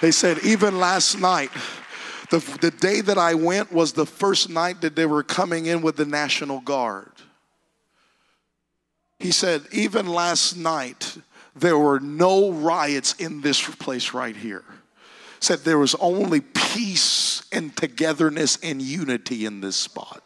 They 0.00 0.10
said, 0.10 0.38
Even 0.42 0.78
last 0.78 1.20
night, 1.20 1.50
the, 2.30 2.38
the 2.62 2.70
day 2.70 3.02
that 3.02 3.18
I 3.18 3.34
went 3.34 3.72
was 3.72 3.92
the 3.92 4.06
first 4.06 4.48
night 4.48 4.80
that 4.80 4.96
they 4.96 5.04
were 5.04 5.22
coming 5.22 5.66
in 5.66 5.82
with 5.82 5.96
the 5.96 6.06
National 6.06 6.60
Guard. 6.60 7.12
He 9.18 9.30
said, 9.30 9.66
Even 9.70 10.06
last 10.06 10.56
night, 10.56 11.18
there 11.54 11.78
were 11.78 12.00
no 12.00 12.52
riots 12.52 13.12
in 13.18 13.42
this 13.42 13.62
place 13.76 14.14
right 14.14 14.36
here. 14.36 14.64
Said 15.40 15.58
there 15.58 15.78
was 15.78 15.94
only 15.96 16.40
peace 16.40 17.46
and 17.52 17.76
togetherness 17.76 18.58
and 18.62 18.80
unity 18.80 19.44
in 19.44 19.60
this 19.60 19.76
spot. 19.76 20.25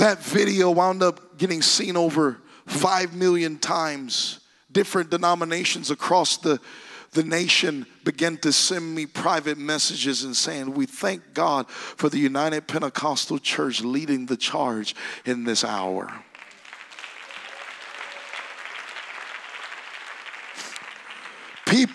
That 0.00 0.20
video 0.20 0.70
wound 0.70 1.02
up 1.02 1.36
getting 1.36 1.60
seen 1.60 1.94
over 1.94 2.38
5 2.64 3.14
million 3.14 3.58
times. 3.58 4.40
Different 4.72 5.10
denominations 5.10 5.90
across 5.90 6.38
the, 6.38 6.58
the 7.12 7.22
nation 7.22 7.84
began 8.02 8.38
to 8.38 8.50
send 8.50 8.94
me 8.94 9.04
private 9.04 9.58
messages 9.58 10.24
and 10.24 10.34
saying, 10.34 10.72
We 10.72 10.86
thank 10.86 11.34
God 11.34 11.68
for 11.68 12.08
the 12.08 12.16
United 12.16 12.66
Pentecostal 12.66 13.38
Church 13.40 13.82
leading 13.82 14.24
the 14.24 14.38
charge 14.38 14.94
in 15.26 15.44
this 15.44 15.64
hour. 15.64 16.24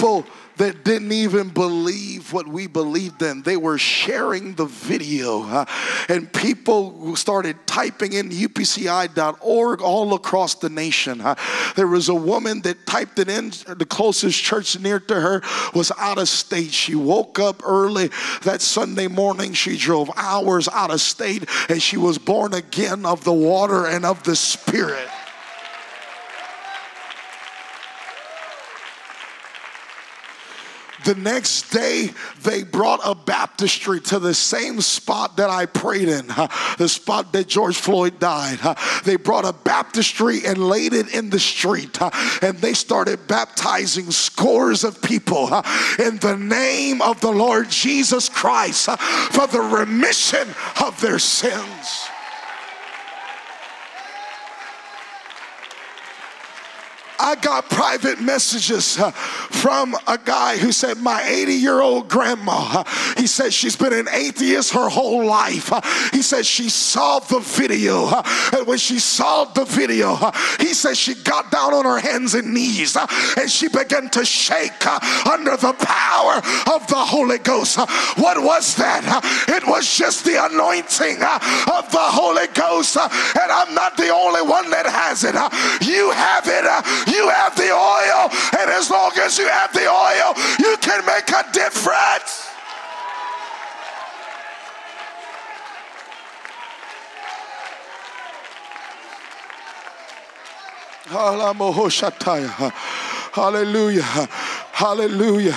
People 0.05 0.27
that 0.57 0.83
didn't 0.83 1.11
even 1.11 1.49
believe 1.49 2.31
what 2.31 2.47
we 2.47 2.67
believed 2.67 3.23
in. 3.23 3.41
They 3.41 3.57
were 3.57 3.79
sharing 3.79 4.53
the 4.53 4.65
video, 4.65 5.41
uh, 5.41 5.65
and 6.07 6.31
people 6.31 7.15
started 7.15 7.57
typing 7.65 8.13
in 8.13 8.29
upci.org 8.29 9.81
all 9.81 10.13
across 10.13 10.53
the 10.53 10.69
nation. 10.69 11.21
Uh, 11.21 11.33
there 11.75 11.87
was 11.87 12.09
a 12.09 12.13
woman 12.13 12.61
that 12.61 12.85
typed 12.85 13.17
it 13.17 13.29
in. 13.29 13.49
The 13.49 13.87
closest 13.89 14.43
church 14.43 14.79
near 14.79 14.99
to 14.99 15.19
her 15.19 15.41
was 15.73 15.91
out 15.97 16.19
of 16.19 16.29
state. 16.29 16.71
She 16.71 16.93
woke 16.93 17.39
up 17.39 17.63
early 17.65 18.11
that 18.43 18.61
Sunday 18.61 19.07
morning. 19.07 19.53
She 19.53 19.75
drove 19.75 20.11
hours 20.15 20.67
out 20.67 20.91
of 20.91 21.01
state, 21.01 21.49
and 21.67 21.81
she 21.81 21.97
was 21.97 22.19
born 22.19 22.53
again 22.53 23.07
of 23.07 23.23
the 23.23 23.33
water 23.33 23.87
and 23.87 24.05
of 24.05 24.21
the 24.21 24.35
Spirit. 24.35 25.09
The 31.05 31.15
next 31.15 31.69
day, 31.69 32.09
they 32.41 32.63
brought 32.63 32.99
a 33.05 33.13
baptistry 33.13 34.01
to 34.01 34.17
the 34.17 34.33
same 34.33 34.81
spot 34.81 35.37
that 35.37 35.51
I 35.51 35.67
prayed 35.67 36.09
in, 36.09 36.25
the 36.79 36.89
spot 36.89 37.31
that 37.33 37.47
George 37.47 37.77
Floyd 37.77 38.19
died. 38.19 38.57
They 39.03 39.15
brought 39.15 39.45
a 39.45 39.53
baptistry 39.53 40.45
and 40.47 40.57
laid 40.57 40.93
it 40.93 41.13
in 41.13 41.29
the 41.29 41.39
street, 41.39 41.99
and 42.41 42.57
they 42.57 42.73
started 42.73 43.27
baptizing 43.27 44.09
scores 44.09 44.83
of 44.83 44.99
people 45.03 45.45
in 45.99 46.17
the 46.17 46.37
name 46.37 47.03
of 47.03 47.21
the 47.21 47.31
Lord 47.31 47.69
Jesus 47.69 48.27
Christ 48.27 48.89
for 48.89 49.45
the 49.45 49.61
remission 49.61 50.47
of 50.83 50.99
their 51.01 51.19
sins. 51.19 52.09
I 57.19 57.35
got 57.35 57.69
private 57.69 58.19
messages 58.21 58.97
uh, 58.97 59.11
from 59.11 59.95
a 60.07 60.17
guy 60.17 60.57
who 60.57 60.71
said, 60.71 60.97
My 60.97 61.23
80 61.23 61.53
year 61.53 61.81
old 61.81 62.07
grandma, 62.07 62.83
uh, 62.83 63.13
he 63.17 63.27
said 63.27 63.53
she's 63.53 63.75
been 63.75 63.93
an 63.93 64.07
atheist 64.11 64.73
her 64.73 64.89
whole 64.89 65.25
life. 65.25 65.71
Uh, 65.71 65.81
he 66.11 66.21
said 66.21 66.45
she 66.45 66.69
saw 66.69 67.19
the 67.19 67.39
video. 67.39 68.05
Uh, 68.05 68.23
and 68.53 68.67
when 68.67 68.77
she 68.77 68.99
saw 68.99 69.45
the 69.45 69.65
video, 69.65 70.13
uh, 70.13 70.31
he 70.59 70.73
said 70.73 70.97
she 70.97 71.15
got 71.15 71.51
down 71.51 71.73
on 71.73 71.85
her 71.85 71.99
hands 71.99 72.33
and 72.33 72.53
knees 72.53 72.95
uh, 72.95 73.05
and 73.37 73.49
she 73.49 73.67
began 73.67 74.09
to 74.09 74.25
shake 74.25 74.85
under 75.25 75.57
the 75.57 75.73
power 75.79 76.37
of 76.73 76.87
the 76.87 76.95
Holy 76.95 77.37
Ghost. 77.37 77.77
What 78.17 78.41
was 78.41 78.75
that? 78.75 79.03
It 79.47 79.65
was 79.67 79.97
just 79.97 80.25
the 80.25 80.43
anointing 80.45 81.15
of 81.21 81.91
the 81.91 82.05
Holy 82.05 82.47
Ghost. 82.47 82.97
And 82.97 83.51
I'm 83.51 83.73
not 83.73 83.97
the 83.97 84.09
only 84.09 84.41
one 84.41 84.69
that 84.71 84.85
has 84.85 85.23
it. 85.23 85.35
You 85.85 86.11
have 86.11 86.43
it 86.47 86.65
you 87.07 87.29
have 87.29 87.55
the 87.55 87.71
oil, 87.71 88.29
and 88.59 88.69
as 88.71 88.89
long 88.89 89.11
as 89.19 89.37
you 89.37 89.47
have 89.47 89.71
the 89.73 89.87
oil, 89.87 90.33
you 90.59 90.77
can 90.77 91.05
make 91.05 91.29
a 91.29 91.43
difference. 91.51 92.49
Hallelujah. 103.33 104.01
Hallelujah. 104.71 105.51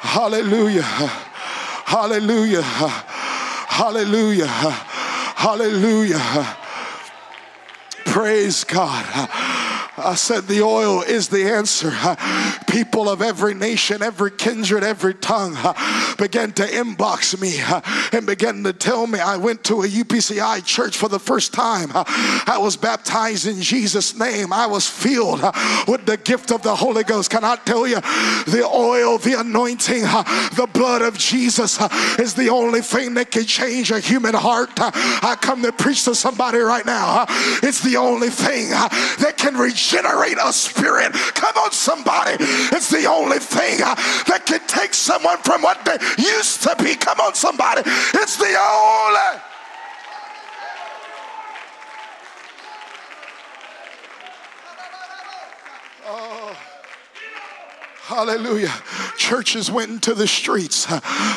Hallelujah. 0.00 0.82
Hallelujah. 1.84 2.62
Hallelujah. 2.62 4.46
Hallelujah. 5.36 6.56
Praise 8.06 8.64
God. 8.64 9.28
I 10.00 10.14
said 10.14 10.46
the 10.46 10.62
oil 10.62 11.02
is 11.02 11.28
the 11.28 11.44
answer. 11.44 11.92
People 12.70 13.08
of 13.08 13.22
every 13.22 13.54
nation, 13.54 14.02
every 14.02 14.30
kindred, 14.30 14.82
every 14.82 15.14
tongue 15.14 15.52
began 16.18 16.52
to 16.52 16.62
inbox 16.62 17.40
me 17.40 17.58
and 18.16 18.26
began 18.26 18.62
to 18.64 18.72
tell 18.72 19.06
me 19.06 19.18
I 19.18 19.36
went 19.36 19.64
to 19.64 19.82
a 19.82 19.86
UPCI 19.86 20.64
church 20.64 20.96
for 20.96 21.08
the 21.08 21.18
first 21.18 21.52
time. 21.52 21.90
I 21.94 22.58
was 22.60 22.76
baptized 22.76 23.46
in 23.46 23.60
Jesus' 23.60 24.18
name. 24.18 24.52
I 24.52 24.66
was 24.66 24.88
filled 24.88 25.42
with 25.86 26.06
the 26.06 26.18
gift 26.22 26.52
of 26.52 26.62
the 26.62 26.74
Holy 26.74 27.04
Ghost. 27.04 27.30
Can 27.30 27.44
I 27.44 27.56
tell 27.56 27.86
you, 27.86 28.00
the 28.00 28.68
oil, 28.72 29.18
the 29.18 29.38
anointing, 29.38 30.02
the 30.02 30.68
blood 30.72 31.02
of 31.02 31.18
Jesus 31.18 31.80
is 32.18 32.34
the 32.34 32.48
only 32.48 32.80
thing 32.80 33.14
that 33.14 33.30
can 33.30 33.44
change 33.44 33.90
a 33.90 34.00
human 34.00 34.34
heart. 34.34 34.70
I 34.76 35.36
come 35.40 35.62
to 35.62 35.72
preach 35.72 36.04
to 36.04 36.14
somebody 36.14 36.58
right 36.58 36.86
now. 36.86 37.26
It's 37.62 37.80
the 37.80 37.96
only 37.96 38.30
thing 38.30 38.70
that 38.70 39.34
can 39.36 39.56
reach 39.56 39.89
generate 39.90 40.38
a 40.42 40.52
spirit. 40.52 41.12
Come 41.34 41.56
on, 41.56 41.72
somebody. 41.72 42.36
It's 42.38 42.90
the 42.90 43.06
only 43.06 43.38
thing 43.38 43.78
that 43.80 44.42
can 44.46 44.60
take 44.68 44.94
someone 44.94 45.38
from 45.38 45.62
what 45.62 45.84
they 45.84 45.98
used 46.22 46.62
to 46.62 46.76
be. 46.78 46.94
Come 46.94 47.18
on, 47.20 47.34
somebody. 47.34 47.82
It's 48.14 48.36
the 48.36 48.46
only. 48.46 49.40
Oh. 56.06 56.69
Hallelujah. 58.10 58.74
Churches 59.16 59.70
went 59.70 59.92
into 59.92 60.14
the 60.14 60.26
streets. 60.26 60.84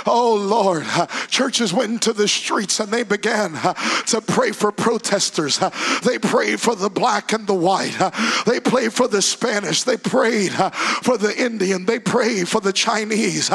Oh 0.07 0.43
Lord. 0.43 0.87
Churches 1.29 1.71
went 1.71 1.91
into 1.91 2.13
the 2.13 2.27
streets 2.27 2.79
and 2.79 2.91
they 2.91 3.03
began 3.03 3.51
to 4.07 4.23
pray 4.25 4.51
for 4.51 4.71
protesters. 4.71 5.59
They 6.03 6.17
prayed 6.17 6.59
for 6.59 6.75
the 6.75 6.89
black 6.89 7.31
and 7.31 7.45
the 7.45 7.53
white. 7.53 7.95
They 8.47 8.59
prayed 8.59 8.91
for 8.91 9.07
the 9.07 9.21
Spanish. 9.21 9.83
They 9.83 9.97
prayed 9.97 10.51
for 11.03 11.15
the 11.19 11.39
Indian. 11.39 11.85
They 11.85 11.99
prayed 11.99 12.47
for 12.49 12.59
the 12.59 12.73
Chinese. 12.73 13.51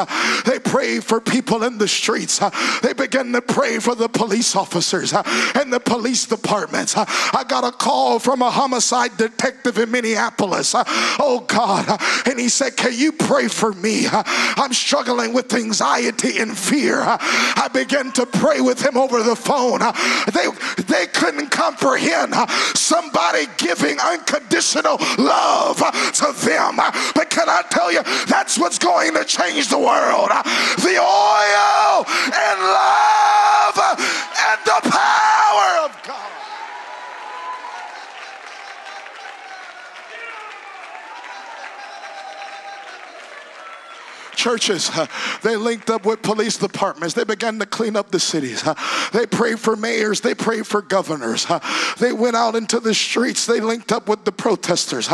They 0.46 0.60
prayed 0.60 1.02
for 1.02 1.20
people 1.20 1.64
in 1.64 1.78
the 1.78 1.88
streets. 1.88 2.38
They 2.82 2.92
began 2.92 3.32
to 3.32 3.42
pray 3.42 3.80
for 3.80 3.96
the 3.96 4.08
police 4.08 4.54
officers 4.54 5.12
and 5.12 5.72
the 5.72 5.80
police 5.80 6.24
departments. 6.24 6.94
I 6.96 7.44
got 7.48 7.64
a 7.64 7.72
call 7.72 8.20
from 8.20 8.42
a 8.42 8.50
homicide 8.50 9.16
detective 9.16 9.76
in 9.76 9.90
Minneapolis. 9.90 10.72
Oh 10.76 11.44
God. 11.48 12.00
And 12.24 12.38
he 12.38 12.48
said, 12.48 12.76
Can 12.76 12.92
you 12.94 13.07
you 13.08 13.12
pray 13.12 13.48
for 13.48 13.72
me? 13.72 14.06
I'm 14.10 14.74
struggling 14.74 15.32
with 15.32 15.54
anxiety 15.54 16.40
and 16.40 16.56
fear. 16.56 17.00
I 17.02 17.70
began 17.72 18.12
to 18.12 18.26
pray 18.26 18.60
with 18.60 18.84
him 18.84 18.98
over 18.98 19.22
the 19.22 19.34
phone. 19.34 19.80
They, 20.32 20.48
they 20.84 21.06
couldn't 21.06 21.48
comprehend 21.48 22.34
somebody 22.76 23.46
giving 23.56 23.98
unconditional 23.98 24.98
love 25.16 25.78
to 25.78 26.32
them. 26.44 26.76
But 27.14 27.30
can 27.30 27.48
I 27.48 27.62
tell 27.70 27.90
you, 27.90 28.02
that's 28.26 28.58
what's 28.58 28.78
going 28.78 29.14
to 29.14 29.24
change 29.24 29.68
the 29.68 29.78
world. 29.78 30.28
The 30.84 30.98
oil 31.00 32.04
and 32.04 32.58
love 32.60 33.78
and 33.88 34.60
the 34.66 34.80
power 34.90 35.86
of 35.86 36.02
God. 36.06 36.28
Churches. 44.38 44.90
They 45.42 45.56
linked 45.56 45.90
up 45.90 46.04
with 46.04 46.22
police 46.22 46.56
departments. 46.56 47.14
They 47.14 47.24
began 47.24 47.58
to 47.58 47.66
clean 47.66 47.96
up 47.96 48.10
the 48.10 48.20
cities. 48.20 48.64
They 49.12 49.26
prayed 49.26 49.58
for 49.58 49.74
mayors. 49.74 50.20
They 50.20 50.34
prayed 50.34 50.66
for 50.66 50.80
governors. 50.80 51.46
They 51.98 52.12
went 52.12 52.36
out 52.36 52.54
into 52.54 52.78
the 52.78 52.94
streets. 52.94 53.46
They 53.46 53.60
linked 53.60 53.90
up 53.90 54.08
with 54.08 54.24
the 54.24 54.30
protesters. 54.30 55.08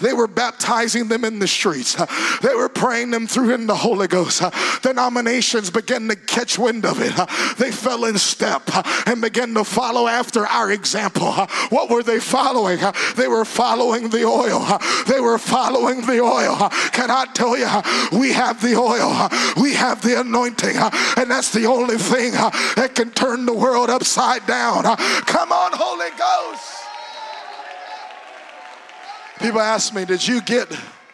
They 0.00 0.14
were 0.14 0.26
baptizing 0.26 1.08
them 1.08 1.24
in 1.24 1.38
the 1.38 1.46
streets. 1.46 1.94
They 2.40 2.54
were 2.54 2.70
praying 2.70 3.10
them 3.10 3.26
through 3.26 3.52
in 3.54 3.66
the 3.66 3.76
Holy 3.76 4.08
Ghost. 4.08 4.42
Denominations 4.82 5.68
began 5.70 6.08
to 6.08 6.16
catch 6.16 6.58
wind 6.58 6.86
of 6.86 7.00
it. 7.02 7.12
They 7.58 7.72
fell 7.72 8.06
in 8.06 8.16
step 8.16 8.62
and 9.06 9.20
began 9.20 9.52
to 9.54 9.64
follow 9.64 10.06
after 10.06 10.46
our 10.46 10.72
example. 10.72 11.32
What 11.68 11.90
were 11.90 12.02
they 12.02 12.20
following? 12.20 12.80
They 13.16 13.28
were 13.28 13.44
following 13.44 14.08
the 14.08 14.24
oil. 14.24 14.64
They 15.06 15.20
were 15.20 15.38
following 15.38 16.06
the 16.06 16.20
oil. 16.20 16.70
Can 16.92 17.10
I 17.10 17.26
tell 17.34 17.58
you, 17.58 17.68
we 18.18 18.32
have 18.32 18.62
the 18.62 18.69
oil, 18.74 19.28
we 19.60 19.74
have 19.74 20.02
the 20.02 20.20
anointing, 20.20 20.76
and 21.16 21.30
that's 21.30 21.52
the 21.52 21.66
only 21.66 21.96
thing 21.96 22.32
that 22.32 22.92
can 22.94 23.10
turn 23.10 23.46
the 23.46 23.54
world 23.54 23.90
upside 23.90 24.46
down. 24.46 24.84
Come 25.26 25.52
on, 25.52 25.72
Holy 25.74 26.10
Ghost. 26.18 26.84
People 29.40 29.60
ask 29.60 29.94
me, 29.94 30.04
Did 30.04 30.26
you 30.26 30.42
get 30.42 30.70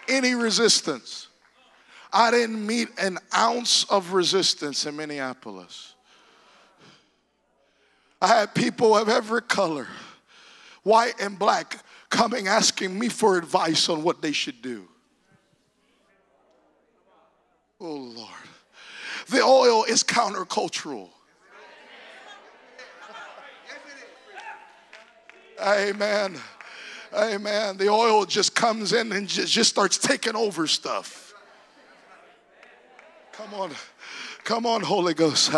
any 0.09 0.35
resistance? 0.35 1.29
I 2.13 2.31
didn't 2.31 2.65
meet 2.67 2.89
an 2.99 3.19
ounce 3.37 3.85
of 3.85 4.13
resistance 4.13 4.87
in 4.87 4.97
Minneapolis. 4.97 5.95
I 8.21 8.29
had 8.29 8.55
people 8.55 8.97
of 8.97 9.09
every 9.09 9.43
color, 9.43 9.87
white 10.83 11.15
and 11.21 11.39
black, 11.39 11.79
coming 12.09 12.49
asking 12.49 12.99
me 12.99 13.09
for 13.09 13.37
advice 13.37 13.89
on 13.89 14.03
what 14.03 14.23
they 14.23 14.33
should 14.33 14.63
do. 14.63 14.89
Oh, 17.81 18.13
Lord. 18.15 18.31
The 19.29 19.43
oil 19.43 19.85
is 19.85 20.03
countercultural. 20.03 21.09
Amen. 25.61 26.39
Amen. 27.15 27.77
The 27.77 27.89
oil 27.89 28.25
just 28.25 28.55
comes 28.55 28.93
in 28.93 29.13
and 29.13 29.27
just, 29.29 29.71
starts 29.71 29.99
taking 29.99 30.37
over 30.37 30.67
stuff. 30.67 31.35
Come 33.33 33.55
on. 33.55 33.71
Come 34.45 34.65
on, 34.65 34.81
Holy 34.81 35.13
Ghost. 35.13 35.51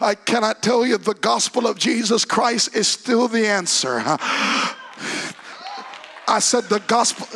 I 0.00 0.14
cannot 0.14 0.62
tell 0.62 0.84
you 0.84 0.98
the 0.98 1.14
gospel 1.14 1.66
of 1.66 1.78
Jesus 1.78 2.24
Christ 2.24 2.76
is 2.76 2.86
still 2.86 3.28
the 3.28 3.46
answer. 3.46 4.02
I 6.28 6.38
said 6.40 6.64
the 6.64 6.80
gospel. 6.80 7.26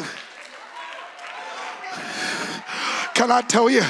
Can 3.14 3.30
I 3.30 3.40
tell 3.42 3.70
you? 3.70 3.82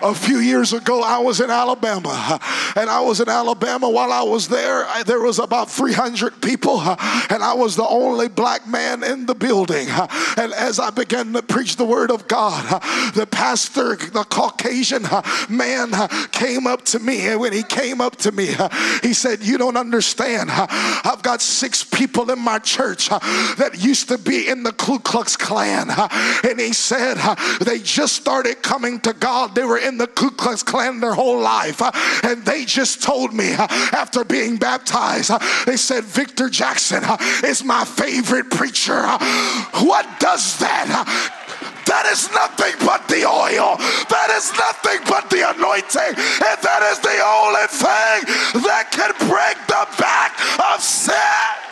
A 0.00 0.14
few 0.14 0.38
years 0.38 0.72
ago, 0.72 1.02
I 1.02 1.18
was 1.18 1.40
in 1.40 1.50
Alabama, 1.50 2.38
and 2.76 2.88
I 2.88 3.00
was 3.00 3.20
in 3.20 3.28
Alabama. 3.28 3.90
While 3.90 4.12
I 4.12 4.22
was 4.22 4.46
there, 4.46 4.86
there 5.04 5.20
was 5.20 5.40
about 5.40 5.68
300 5.70 6.40
people, 6.40 6.80
and 6.80 7.42
I 7.42 7.54
was 7.54 7.74
the 7.74 7.86
only 7.86 8.28
black 8.28 8.68
man 8.68 9.02
in 9.02 9.26
the 9.26 9.34
building. 9.34 9.88
And 10.36 10.52
as 10.54 10.78
I 10.78 10.90
began 10.90 11.32
to 11.32 11.42
preach 11.42 11.74
the 11.76 11.84
word 11.84 12.12
of 12.12 12.28
God, 12.28 12.80
the 13.14 13.26
pastor, 13.26 13.96
the 13.96 14.22
Caucasian 14.22 15.04
man, 15.48 15.92
came 16.30 16.68
up 16.68 16.84
to 16.86 17.00
me, 17.00 17.26
and 17.26 17.40
when 17.40 17.52
he 17.52 17.64
came 17.64 18.00
up 18.00 18.14
to 18.16 18.30
me, 18.30 18.54
he 19.02 19.12
said, 19.12 19.42
"You 19.42 19.58
don't 19.58 19.76
understand. 19.76 20.48
I've 20.52 21.22
got 21.22 21.42
six 21.42 21.82
people 21.82 22.30
in 22.30 22.38
my 22.38 22.60
church 22.60 23.08
that 23.08 23.72
used 23.78 24.08
to 24.10 24.18
be 24.18 24.48
in 24.48 24.62
the 24.62 24.72
Ku 24.72 25.00
Klux 25.00 25.36
Klan," 25.36 25.90
and 26.44 26.60
he 26.60 26.72
said, 26.72 27.18
"They 27.60 27.80
just 27.80 28.14
started 28.14 28.62
coming 28.62 29.00
to 29.00 29.12
God. 29.12 29.56
They 29.56 29.64
were." 29.64 29.80
In 29.88 29.98
the 29.98 30.06
Ku 30.06 30.30
Klux 30.30 30.62
Klan 30.62 31.00
their 31.00 31.14
whole 31.14 31.40
life. 31.40 31.82
Uh, 31.82 31.90
and 32.22 32.44
they 32.44 32.64
just 32.64 33.02
told 33.02 33.32
me 33.32 33.54
uh, 33.54 33.66
after 33.92 34.22
being 34.22 34.56
baptized, 34.56 35.30
uh, 35.30 35.38
they 35.66 35.76
said, 35.76 36.04
Victor 36.04 36.48
Jackson 36.48 37.02
is 37.42 37.64
my 37.64 37.84
favorite 37.84 38.50
preacher. 38.50 39.02
What 39.82 40.06
does 40.20 40.58
that? 40.58 40.86
That 41.86 42.04
is 42.12 42.30
nothing 42.32 42.76
but 42.84 43.08
the 43.08 43.24
oil. 43.24 43.80
That 44.12 44.28
is 44.36 44.52
nothing 44.52 45.00
but 45.08 45.30
the 45.30 45.48
anointing. 45.56 46.14
And 46.20 46.58
that 46.60 46.82
is 46.92 47.00
the 47.00 47.16
only 47.24 47.66
thing 47.72 48.62
that 48.68 48.92
can 48.92 49.16
break 49.24 49.56
the 49.66 49.88
back 49.96 50.36
of 50.74 50.82
sin. 50.82 51.67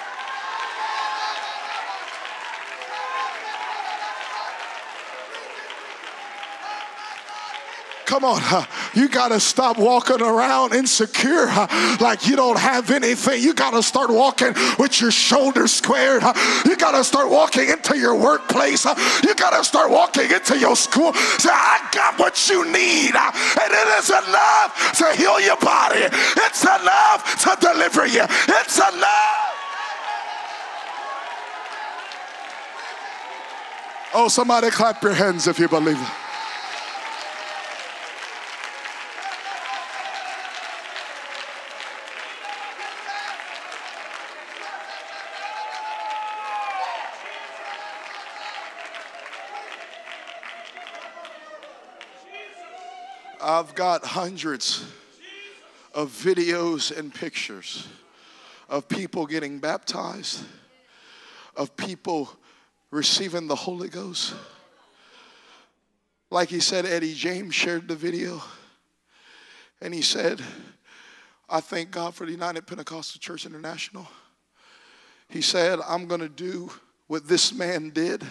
Come 8.07 8.25
on, 8.25 8.41
you 8.95 9.09
got 9.09 9.29
to 9.29 9.41
stop 9.41 9.79
walking 9.79 10.23
around 10.23 10.73
insecure 10.73 11.47
like 12.01 12.29
you 12.29 12.37
don't 12.37 12.59
have 12.59 12.93
anything. 12.93 13.43
You 13.43 13.53
got 13.53 13.73
to 13.73 13.83
start 13.83 14.11
walking 14.11 14.55
with 14.79 15.01
your 15.01 15.11
shoulders 15.11 15.73
squared. 15.73 16.23
You 16.65 16.77
got 16.77 16.93
to 16.93 17.03
start 17.03 17.29
walking 17.31 17.69
into 17.69 17.99
your 17.99 18.15
workplace. 18.15 18.85
You 18.85 19.35
got 19.35 19.59
to 19.59 19.65
start 19.65 19.91
walking 19.91 20.31
into 20.31 20.57
your 20.57 20.77
school. 20.77 21.15
Say, 21.15 21.51
I 21.51 21.89
got 21.91 22.17
what 22.17 22.49
you 22.49 22.65
need, 22.71 23.17
and 23.17 23.73
it 23.73 23.99
is 23.99 24.09
enough 24.09 24.93
to 24.99 25.13
heal 25.21 25.41
your 25.41 25.57
body. 25.57 26.07
It's 26.07 26.63
enough 26.63 27.43
to 27.43 27.57
deliver 27.61 28.07
you. 28.07 28.23
It's 28.23 28.79
enough. 28.79 29.53
Oh, 34.15 34.29
somebody 34.29 34.71
clap 34.71 35.03
your 35.03 35.13
hands 35.13 35.49
if 35.49 35.59
you 35.59 35.69
believe 35.69 36.01
it. 36.01 36.26
I've 53.49 53.77
got 53.77 54.05
hundreds 54.05 54.85
of 55.95 56.11
videos 56.11 56.91
and 56.91 57.15
pictures 57.15 57.87
of 58.69 58.89
people 58.89 59.25
getting 59.25 59.61
baptized, 59.61 60.43
of 61.55 61.77
people 61.77 62.29
receiving 62.91 63.47
the 63.47 63.55
Holy 63.55 63.89
Ghost. 63.89 64.35
Like 66.29 66.49
he 66.49 66.59
said, 66.59 66.87
Eddie 66.87 67.15
James 67.15 67.55
shared 67.55 67.87
the 67.87 67.95
video, 67.95 68.43
and 69.81 69.95
he 69.95 70.03
said, 70.03 70.43
I 71.49 71.61
thank 71.61 71.93
God 71.93 72.17
for 72.17 72.27
the 72.27 72.33
United 72.33 72.67
Pentecostal 72.67 73.21
Church 73.21 73.47
International. 73.47 74.09
He 75.29 75.41
said, 75.41 75.79
I'm 75.87 76.09
going 76.09 76.21
to 76.21 76.29
do 76.29 76.69
what 77.07 77.29
this 77.29 77.55
man 77.55 77.91
did 77.91 78.25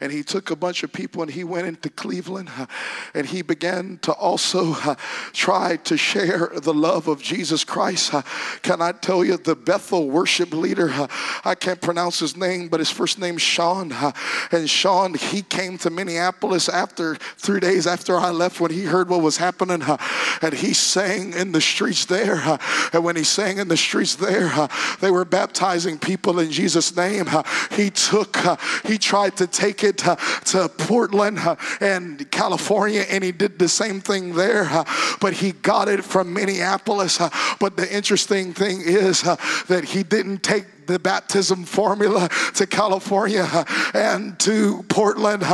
and 0.00 0.12
he 0.12 0.22
took 0.22 0.50
a 0.50 0.56
bunch 0.56 0.82
of 0.82 0.92
people 0.92 1.22
and 1.22 1.30
he 1.30 1.44
went 1.44 1.66
into 1.66 1.90
Cleveland 1.90 2.50
uh, 2.56 2.66
and 3.14 3.26
he 3.26 3.42
began 3.42 3.98
to 4.02 4.12
also 4.12 4.72
uh, 4.84 4.94
try 5.32 5.76
to 5.76 5.96
share 5.96 6.50
the 6.62 6.74
love 6.74 7.08
of 7.08 7.22
Jesus 7.22 7.64
Christ. 7.64 8.14
Uh, 8.14 8.22
can 8.62 8.80
I 8.80 8.92
tell 8.92 9.24
you, 9.24 9.36
the 9.36 9.56
Bethel 9.56 10.08
worship 10.08 10.52
leader, 10.52 10.90
uh, 10.90 11.08
I 11.44 11.54
can't 11.54 11.80
pronounce 11.80 12.18
his 12.20 12.36
name, 12.36 12.68
but 12.68 12.80
his 12.80 12.90
first 12.90 13.18
name's 13.18 13.42
Sean. 13.42 13.92
Uh, 13.92 14.12
and 14.52 14.68
Sean, 14.68 15.14
he 15.14 15.42
came 15.42 15.78
to 15.78 15.90
Minneapolis 15.90 16.68
after 16.68 17.16
three 17.36 17.60
days 17.60 17.86
after 17.86 18.16
I 18.16 18.30
left 18.30 18.60
when 18.60 18.70
he 18.70 18.84
heard 18.84 19.08
what 19.08 19.22
was 19.22 19.36
happening. 19.36 19.82
Uh, 19.82 19.96
and 20.42 20.54
he 20.54 20.74
sang 20.74 21.32
in 21.32 21.52
the 21.52 21.60
streets 21.60 22.04
there. 22.04 22.58
And 22.92 23.04
when 23.04 23.16
he 23.16 23.24
sang 23.24 23.58
in 23.58 23.68
the 23.68 23.76
streets 23.76 24.14
there, 24.14 24.68
they 25.00 25.10
were 25.10 25.24
baptizing 25.24 25.98
people 25.98 26.38
in 26.38 26.50
Jesus' 26.50 26.96
name. 26.96 27.26
He 27.72 27.90
took, 27.90 28.36
he 28.84 28.98
tried 28.98 29.36
to 29.38 29.46
take 29.46 29.84
it 29.84 29.87
to, 29.92 30.68
Portland 30.78 31.38
uh, 31.38 31.56
and 31.80 32.30
California, 32.30 33.04
and 33.08 33.24
he 33.24 33.32
did 33.32 33.58
the 33.58 33.68
same 33.68 34.00
thing 34.00 34.34
there, 34.34 34.64
uh, 34.64 34.84
but 35.20 35.32
he 35.32 35.52
got 35.52 35.88
it 35.88 36.04
from 36.04 36.32
Minneapolis. 36.32 37.20
Uh, 37.20 37.30
but 37.60 37.76
the 37.76 37.94
interesting 37.94 38.52
thing 38.52 38.80
is 38.80 39.22
that 39.22 39.84
he 39.84 40.02
didn't 40.02 40.42
take 40.42 40.66
the 40.88 40.98
baptism 40.98 41.64
formula 41.64 42.28
to 42.54 42.66
California 42.66 43.46
and 43.94 44.38
to 44.40 44.82
Portland, 44.88 45.44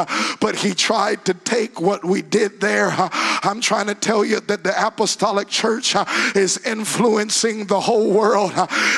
but 0.41 0.57
he 0.57 0.72
tried 0.72 1.24
to 1.26 1.35
take 1.35 1.80
what 1.80 2.05
we 2.05 2.22
did 2.22 2.61
there. 2.61 2.91
I'm 2.97 3.61
trying 3.61 3.89
to 3.89 3.95
tell 3.95 4.24
you 4.24 4.41
that 4.41 4.64
the 4.64 4.87
apostolic 4.87 5.49
church 5.49 5.95
is 6.35 6.64
influencing 6.64 7.66
the 7.66 7.80
whole 7.80 8.12
world, 8.12 8.53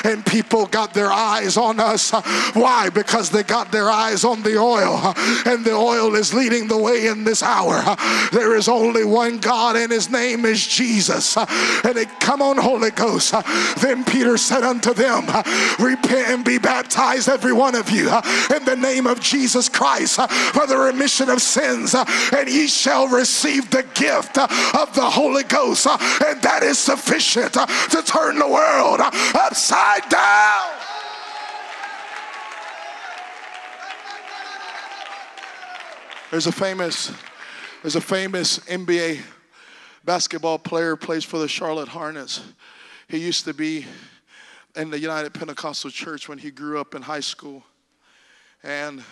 and 0.05 0.25
people 0.25 0.67
got 0.67 0.95
their 0.95 1.11
eyes 1.11 1.57
on 1.57 1.81
us. 1.81 2.13
Why? 2.55 2.91
Because 2.91 3.31
they 3.31 3.43
got 3.43 3.73
their 3.73 3.91
eyes 3.91 4.25
on 4.25 4.43
the 4.43 4.59
oil, 4.59 5.15
and 5.47 5.65
the 5.65 5.73
oil 5.73 6.15
is 6.15 6.35
leading 6.35 6.69
the 6.69 6.79
way 6.79 7.07
in 7.07 7.25
this 7.25 7.43
hour. 7.43 7.83
There 8.33 8.55
is 8.57 8.69
only 8.69 9.05
one 9.05 9.39
God, 9.39 9.77
and 9.77 9.91
his 9.91 10.11
name 10.11 10.45
is 10.45 10.67
Jesus. 10.67 11.37
And 11.37 11.97
it, 11.97 12.09
come 12.21 12.43
on, 12.43 12.59
Holy 12.59 12.91
Ghost. 12.91 13.35
Then 13.81 14.05
Peter 14.05 14.37
said 14.37 14.63
unto 14.63 14.93
them, 14.93 15.27
Repent 15.79 16.26
and 16.27 16.45
be 16.45 16.59
baptized, 16.59 17.29
every 17.29 17.53
one 17.53 17.75
of 17.75 17.91
you, 17.91 18.09
uh, 18.11 18.23
in 18.55 18.65
the 18.65 18.77
name 18.77 19.07
of 19.07 19.21
Jesus 19.21 19.69
Christ 19.69 20.19
uh, 20.19 20.27
for 20.27 20.67
the 20.67 20.77
remission 20.77 21.31
of 21.31 21.41
sins, 21.41 21.95
uh, 21.95 22.05
and 22.37 22.49
ye 22.49 22.67
shall 22.67 23.09
receive 23.09 23.71
the 23.71 23.85
gift 23.95 24.39
of 24.39 24.95
the 24.95 25.09
Holy 25.09 25.45
Ghost, 25.45 25.87
and 25.87 26.43
that 26.43 26.63
is 26.63 26.79
sufficient 26.79 27.53
to 27.55 28.03
turn 28.05 28.39
the 28.39 28.49
world 28.49 29.01
upside 29.01 30.09
down. 30.09 30.73
There's 36.31 36.47
a 36.47 36.53
famous, 36.53 37.13
there's 37.83 37.97
a 37.97 38.01
famous 38.01 38.59
NBA 38.61 39.21
basketball 40.05 40.59
player 40.59 40.97
plays 40.97 41.25
for 41.25 41.39
the 41.39 41.49
Charlotte 41.49 41.89
Hornets. 41.89 42.43
He 43.09 43.19
used 43.19 43.45
to 43.45 43.55
be 43.55 43.87
in 44.77 44.91
the 44.91 44.99
United 44.99 45.33
Pentecostal 45.35 45.91
Church 45.91 46.29
when 46.29 46.39
he 46.39 46.51
grew 46.51 46.79
up 46.79 46.95
in 46.95 47.03
high 47.03 47.21
school, 47.21 47.65
and 48.63 49.03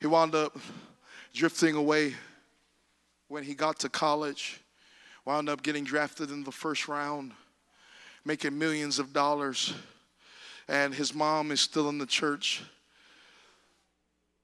he 0.00 0.06
wound 0.06 0.34
up 0.34 0.56
drifting 1.32 1.76
away 1.76 2.14
when 3.28 3.44
he 3.44 3.54
got 3.54 3.78
to 3.80 3.88
college. 3.88 4.60
Wound 5.24 5.48
up 5.48 5.62
getting 5.62 5.84
drafted 5.84 6.30
in 6.30 6.42
the 6.42 6.50
first 6.50 6.88
round, 6.88 7.32
making 8.24 8.58
millions 8.58 8.98
of 8.98 9.12
dollars, 9.12 9.72
and 10.68 10.92
his 10.92 11.14
mom 11.14 11.52
is 11.52 11.60
still 11.60 11.88
in 11.88 11.98
the 11.98 12.06
church 12.06 12.62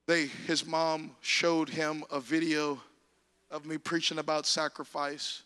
they, 0.08 0.24
his 0.46 0.64
mom 0.64 1.14
showed 1.20 1.68
him 1.68 2.02
a 2.10 2.18
video 2.18 2.80
of 3.50 3.66
me 3.66 3.76
preaching 3.76 4.18
about 4.18 4.46
sacrifice. 4.46 5.42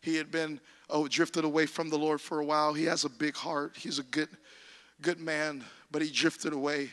He 0.00 0.16
had 0.16 0.30
been 0.30 0.60
oh, 0.90 1.08
drifted 1.08 1.44
away 1.44 1.66
from 1.66 1.90
the 1.90 1.98
Lord 1.98 2.20
for 2.20 2.40
a 2.40 2.44
while. 2.44 2.72
He 2.72 2.84
has 2.84 3.04
a 3.04 3.08
big 3.08 3.36
heart. 3.36 3.76
He's 3.76 3.98
a 3.98 4.04
good, 4.04 4.28
good 5.02 5.20
man, 5.20 5.64
but 5.90 6.02
he 6.02 6.10
drifted 6.10 6.52
away. 6.52 6.90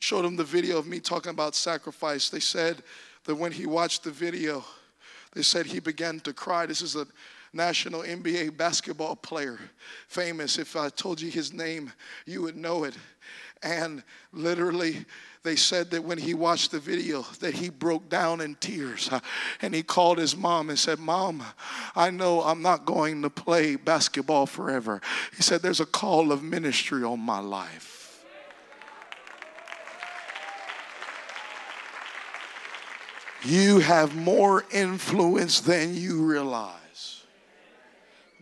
Showed 0.00 0.24
him 0.24 0.36
the 0.36 0.44
video 0.44 0.78
of 0.78 0.86
me 0.86 1.00
talking 1.00 1.30
about 1.30 1.54
sacrifice. 1.54 2.30
They 2.30 2.40
said 2.40 2.82
that 3.24 3.34
when 3.34 3.52
he 3.52 3.66
watched 3.66 4.04
the 4.04 4.10
video, 4.10 4.64
they 5.32 5.42
said 5.42 5.66
he 5.66 5.80
began 5.80 6.20
to 6.20 6.32
cry. 6.32 6.66
This 6.66 6.82
is 6.82 6.96
a 6.96 7.06
national 7.52 8.02
NBA 8.02 8.56
basketball 8.56 9.16
player, 9.16 9.58
famous. 10.08 10.58
If 10.58 10.76
I 10.76 10.88
told 10.88 11.20
you 11.20 11.30
his 11.30 11.52
name, 11.52 11.92
you 12.26 12.42
would 12.42 12.56
know 12.56 12.84
it. 12.84 12.94
And 13.62 14.02
literally, 14.32 15.04
they 15.42 15.56
said 15.56 15.90
that 15.90 16.04
when 16.04 16.18
he 16.18 16.34
watched 16.34 16.70
the 16.70 16.78
video 16.78 17.22
that 17.40 17.54
he 17.54 17.68
broke 17.70 18.08
down 18.08 18.40
in 18.40 18.54
tears. 18.56 19.08
Uh, 19.10 19.20
and 19.62 19.74
he 19.74 19.82
called 19.82 20.18
his 20.18 20.36
mom 20.36 20.68
and 20.68 20.78
said 20.78 20.98
mom 20.98 21.42
i 21.96 22.10
know 22.10 22.42
i'm 22.42 22.60
not 22.62 22.84
going 22.84 23.22
to 23.22 23.30
play 23.30 23.76
basketball 23.76 24.46
forever. 24.46 25.00
He 25.36 25.42
said 25.42 25.62
there's 25.62 25.80
a 25.80 25.86
call 25.86 26.32
of 26.32 26.42
ministry 26.42 27.04
on 27.04 27.20
my 27.20 27.40
life. 27.40 27.96
You 33.42 33.78
have 33.78 34.14
more 34.14 34.66
influence 34.70 35.60
than 35.60 35.94
you 35.94 36.22
realize 36.22 36.79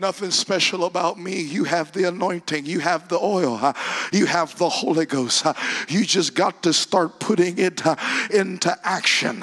Nothing 0.00 0.30
special 0.30 0.84
about 0.84 1.18
me. 1.18 1.40
You 1.40 1.64
have 1.64 1.90
the 1.90 2.04
anointing, 2.04 2.66
you 2.66 2.78
have 2.78 3.08
the 3.08 3.18
oil, 3.18 3.74
you 4.12 4.26
have 4.26 4.56
the 4.56 4.68
Holy 4.68 5.06
Ghost. 5.06 5.44
You 5.88 6.04
just 6.04 6.36
got 6.36 6.62
to 6.62 6.72
start 6.72 7.18
putting 7.18 7.58
it 7.58 7.82
into 8.30 8.78
action. 8.84 9.42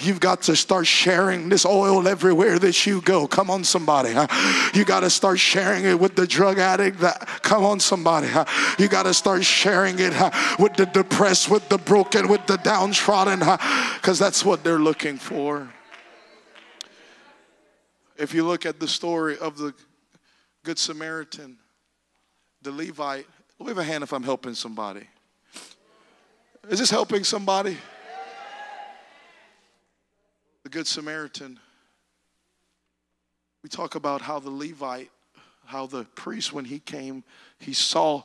You've 0.00 0.18
got 0.18 0.42
to 0.42 0.56
start 0.56 0.88
sharing 0.88 1.48
this 1.48 1.64
oil 1.64 2.08
everywhere 2.08 2.58
that 2.58 2.84
you 2.84 3.00
go. 3.02 3.28
Come 3.28 3.48
on, 3.48 3.62
somebody. 3.62 4.08
You 4.74 4.84
got 4.84 5.00
to 5.00 5.10
start 5.10 5.38
sharing 5.38 5.84
it 5.84 6.00
with 6.00 6.16
the 6.16 6.26
drug 6.26 6.58
addict. 6.58 6.98
That, 6.98 7.20
Come 7.42 7.64
on, 7.64 7.78
somebody. 7.78 8.26
You 8.80 8.88
got 8.88 9.04
to 9.04 9.14
start 9.14 9.44
sharing 9.44 10.00
it 10.00 10.14
with 10.58 10.74
the 10.74 10.86
depressed, 10.86 11.48
with 11.48 11.68
the 11.68 11.78
broken, 11.78 12.26
with 12.26 12.44
the 12.48 12.56
downtrodden, 12.56 13.38
because 13.38 14.18
that's 14.18 14.44
what 14.44 14.64
they're 14.64 14.80
looking 14.80 15.16
for. 15.16 15.72
If 18.18 18.34
you 18.34 18.44
look 18.44 18.66
at 18.66 18.80
the 18.80 18.88
story 18.88 19.38
of 19.38 19.58
the 19.58 19.74
Good 20.64 20.78
Samaritan, 20.78 21.58
the 22.62 22.70
Levite. 22.70 23.26
Wave 23.58 23.78
a 23.78 23.84
hand 23.84 24.04
if 24.04 24.12
I'm 24.12 24.22
helping 24.22 24.54
somebody. 24.54 25.06
Is 26.68 26.78
this 26.78 26.90
helping 26.90 27.24
somebody? 27.24 27.76
The 30.62 30.68
Good 30.68 30.86
Samaritan. 30.86 31.58
We 33.64 33.68
talk 33.68 33.96
about 33.96 34.20
how 34.20 34.38
the 34.38 34.50
Levite, 34.50 35.10
how 35.64 35.86
the 35.86 36.04
priest, 36.14 36.52
when 36.52 36.64
he 36.64 36.78
came, 36.78 37.24
he 37.58 37.72
saw 37.72 38.22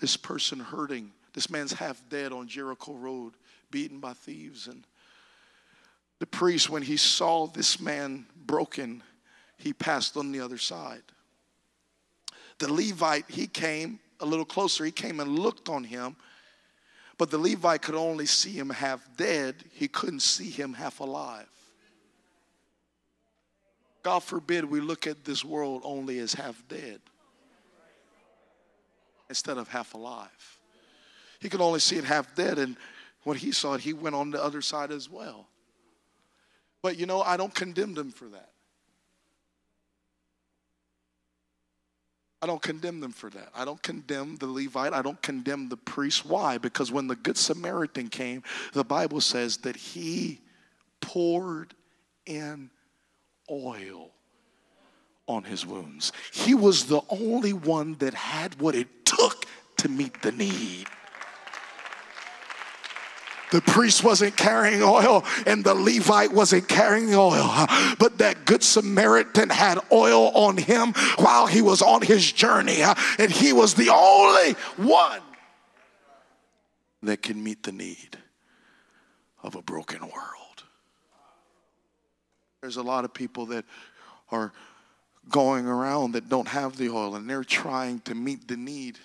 this 0.00 0.18
person 0.18 0.60
hurting. 0.60 1.12
This 1.32 1.48
man's 1.48 1.72
half 1.72 2.02
dead 2.10 2.32
on 2.32 2.46
Jericho 2.46 2.92
Road, 2.92 3.32
beaten 3.70 4.00
by 4.00 4.12
thieves. 4.12 4.66
And 4.66 4.86
the 6.18 6.26
priest, 6.26 6.68
when 6.68 6.82
he 6.82 6.98
saw 6.98 7.46
this 7.46 7.80
man 7.80 8.26
broken, 8.44 9.02
he 9.56 9.72
passed 9.72 10.16
on 10.18 10.32
the 10.32 10.40
other 10.40 10.58
side 10.58 11.02
the 12.60 12.72
Levite, 12.72 13.24
he 13.28 13.46
came 13.46 13.98
a 14.20 14.26
little 14.26 14.44
closer. 14.44 14.84
He 14.84 14.92
came 14.92 15.18
and 15.18 15.38
looked 15.38 15.68
on 15.68 15.82
him. 15.82 16.14
But 17.18 17.30
the 17.30 17.38
Levite 17.38 17.82
could 17.82 17.94
only 17.94 18.26
see 18.26 18.52
him 18.52 18.70
half 18.70 19.06
dead, 19.16 19.56
he 19.72 19.88
couldn't 19.88 20.20
see 20.20 20.48
him 20.48 20.72
half 20.72 21.00
alive. 21.00 21.46
God 24.02 24.20
forbid 24.20 24.64
we 24.64 24.80
look 24.80 25.06
at 25.06 25.24
this 25.24 25.44
world 25.44 25.82
only 25.84 26.18
as 26.20 26.32
half 26.32 26.62
dead 26.68 27.00
instead 29.28 29.58
of 29.58 29.68
half 29.68 29.92
alive. 29.92 30.58
He 31.38 31.50
could 31.50 31.60
only 31.60 31.80
see 31.80 31.96
it 31.96 32.04
half 32.04 32.34
dead, 32.34 32.58
and 32.58 32.76
when 33.24 33.36
he 33.36 33.52
saw 33.52 33.74
it, 33.74 33.82
he 33.82 33.92
went 33.92 34.14
on 34.14 34.30
the 34.30 34.42
other 34.42 34.62
side 34.62 34.90
as 34.90 35.10
well. 35.10 35.46
But 36.82 36.98
you 36.98 37.04
know, 37.04 37.20
I 37.20 37.36
don't 37.36 37.54
condemn 37.54 37.92
them 37.92 38.10
for 38.10 38.28
that. 38.28 38.50
I 42.42 42.46
don't 42.46 42.62
condemn 42.62 43.00
them 43.00 43.12
for 43.12 43.28
that. 43.30 43.50
I 43.54 43.64
don't 43.64 43.82
condemn 43.82 44.36
the 44.36 44.46
Levite. 44.46 44.94
I 44.94 45.02
don't 45.02 45.20
condemn 45.20 45.68
the 45.68 45.76
priest. 45.76 46.24
Why? 46.24 46.56
Because 46.56 46.90
when 46.90 47.06
the 47.06 47.16
Good 47.16 47.36
Samaritan 47.36 48.08
came, 48.08 48.42
the 48.72 48.84
Bible 48.84 49.20
says 49.20 49.58
that 49.58 49.76
he 49.76 50.40
poured 51.00 51.74
in 52.24 52.70
oil 53.50 54.10
on 55.26 55.44
his 55.44 55.66
wounds. 55.66 56.12
He 56.32 56.54
was 56.54 56.86
the 56.86 57.02
only 57.10 57.52
one 57.52 57.94
that 57.96 58.14
had 58.14 58.58
what 58.60 58.74
it 58.74 59.04
took 59.04 59.44
to 59.78 59.88
meet 59.88 60.22
the 60.22 60.32
need. 60.32 60.86
The 63.50 63.60
priest 63.60 64.04
wasn't 64.04 64.36
carrying 64.36 64.82
oil 64.82 65.24
and 65.46 65.64
the 65.64 65.74
Levite 65.74 66.32
wasn't 66.32 66.68
carrying 66.68 67.14
oil. 67.14 67.66
But 67.98 68.18
that 68.18 68.44
good 68.44 68.62
Samaritan 68.62 69.50
had 69.50 69.78
oil 69.90 70.28
on 70.28 70.56
him 70.56 70.92
while 71.16 71.46
he 71.46 71.62
was 71.62 71.82
on 71.82 72.02
his 72.02 72.30
journey. 72.30 72.82
And 73.18 73.30
he 73.30 73.52
was 73.52 73.74
the 73.74 73.90
only 73.90 74.52
one 74.76 75.22
that 77.02 77.22
can 77.22 77.42
meet 77.42 77.62
the 77.62 77.72
need 77.72 78.18
of 79.42 79.54
a 79.54 79.62
broken 79.62 80.00
world. 80.00 80.64
There's 82.60 82.76
a 82.76 82.82
lot 82.82 83.04
of 83.04 83.14
people 83.14 83.46
that 83.46 83.64
are 84.30 84.52
going 85.28 85.66
around 85.66 86.12
that 86.12 86.28
don't 86.28 86.48
have 86.48 86.76
the 86.76 86.90
oil 86.90 87.16
and 87.16 87.28
they're 87.28 87.44
trying 87.44 88.00
to 88.00 88.14
meet 88.14 88.48
the 88.48 88.56
need 88.56 88.98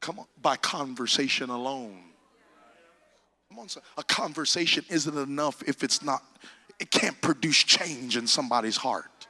come 0.00 0.18
on 0.18 0.26
by 0.40 0.56
conversation 0.56 1.48
alone 1.48 2.02
Come 3.54 3.60
on, 3.60 3.82
a 3.96 4.02
conversation 4.02 4.84
isn't 4.90 5.16
enough 5.16 5.62
if 5.62 5.84
it's 5.84 6.02
not, 6.02 6.24
it 6.80 6.90
can't 6.90 7.20
produce 7.20 7.62
change 7.62 8.16
in 8.16 8.26
somebody's 8.26 8.76
heart. 8.76 9.28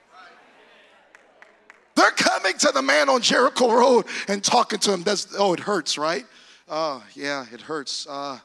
They're 1.95 2.11
coming 2.11 2.57
to 2.57 2.73
the 2.73 2.81
man 2.81 3.11
on 3.11 3.21
Jericho 3.21 3.71
Road 3.71 4.07
and 4.29 4.43
talking 4.43 4.79
to 4.79 4.95
him. 4.95 5.03
That's, 5.03 5.27
oh, 5.39 5.53
it 5.53 5.61
hurts, 5.61 5.99
right? 5.99 6.25
Oh, 6.71 7.05
yeah, 7.15 7.45
it 7.53 7.61
hurts. 7.61 8.07
Uh, 8.09 8.39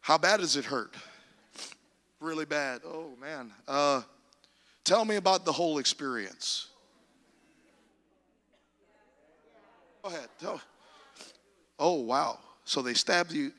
how 0.00 0.18
bad 0.18 0.40
does 0.40 0.56
it 0.56 0.64
hurt? 0.64 0.96
Really 2.18 2.44
bad. 2.44 2.80
Oh, 2.84 3.10
man. 3.20 3.52
Uh, 3.68 4.02
tell 4.82 5.04
me 5.04 5.14
about 5.14 5.44
the 5.44 5.52
whole 5.52 5.78
experience. 5.78 6.66
Go 10.02 10.08
ahead. 10.08 10.28
Oh, 11.78 12.00
wow. 12.00 12.40
So 12.64 12.82
they 12.82 12.94
stabbed 12.94 13.30
you 13.30 13.52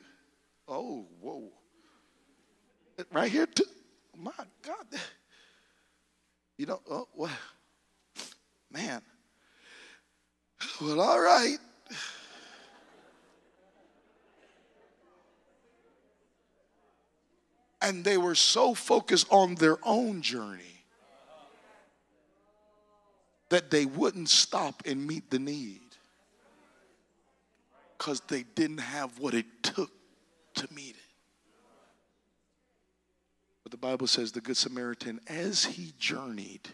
Oh, 0.66 1.06
whoa. 1.20 1.50
Right 3.12 3.30
here, 3.30 3.46
too. 3.46 3.64
My 4.16 4.32
God. 4.62 4.86
You 6.56 6.66
know, 6.66 6.80
oh, 6.90 7.08
well, 7.14 7.30
man. 8.70 9.02
Well, 10.80 11.00
all 11.00 11.20
right. 11.20 11.58
And 17.82 18.04
they 18.04 18.16
were 18.16 18.34
so 18.34 18.72
focused 18.74 19.26
on 19.30 19.56
their 19.56 19.76
own 19.82 20.22
journey 20.22 20.62
that 23.50 23.70
they 23.70 23.84
wouldn't 23.84 24.28
stop 24.30 24.82
and 24.86 25.06
meet 25.06 25.30
the 25.30 25.38
need. 25.38 25.80
because 28.04 28.20
they 28.28 28.42
didn't 28.54 28.78
have 28.78 29.18
what 29.18 29.32
it 29.32 29.46
took 29.62 29.90
to 30.54 30.68
meet 30.72 30.96
it. 30.96 31.02
But 33.62 33.72
the 33.72 33.78
Bible 33.78 34.06
says 34.06 34.32
the 34.32 34.40
Good 34.40 34.56
Samaritan, 34.56 35.20
as 35.26 35.64
he 35.64 35.92
journeyed, 35.98 36.68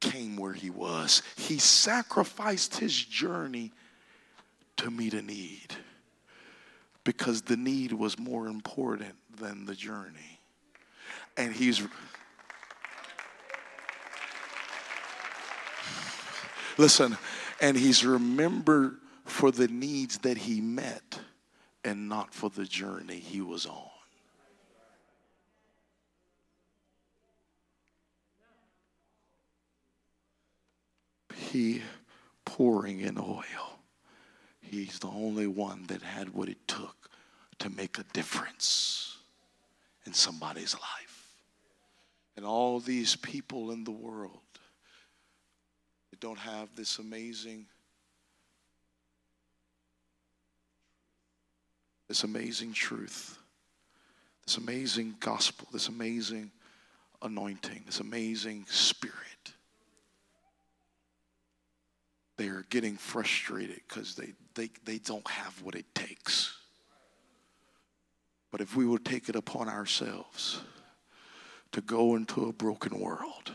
came 0.00 0.36
where 0.36 0.52
he 0.52 0.70
was. 0.70 1.22
He 1.36 1.58
sacrificed 1.58 2.76
his 2.76 2.94
journey 2.94 3.72
to 4.76 4.90
meet 4.90 5.14
a 5.14 5.22
need 5.22 5.74
because 7.04 7.42
the 7.42 7.56
need 7.56 7.92
was 7.92 8.18
more 8.18 8.46
important 8.46 9.14
than 9.40 9.64
the 9.64 9.74
journey. 9.74 10.40
And 11.36 11.52
he's. 11.52 11.82
Listen, 16.76 17.16
and 17.60 17.76
he's 17.76 18.04
remembered 18.04 18.98
for 19.24 19.50
the 19.50 19.66
needs 19.66 20.18
that 20.18 20.38
he 20.38 20.60
met 20.60 21.18
and 21.84 22.08
not 22.08 22.34
for 22.34 22.50
the 22.50 22.64
journey 22.64 23.18
he 23.18 23.40
was 23.40 23.66
on. 23.66 23.88
He 31.34 31.82
pouring 32.44 33.00
in 33.00 33.18
oil. 33.18 33.78
He's 34.60 34.98
the 34.98 35.08
only 35.08 35.46
one 35.46 35.84
that 35.86 36.02
had 36.02 36.30
what 36.30 36.48
it 36.48 36.68
took 36.68 37.10
to 37.60 37.70
make 37.70 37.98
a 37.98 38.04
difference 38.12 39.16
in 40.04 40.12
somebody's 40.12 40.74
life. 40.74 41.26
And 42.36 42.44
all 42.44 42.80
these 42.80 43.16
people 43.16 43.70
in 43.70 43.84
the 43.84 43.90
world 43.90 44.40
that 46.10 46.20
don't 46.20 46.38
have 46.38 46.68
this 46.76 46.98
amazing 46.98 47.66
this 52.08 52.24
amazing 52.24 52.72
truth, 52.72 53.38
this 54.46 54.56
amazing 54.56 55.14
gospel, 55.20 55.68
this 55.72 55.88
amazing 55.88 56.50
anointing, 57.22 57.82
this 57.86 58.00
amazing 58.00 58.64
spirit. 58.68 59.14
They 62.38 62.48
are 62.48 62.64
getting 62.70 62.96
frustrated 62.96 63.80
because 63.88 64.14
they, 64.14 64.32
they, 64.54 64.70
they 64.84 64.98
don't 64.98 65.28
have 65.28 65.60
what 65.62 65.74
it 65.74 65.86
takes. 65.94 66.56
But 68.50 68.60
if 68.60 68.76
we 68.76 68.86
would 68.86 69.04
take 69.04 69.28
it 69.28 69.36
upon 69.36 69.68
ourselves 69.68 70.62
to 71.72 71.80
go 71.80 72.14
into 72.14 72.46
a 72.46 72.52
broken 72.52 72.98
world 72.98 73.52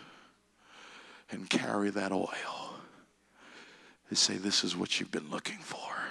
and 1.31 1.49
carry 1.49 1.89
that 1.89 2.11
oil 2.11 2.75
and 4.09 4.17
say, 4.17 4.35
This 4.35 4.63
is 4.63 4.75
what 4.75 4.99
you've 4.99 5.11
been 5.11 5.31
looking 5.31 5.57
for. 5.57 6.02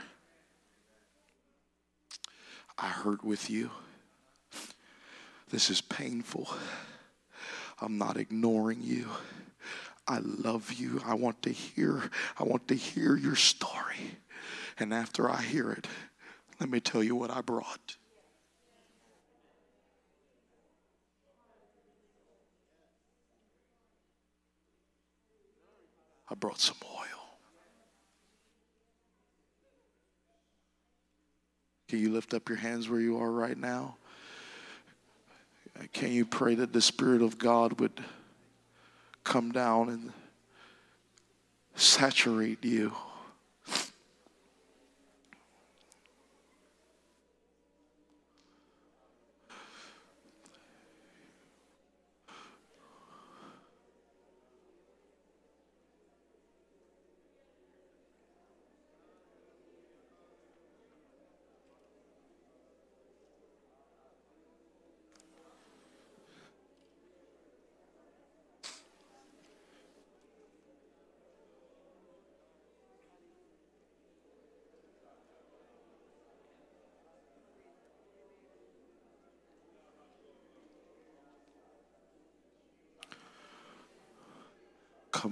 I 2.79 2.89
hurt 2.89 3.25
with 3.25 3.51
you. 3.51 3.71
This 5.51 5.71
is 5.71 5.81
painful. 5.81 6.49
I'm 7.81 7.99
not 7.99 8.17
ignoring 8.17 8.83
you. 8.83 9.09
I 10.09 10.19
love 10.19 10.73
you. 10.73 11.01
I 11.05 11.15
want 11.15 11.43
to 11.43 11.51
hear 11.51 12.03
I 12.39 12.45
want 12.45 12.69
to 12.69 12.75
hear 12.75 13.17
your 13.17 13.37
story. 13.37 14.19
And 14.79 14.93
after 14.93 15.31
I 15.31 15.43
hear 15.43 15.71
it, 15.71 15.87
let 16.59 16.69
me 16.69 16.81
tell 16.81 17.03
you 17.03 17.15
what 17.15 17.31
I 17.31 17.41
brought. 17.41 17.97
I 26.29 26.35
brought 26.35 26.61
some 26.61 26.79
oil. 26.83 27.22
Can 31.93 32.01
you 32.01 32.09
lift 32.11 32.33
up 32.33 32.49
your 32.49 32.57
hands 32.57 32.89
where 32.89 33.01
you 33.01 33.19
are 33.19 33.31
right 33.31 33.59
now? 33.59 33.97
Can 35.93 36.11
you 36.11 36.25
pray 36.25 36.55
that 36.55 36.73
the 36.73 36.81
Spirit 36.81 37.21
of 37.21 37.37
God 37.37 37.81
would 37.81 37.93
come 39.25 39.53
down 39.53 39.91
and 39.91 40.11
saturate 41.75 42.65
you? 42.65 42.95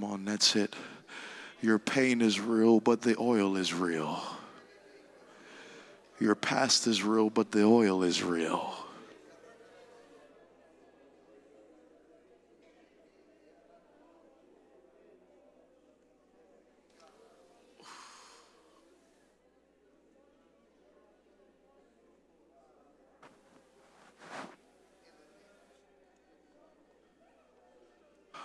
Come 0.01 0.13
on, 0.13 0.25
that's 0.25 0.57
it. 0.57 0.75
Your 1.61 1.79
pain 1.79 2.23
is 2.23 2.41
real, 2.41 2.81
but 2.81 3.03
the 3.03 3.17
oil 3.19 3.59
is 3.59 3.75
real. 3.75 4.23
Your 6.19 6.35
past 6.35 6.87
is 6.87 7.03
real, 7.03 7.29
but 7.29 7.53
the 7.53 7.65
oil 7.65 8.03
is 8.03 8.23
real. 8.23 8.73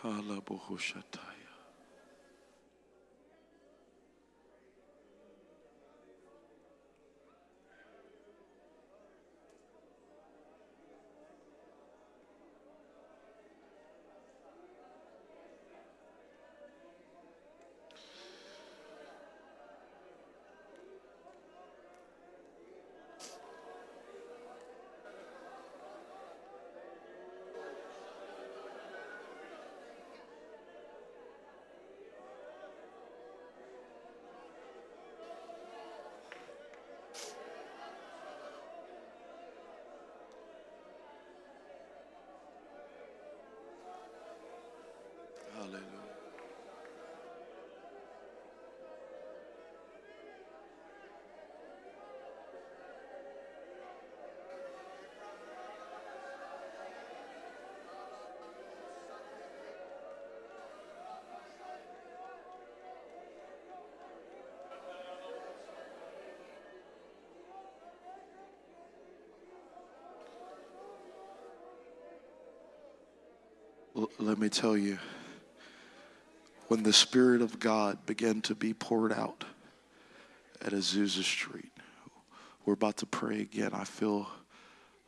Halabohoshataya. 0.03 1.44
Let 74.19 74.39
me 74.39 74.49
tell 74.49 74.75
you, 74.75 74.99
when 76.67 76.83
the 76.83 76.91
Spirit 76.91 77.41
of 77.41 77.59
God 77.59 78.05
began 78.05 78.41
to 78.41 78.53
be 78.53 78.73
poured 78.73 79.13
out 79.13 79.45
at 80.61 80.73
Azusa 80.73 81.23
Street, 81.23 81.71
we're 82.65 82.73
about 82.73 82.97
to 82.97 83.05
pray 83.05 83.39
again. 83.39 83.69
I 83.71 83.85
feel 83.85 84.27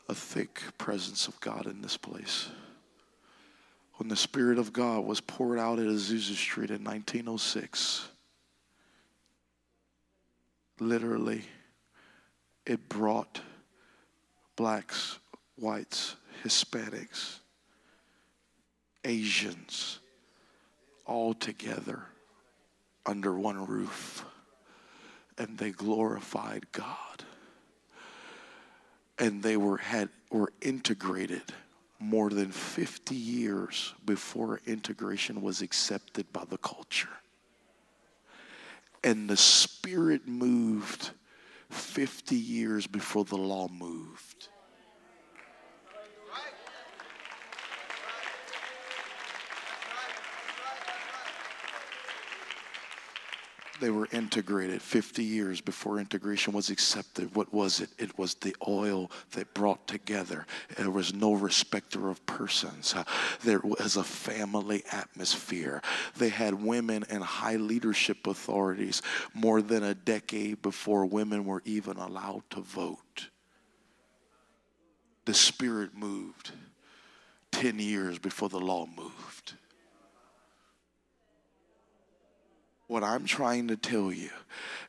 a 0.08 0.16
thick 0.16 0.62
presence 0.78 1.28
of 1.28 1.38
God 1.42 1.66
in 1.66 1.82
this 1.82 1.98
place. 1.98 2.48
When 3.96 4.08
the 4.08 4.16
Spirit 4.16 4.58
of 4.58 4.72
God 4.72 5.04
was 5.04 5.20
poured 5.20 5.60
out 5.60 5.80
at 5.80 5.88
Azusa 5.88 6.36
Street 6.36 6.70
in 6.70 6.82
1906, 6.82 8.08
literally, 10.80 11.44
it 12.66 12.88
brought 12.88 13.42
blacks, 14.56 15.20
whites, 15.58 16.16
Hispanics, 16.46 17.40
Asians 19.08 20.00
all 21.06 21.34
together 21.34 22.04
under 23.06 23.34
one 23.34 23.66
roof 23.66 24.26
and 25.38 25.58
they 25.58 25.72
glorified 25.72 26.66
God. 26.72 27.24
And 29.18 29.42
they 29.42 29.58
were 29.58 29.78
had 29.78 30.10
were 30.30 30.52
integrated 30.62 31.44
more 32.00 32.30
than 32.30 32.52
50 32.52 33.16
years 33.16 33.94
before 34.06 34.60
integration 34.68 35.42
was 35.42 35.62
accepted 35.62 36.32
by 36.34 36.44
the 36.50 36.58
culture. 36.58 37.10
And 39.04 39.30
the 39.30 39.38
spirit 39.38 40.28
moved 40.28 41.12
50 41.70 42.36
years 42.36 42.86
before 42.88 43.24
the 43.26 43.38
law 43.38 43.68
moved. 43.70 44.50
They 53.80 53.90
were 53.90 54.08
integrated 54.12 54.82
50 54.82 55.24
years 55.24 55.62
before 55.62 56.00
integration 56.00 56.54
was 56.54 56.70
accepted. 56.70 57.36
What 57.36 57.54
was 57.54 57.80
it? 57.80 57.90
It 57.98 58.18
was 58.18 58.34
the 58.36 58.56
oil 58.68 59.12
that 59.32 59.54
brought 59.54 59.88
together. 59.88 60.46
There 60.78 60.92
was 60.92 61.14
no 61.14 61.34
respecter 61.34 62.10
of 62.10 62.26
persons. 62.26 62.94
Uh, 62.96 63.04
there 63.44 63.62
was 63.64 63.98
a 63.98 64.04
family 64.04 64.84
atmosphere. 64.92 65.82
They 66.18 66.30
had 66.30 66.54
women 66.54 67.06
in 67.10 67.22
high 67.22 67.58
leadership 67.58 68.28
authorities 68.28 69.02
more 69.34 69.62
than 69.62 69.84
a 69.84 69.94
decade 69.94 70.62
before 70.62 71.06
women 71.06 71.46
were 71.46 71.62
even 71.66 71.98
allowed 71.98 72.44
to 72.52 72.62
vote. 72.62 73.30
The 75.26 75.34
Spirit 75.34 75.94
moved 75.94 76.52
10 77.52 77.80
years 77.80 78.20
before 78.20 78.50
the 78.50 78.60
law 78.60 78.86
moved. 78.86 79.37
What 82.88 83.04
I'm 83.04 83.26
trying 83.26 83.68
to 83.68 83.76
tell 83.76 84.12
you 84.12 84.30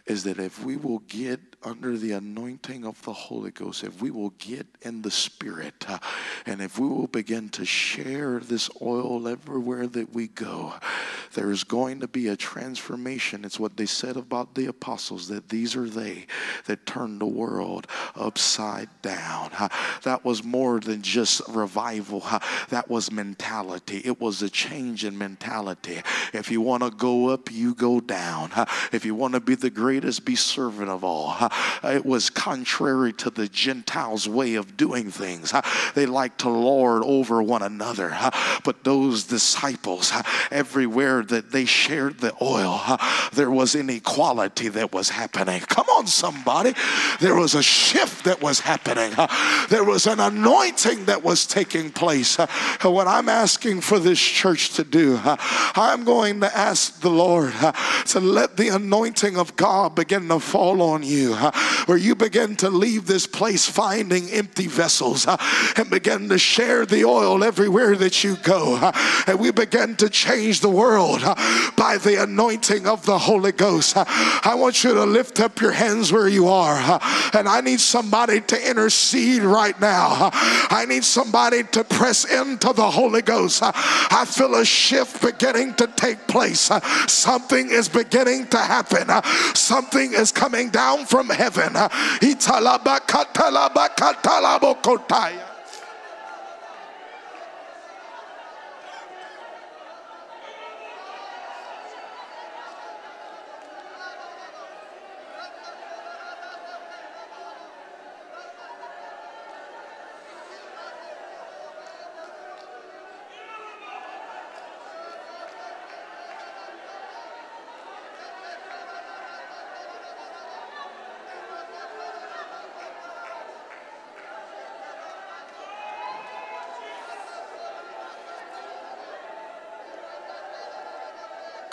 is 0.09 0.24
that 0.24 0.38
if 0.38 0.64
we 0.64 0.76
will 0.76 1.00
get 1.00 1.38
under 1.62 1.98
the 1.98 2.12
anointing 2.12 2.84
of 2.84 3.00
the 3.02 3.12
Holy 3.12 3.50
Ghost, 3.50 3.84
if 3.84 4.00
we 4.00 4.11
will 4.11 4.30
get 4.38 4.66
in 4.82 5.02
the 5.02 5.11
Spirit, 5.11 5.84
uh, 5.86 5.98
and 6.46 6.62
if 6.62 6.78
we 6.78 6.88
will 6.88 7.09
begin 7.09 7.48
to 7.50 7.64
share 7.64 8.38
this 8.40 8.70
oil 8.80 9.28
everywhere 9.28 9.86
that 9.86 10.14
we 10.14 10.28
go, 10.28 10.72
there 11.34 11.50
is 11.50 11.64
going 11.64 12.00
to 12.00 12.09
be 12.09 12.28
a 12.28 12.36
transformation. 12.36 13.44
It's 13.44 13.61
what 13.61 13.76
they 13.76 13.86
said 13.86 14.16
about 14.16 14.54
the 14.54 14.66
apostles 14.66 15.28
that 15.28 15.50
these 15.50 15.76
are 15.76 15.88
they 15.88 16.26
that 16.66 16.86
turned 16.86 17.20
the 17.20 17.26
world 17.26 17.86
upside 18.16 18.88
down. 19.02 19.50
Uh, 19.59 19.68
that 20.04 20.24
was 20.24 20.42
more 20.42 20.80
than 20.80 21.02
just 21.02 21.42
revival, 21.48 22.22
uh, 22.24 22.38
that 22.70 22.88
was 22.88 23.12
mentality. 23.12 23.98
It 24.04 24.20
was 24.20 24.40
a 24.40 24.48
change 24.48 25.04
in 25.04 25.18
mentality. 25.18 26.00
If 26.32 26.50
you 26.50 26.62
want 26.62 26.82
to 26.82 26.90
go 26.90 27.28
up, 27.28 27.52
you 27.52 27.74
go 27.74 28.00
down. 28.00 28.52
Uh, 28.52 28.64
if 28.92 29.04
you 29.04 29.14
want 29.14 29.34
to 29.34 29.40
be 29.40 29.54
the 29.54 29.70
greatest, 29.70 29.97
be 30.24 30.36
servant 30.36 30.88
of 30.88 31.05
all. 31.05 31.36
It 31.82 32.05
was 32.05 32.30
contrary 32.30 33.12
to 33.14 33.30
the 33.30 33.49
Gentiles' 33.49 34.28
way 34.28 34.55
of 34.55 34.76
doing 34.76 35.11
things. 35.11 35.53
They 35.94 36.07
like 36.07 36.38
to 36.38 36.49
lord 36.49 37.03
over 37.05 37.42
one 37.42 37.62
another. 37.62 38.16
But 38.64 38.84
those 38.84 39.24
disciples, 39.24 40.12
everywhere 40.51 41.22
that 41.22 41.51
they 41.51 41.64
shared 41.64 42.18
the 42.18 42.34
oil, 42.42 42.80
there 43.32 43.51
was 43.51 43.74
inequality 43.74 44.68
that 44.68 44.92
was 44.92 45.11
happening. 45.11 45.61
Come 45.61 45.86
on, 45.88 46.07
somebody. 46.07 46.74
There 47.20 47.34
was 47.34 47.55
a 47.55 47.62
shift 47.62 48.24
that 48.24 48.40
was 48.40 48.61
happening. 48.61 49.12
There 49.68 49.84
was 49.84 50.07
an 50.07 50.20
anointing 50.20 51.07
that 51.07 51.22
was 51.22 51.46
taking 51.46 51.90
place. 51.90 52.36
What 52.36 53.07
I'm 53.07 53.28
asking 53.28 53.82
for 53.82 53.99
this 53.99 54.20
church 54.20 54.70
to 54.74 54.84
do, 54.84 55.20
I'm 55.22 56.05
going 56.05 56.40
to 56.40 56.57
ask 56.57 57.01
the 57.01 57.11
Lord 57.11 57.53
to 58.07 58.20
let 58.20 58.57
the 58.57 58.68
anointing 58.68 59.36
of 59.36 59.57
God 59.57 59.88
begin 59.95 60.28
to 60.28 60.41
fall 60.41 60.82
on 60.82 61.03
you 61.03 61.34
where 61.86 61.99
you 61.99 62.14
begin 62.14 62.55
to 62.57 62.68
leave 62.68 63.07
this 63.07 63.26
place 63.26 63.68
finding 63.68 64.28
empty 64.30 64.66
vessels 64.66 65.26
and 65.76 65.89
begin 65.91 66.28
to 66.28 66.39
share 66.39 66.84
the 66.84 67.05
oil 67.05 67.43
everywhere 67.43 67.97
that 67.97 68.22
you 68.22 68.36
go. 68.36 68.93
And 69.26 69.39
we 69.41 69.51
begin 69.51 69.97
to 69.97 70.09
change 70.09 70.61
the 70.61 70.68
world 70.68 71.22
by 71.76 71.99
the 71.99 72.22
anointing 72.22 72.86
of 72.86 73.07
the 73.07 73.18
Holy 73.18 73.53
Ghost. 73.53 73.95
I 73.97 74.55
want 74.57 74.84
you 74.84 74.95
to 74.95 75.05
lift 75.05 75.41
up 75.41 75.61
your 75.61 75.72
hands 75.72 76.12
where 76.12 76.28
you 76.28 76.49
are. 76.49 77.01
And 77.32 77.49
I 77.49 77.61
need 77.62 77.80
somebody 77.80 78.41
to 78.43 78.70
intercede 78.70 79.43
right 79.43 79.78
now. 79.80 80.30
I 80.32 80.84
need 80.89 81.05
somebody 81.05 81.62
to 81.64 81.84
press 81.84 82.24
into 82.24 82.72
the 82.72 82.91
Holy 82.91 83.22
Ghost. 83.22 83.62
I 83.62 84.26
feel 84.28 84.55
a 84.57 84.64
shift 84.64 85.22
beginning 85.22 85.74
to 85.74 85.86
take 85.86 86.26
place. 86.26 86.70
Something 87.07 87.70
is 87.70 87.89
beginning 87.89 88.49
to 88.49 88.59
happen. 88.59 89.09
Something 89.68 90.14
is 90.14 90.32
coming 90.32 90.70
down 90.70 91.04
from 91.04 91.28
heaven 91.28 91.76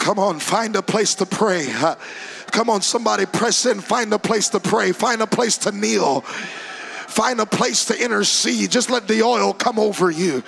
Come 0.05 0.19
on, 0.19 0.37
find 0.37 0.75
a 0.75 0.83
place 0.83 1.15
to 1.15 1.25
pray. 1.25 1.65
Come 2.51 2.69
on, 2.69 2.83
somebody 2.83 3.25
press 3.25 3.65
in, 3.65 3.81
find 3.81 4.13
a 4.13 4.19
place 4.19 4.49
to 4.49 4.59
pray, 4.59 4.91
find 4.91 5.19
a 5.19 5.25
place 5.25 5.57
to 5.57 5.71
kneel, 5.71 6.21
find 6.21 7.39
a 7.39 7.45
place 7.47 7.85
to 7.85 7.99
intercede. 7.99 8.69
Just 8.69 8.91
let 8.91 9.07
the 9.07 9.23
oil 9.23 9.51
come 9.51 9.79
over 9.79 10.11
you. 10.11 10.43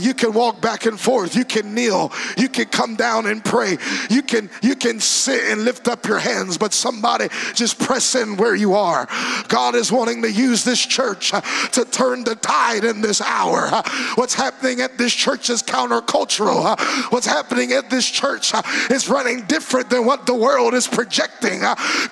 You 0.00 0.14
can 0.14 0.32
walk 0.32 0.60
back 0.60 0.86
and 0.86 0.98
forth. 0.98 1.36
You 1.36 1.44
can 1.44 1.74
kneel. 1.74 2.12
You 2.36 2.48
can 2.48 2.66
come 2.66 2.96
down 2.96 3.26
and 3.26 3.44
pray. 3.44 3.76
You 4.10 4.22
can 4.22 4.48
you 4.62 4.74
can 4.74 5.00
sit 5.00 5.50
and 5.50 5.64
lift 5.64 5.88
up 5.88 6.06
your 6.06 6.18
hands. 6.18 6.56
But 6.56 6.72
somebody 6.72 7.28
just 7.54 7.78
press 7.78 8.14
in 8.14 8.36
where 8.36 8.54
you 8.54 8.74
are. 8.74 9.06
God 9.48 9.74
is 9.74 9.92
wanting 9.92 10.22
to 10.22 10.30
use 10.30 10.64
this 10.64 10.84
church 10.84 11.34
uh, 11.34 11.40
to 11.72 11.84
turn 11.84 12.24
the 12.24 12.36
tide 12.36 12.84
in 12.84 13.00
this 13.00 13.20
hour. 13.20 13.68
Uh, 13.70 13.82
what's 14.14 14.34
happening 14.34 14.80
at 14.80 14.96
this 14.98 15.12
church 15.12 15.50
is 15.50 15.62
countercultural. 15.62 16.64
Uh, 16.64 17.06
what's 17.10 17.26
happening 17.26 17.72
at 17.72 17.90
this 17.90 18.08
church 18.08 18.52
is 18.90 19.08
running 19.08 19.42
different 19.42 19.90
than 19.90 20.06
what 20.06 20.26
the 20.26 20.34
world 20.34 20.74
is 20.74 20.88
projecting. 20.88 21.60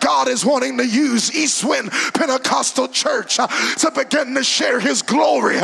God 0.00 0.28
is 0.28 0.44
wanting 0.44 0.76
to 0.78 0.86
use 0.86 1.34
Eastwind 1.34 1.90
Pentecostal 2.14 2.88
Church 2.88 3.36
to 3.36 3.92
begin 3.94 4.34
to 4.34 4.44
share 4.44 4.80
His 4.80 5.02
glory 5.02 5.58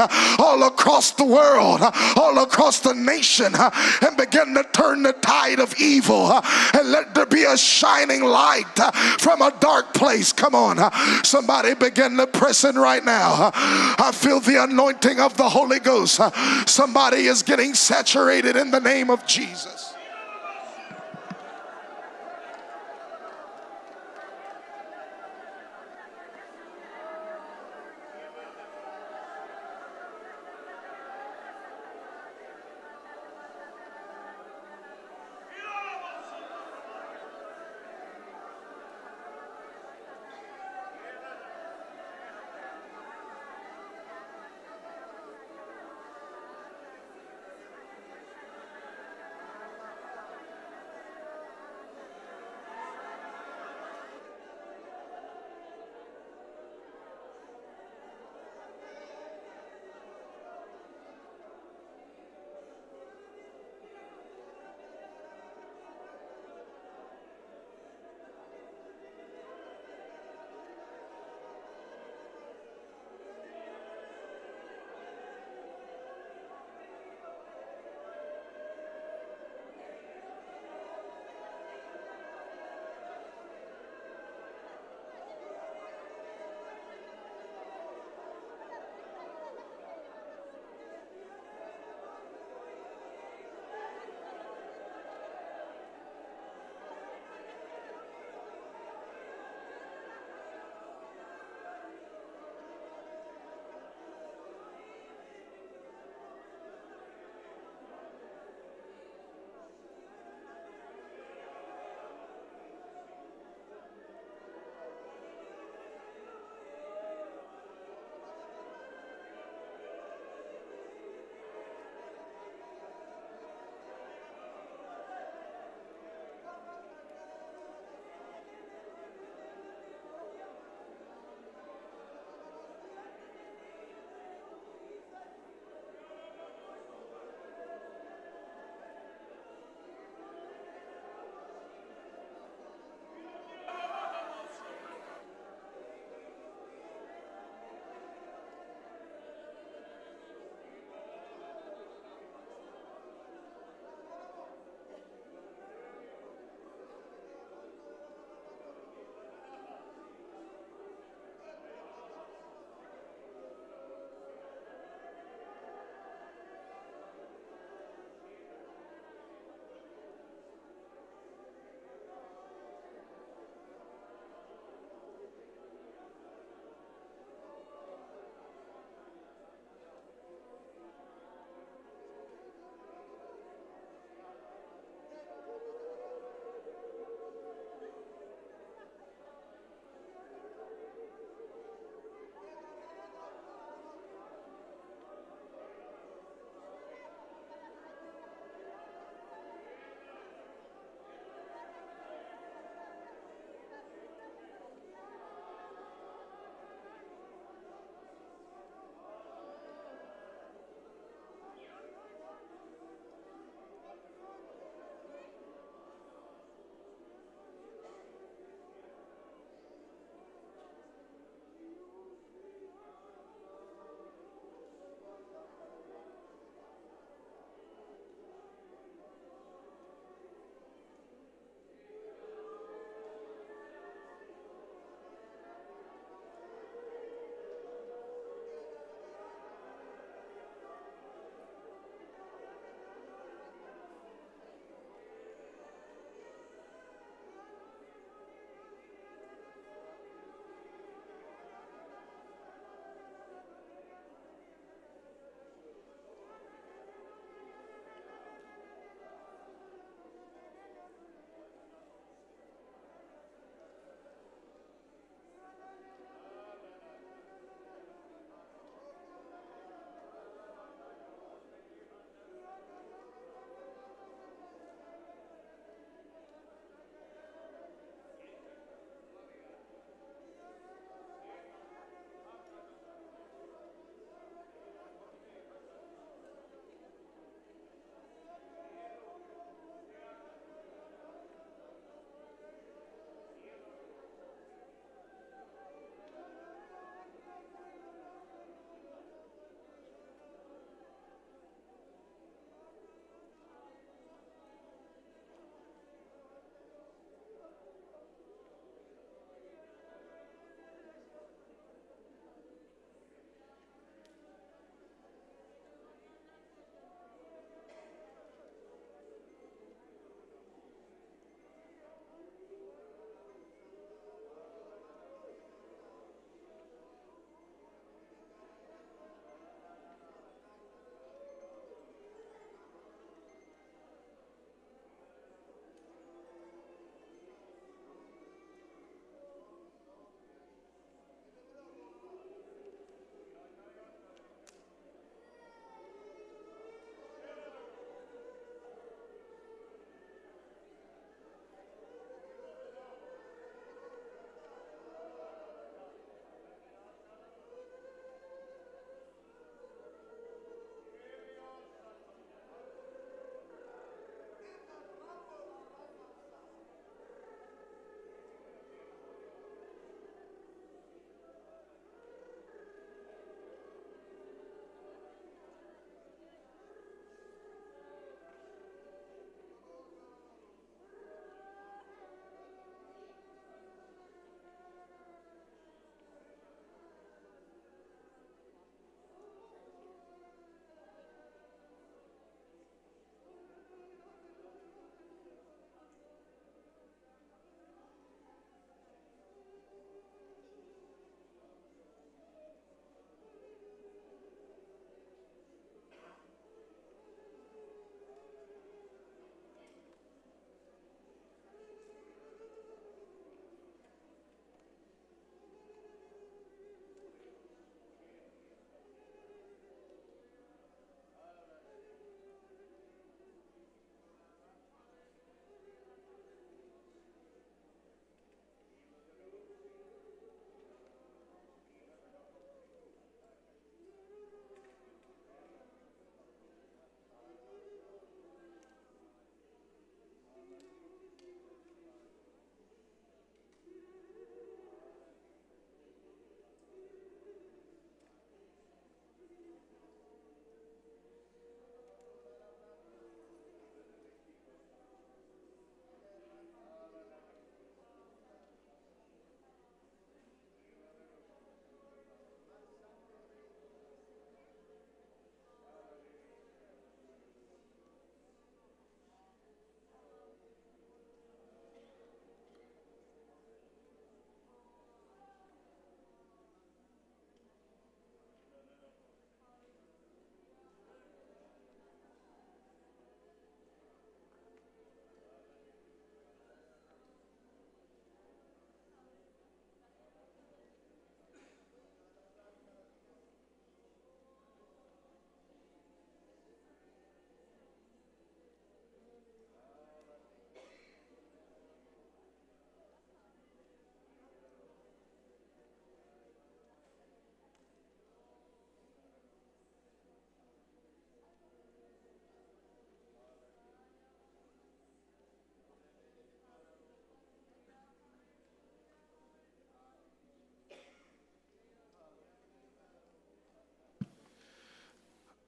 across 0.63 1.13
the 1.13 1.25
world, 1.25 1.81
all 2.17 2.43
across 2.43 2.81
the 2.81 2.95
nation, 2.95 3.53
and 3.55 4.17
begin 4.17 4.55
to 4.55 4.65
turn 4.73 5.03
the 5.03 5.13
tide 5.15 5.59
of 5.59 5.75
evil 5.81 6.33
and 6.33 6.91
let 6.91 7.15
there 7.15 7.27
be 7.27 7.45
a 7.45 7.57
shining 7.57 8.25
light 8.25 8.79
from 9.19 9.43
a 9.43 9.53
dark 9.61 9.95
place. 9.95 10.32
Come 10.32 10.55
on, 10.55 10.78
somebody 11.24 11.74
begin 11.74 12.16
to 12.16 12.27
press 12.27 12.65
in 12.65 12.77
right 12.77 13.05
now. 13.05 13.51
I 13.55 14.11
feel 14.15 14.41
the 14.41 14.62
anointing 14.65 15.20
of 15.20 15.36
the 15.36 15.49
Holy 15.49 15.81
Ghost. 15.81 16.20
Somebody 16.66 17.27
is 17.27 17.43
getting 17.43 17.74
saturated 17.74 18.57
in 18.57 18.70
the 18.70 18.81
name 18.81 19.11
of 19.11 19.27
Jesus. 19.27 19.91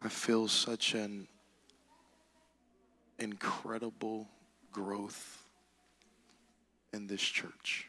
I 0.05 0.09
feel 0.09 0.49
such 0.49 0.93
an 0.93 1.27
incredible 3.19 4.29
growth 4.71 5.43
in 6.93 7.07
this 7.07 7.23
church. 7.23 7.87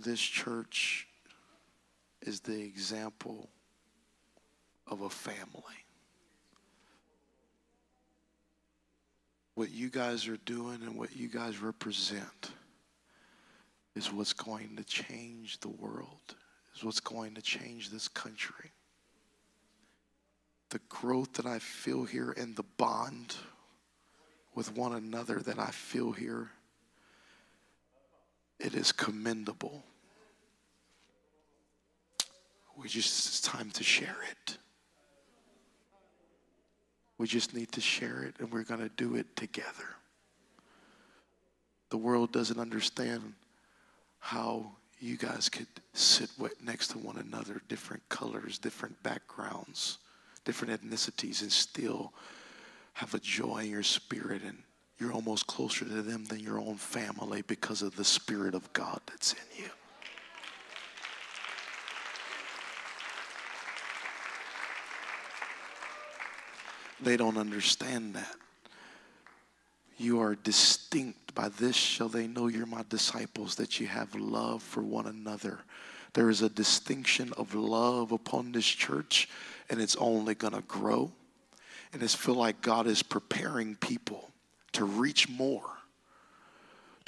This 0.00 0.20
church 0.20 1.06
is 2.22 2.40
the 2.40 2.60
example 2.60 3.48
of 4.88 5.02
a 5.02 5.10
family. 5.10 5.84
What 9.54 9.70
you 9.70 9.90
guys 9.90 10.26
are 10.26 10.38
doing 10.38 10.82
and 10.82 10.96
what 10.96 11.14
you 11.14 11.28
guys 11.28 11.60
represent 11.60 12.50
is 13.94 14.12
what's 14.12 14.32
going 14.32 14.74
to 14.76 14.84
change 14.84 15.60
the 15.60 15.68
world, 15.68 16.34
is 16.78 16.84
what's 16.84 17.00
going 17.00 17.34
to 17.34 17.42
change 17.42 17.90
this 17.90 18.06
country. 18.06 18.70
The 20.70 20.80
growth 20.88 21.32
that 21.34 21.46
I 21.46 21.58
feel 21.58 22.04
here 22.04 22.34
and 22.36 22.54
the 22.54 22.64
bond 22.76 23.34
with 24.54 24.76
one 24.76 24.94
another 24.94 25.40
that 25.40 25.58
I 25.58 25.70
feel 25.70 26.12
here, 26.12 26.50
it 28.60 28.74
is 28.74 28.92
commendable. 28.92 29.82
We 32.76 32.88
just, 32.88 33.28
it's 33.28 33.40
time 33.40 33.70
to 33.72 33.82
share 33.82 34.16
it. 34.30 34.58
We 37.18 37.26
just 37.26 37.54
need 37.54 37.72
to 37.72 37.80
share 37.80 38.22
it, 38.22 38.36
and 38.38 38.52
we're 38.52 38.62
going 38.62 38.80
to 38.80 38.90
do 38.90 39.16
it 39.16 39.34
together. 39.34 39.96
The 41.90 41.96
world 41.96 42.30
doesn't 42.30 42.60
understand 42.60 43.32
how 44.20 44.70
you 45.00 45.16
guys 45.16 45.48
could 45.48 45.66
sit 45.92 46.30
next 46.64 46.88
to 46.88 46.98
one 46.98 47.18
another, 47.18 47.62
different 47.68 48.08
colors, 48.08 48.58
different 48.58 49.02
backgrounds, 49.02 49.98
different 50.44 50.80
ethnicities, 50.80 51.42
and 51.42 51.52
still 51.52 52.12
have 52.94 53.14
a 53.14 53.18
joy 53.18 53.58
in 53.58 53.70
your 53.70 53.82
spirit. 53.82 54.42
And 54.42 54.58
you're 54.98 55.12
almost 55.12 55.46
closer 55.46 55.84
to 55.84 56.02
them 56.02 56.24
than 56.24 56.40
your 56.40 56.58
own 56.58 56.76
family 56.76 57.42
because 57.42 57.82
of 57.82 57.94
the 57.96 58.04
Spirit 58.04 58.54
of 58.54 58.72
God 58.72 59.00
that's 59.06 59.32
in 59.32 59.62
you. 59.64 59.70
They 67.00 67.16
don't 67.16 67.36
understand 67.36 68.14
that. 68.14 68.34
You 69.98 70.20
are 70.20 70.36
distinct. 70.36 71.34
By 71.34 71.48
this 71.48 71.76
shall 71.76 72.08
they 72.08 72.26
know 72.26 72.46
you're 72.46 72.66
my 72.66 72.84
disciples, 72.88 73.56
that 73.56 73.78
you 73.78 73.86
have 73.88 74.14
love 74.14 74.62
for 74.62 74.82
one 74.82 75.06
another. 75.06 75.58
There 76.14 76.30
is 76.30 76.40
a 76.42 76.48
distinction 76.48 77.32
of 77.36 77.54
love 77.54 78.12
upon 78.12 78.52
this 78.52 78.66
church, 78.66 79.28
and 79.68 79.80
it's 79.80 79.96
only 79.96 80.34
going 80.34 80.54
to 80.54 80.62
grow. 80.62 81.12
And 81.92 82.02
it's 82.02 82.14
feel 82.14 82.34
like 82.34 82.60
God 82.60 82.86
is 82.86 83.02
preparing 83.02 83.74
people 83.76 84.30
to 84.72 84.84
reach 84.84 85.28
more 85.28 85.77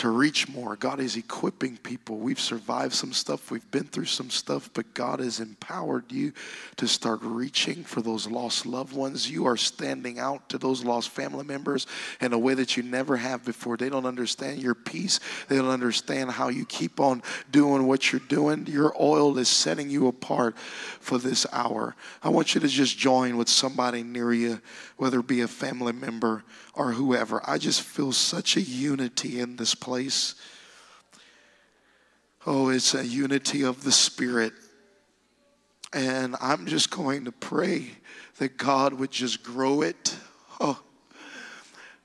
to 0.01 0.09
reach 0.09 0.49
more. 0.49 0.77
God 0.77 0.99
is 0.99 1.19
equipping 1.19 1.77
people. 1.77 2.17
We've 2.17 2.41
survived 2.41 2.95
some 2.95 3.13
stuff, 3.13 3.51
we've 3.51 3.71
been 3.71 3.85
through 3.85 4.07
some 4.07 4.31
stuff, 4.31 4.71
but 4.73 4.95
God 4.95 5.21
has 5.21 5.41
empowered 5.41 6.11
you 6.11 6.33
to 6.77 6.89
start 6.89 7.21
reaching 7.23 7.85
for 7.85 8.01
those 8.01 8.27
lost 8.27 8.65
loved 8.65 8.97
ones. 8.97 9.31
You 9.31 9.45
are 9.45 9.59
standing 9.59 10.19
out 10.19 10.49
to 10.49 10.57
those 10.57 10.83
lost 10.87 11.11
family 11.11 11.45
members 11.45 11.87
in 12.19 12.33
a 12.33 12.39
way 12.39 12.55
that 12.55 12.79
you 12.79 12.83
never 12.83 13.19
have 13.19 13.45
before. 13.45 13.77
They 13.77 13.91
don't 13.91 14.07
understand 14.07 14.63
your 14.63 14.75
peace, 14.75 15.21
they 15.49 15.57
don't 15.57 15.69
understand 15.69 16.31
how 16.31 16.49
you 16.49 16.65
keep 16.65 16.99
on 16.99 17.23
doing 17.51 17.87
what 17.87 18.11
you're 18.11 18.23
doing. 18.27 18.67
Your 18.69 18.95
oil 18.99 19.37
is 19.37 19.51
setting 19.51 19.91
you 19.91 20.07
apart 20.07 20.57
for 20.57 21.19
this 21.19 21.47
hour. 21.53 21.95
I 22.23 22.31
want 22.31 22.55
you 22.55 22.63
to 22.63 22.69
just 22.69 22.97
join 22.97 23.37
with 23.37 23.51
somebody 23.51 24.03
near 24.03 24.33
you, 24.33 24.63
whether 24.97 25.21
it 25.21 25.27
be 25.27 25.43
a 25.43 25.49
family 25.49 25.93
member 25.93 26.43
or 26.81 26.93
whoever. 26.93 27.43
I 27.45 27.59
just 27.59 27.83
feel 27.83 28.11
such 28.11 28.57
a 28.57 28.63
unity 28.63 29.39
in 29.39 29.57
this 29.57 29.75
place. 29.75 30.35
Oh, 32.47 32.71
it's 32.71 32.95
a 32.95 33.07
unity 33.07 33.65
of 33.65 33.85
the 33.85 33.93
Spirit. 33.93 34.55
And 35.93 36.37
I'm 36.41 36.65
just 36.65 36.91
going 36.91 37.27
to 37.27 37.33
pray 37.33 37.91
that 38.39 38.57
God 38.57 38.95
would 38.95 39.11
just 39.11 39.43
grow 39.43 39.83
it. 39.83 40.17
Oh, 40.59 40.81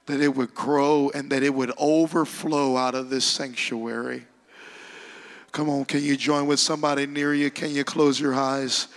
that 0.07 0.19
it 0.19 0.35
would 0.35 0.53
grow 0.53 1.10
and 1.15 1.31
that 1.31 1.41
it 1.41 1.53
would 1.53 1.72
overflow 1.77 2.76
out 2.76 2.95
of 2.95 3.10
this 3.10 3.23
sanctuary. 3.23 4.26
Come 5.53 5.69
on, 5.69 5.85
can 5.85 6.03
you 6.03 6.18
join 6.18 6.47
with 6.47 6.60
somebody 6.60 7.07
near 7.07 7.34
you? 7.34 7.49
Can 7.49 7.72
you 7.72 7.85
close 7.85 8.19
your 8.19 8.34
eyes? 8.34 8.89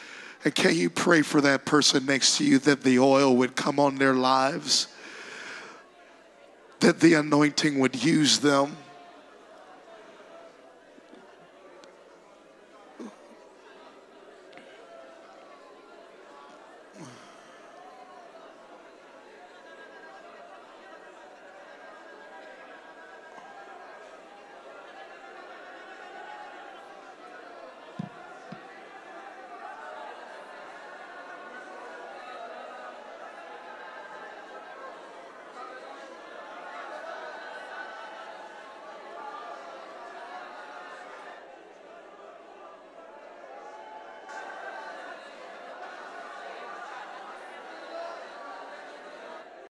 And 0.45 0.53
can 0.53 0.75
you 0.75 0.91
pray 0.91 1.23
for 1.23 1.41
that 1.43 1.65
person 1.65 2.05
next 2.05 2.39
to 2.39 2.45
you 2.45 2.59
that 2.61 2.83
the 2.83 2.99
oil 2.99 3.37
would 3.37 3.55
come 3.55 3.79
on 3.79 3.95
their 3.95 4.15
lives? 4.15 4.89
That 6.81 7.01
the 7.01 7.15
anointing 7.15 7.79
would 7.79 8.03
use 8.03 8.39
them 8.39 8.77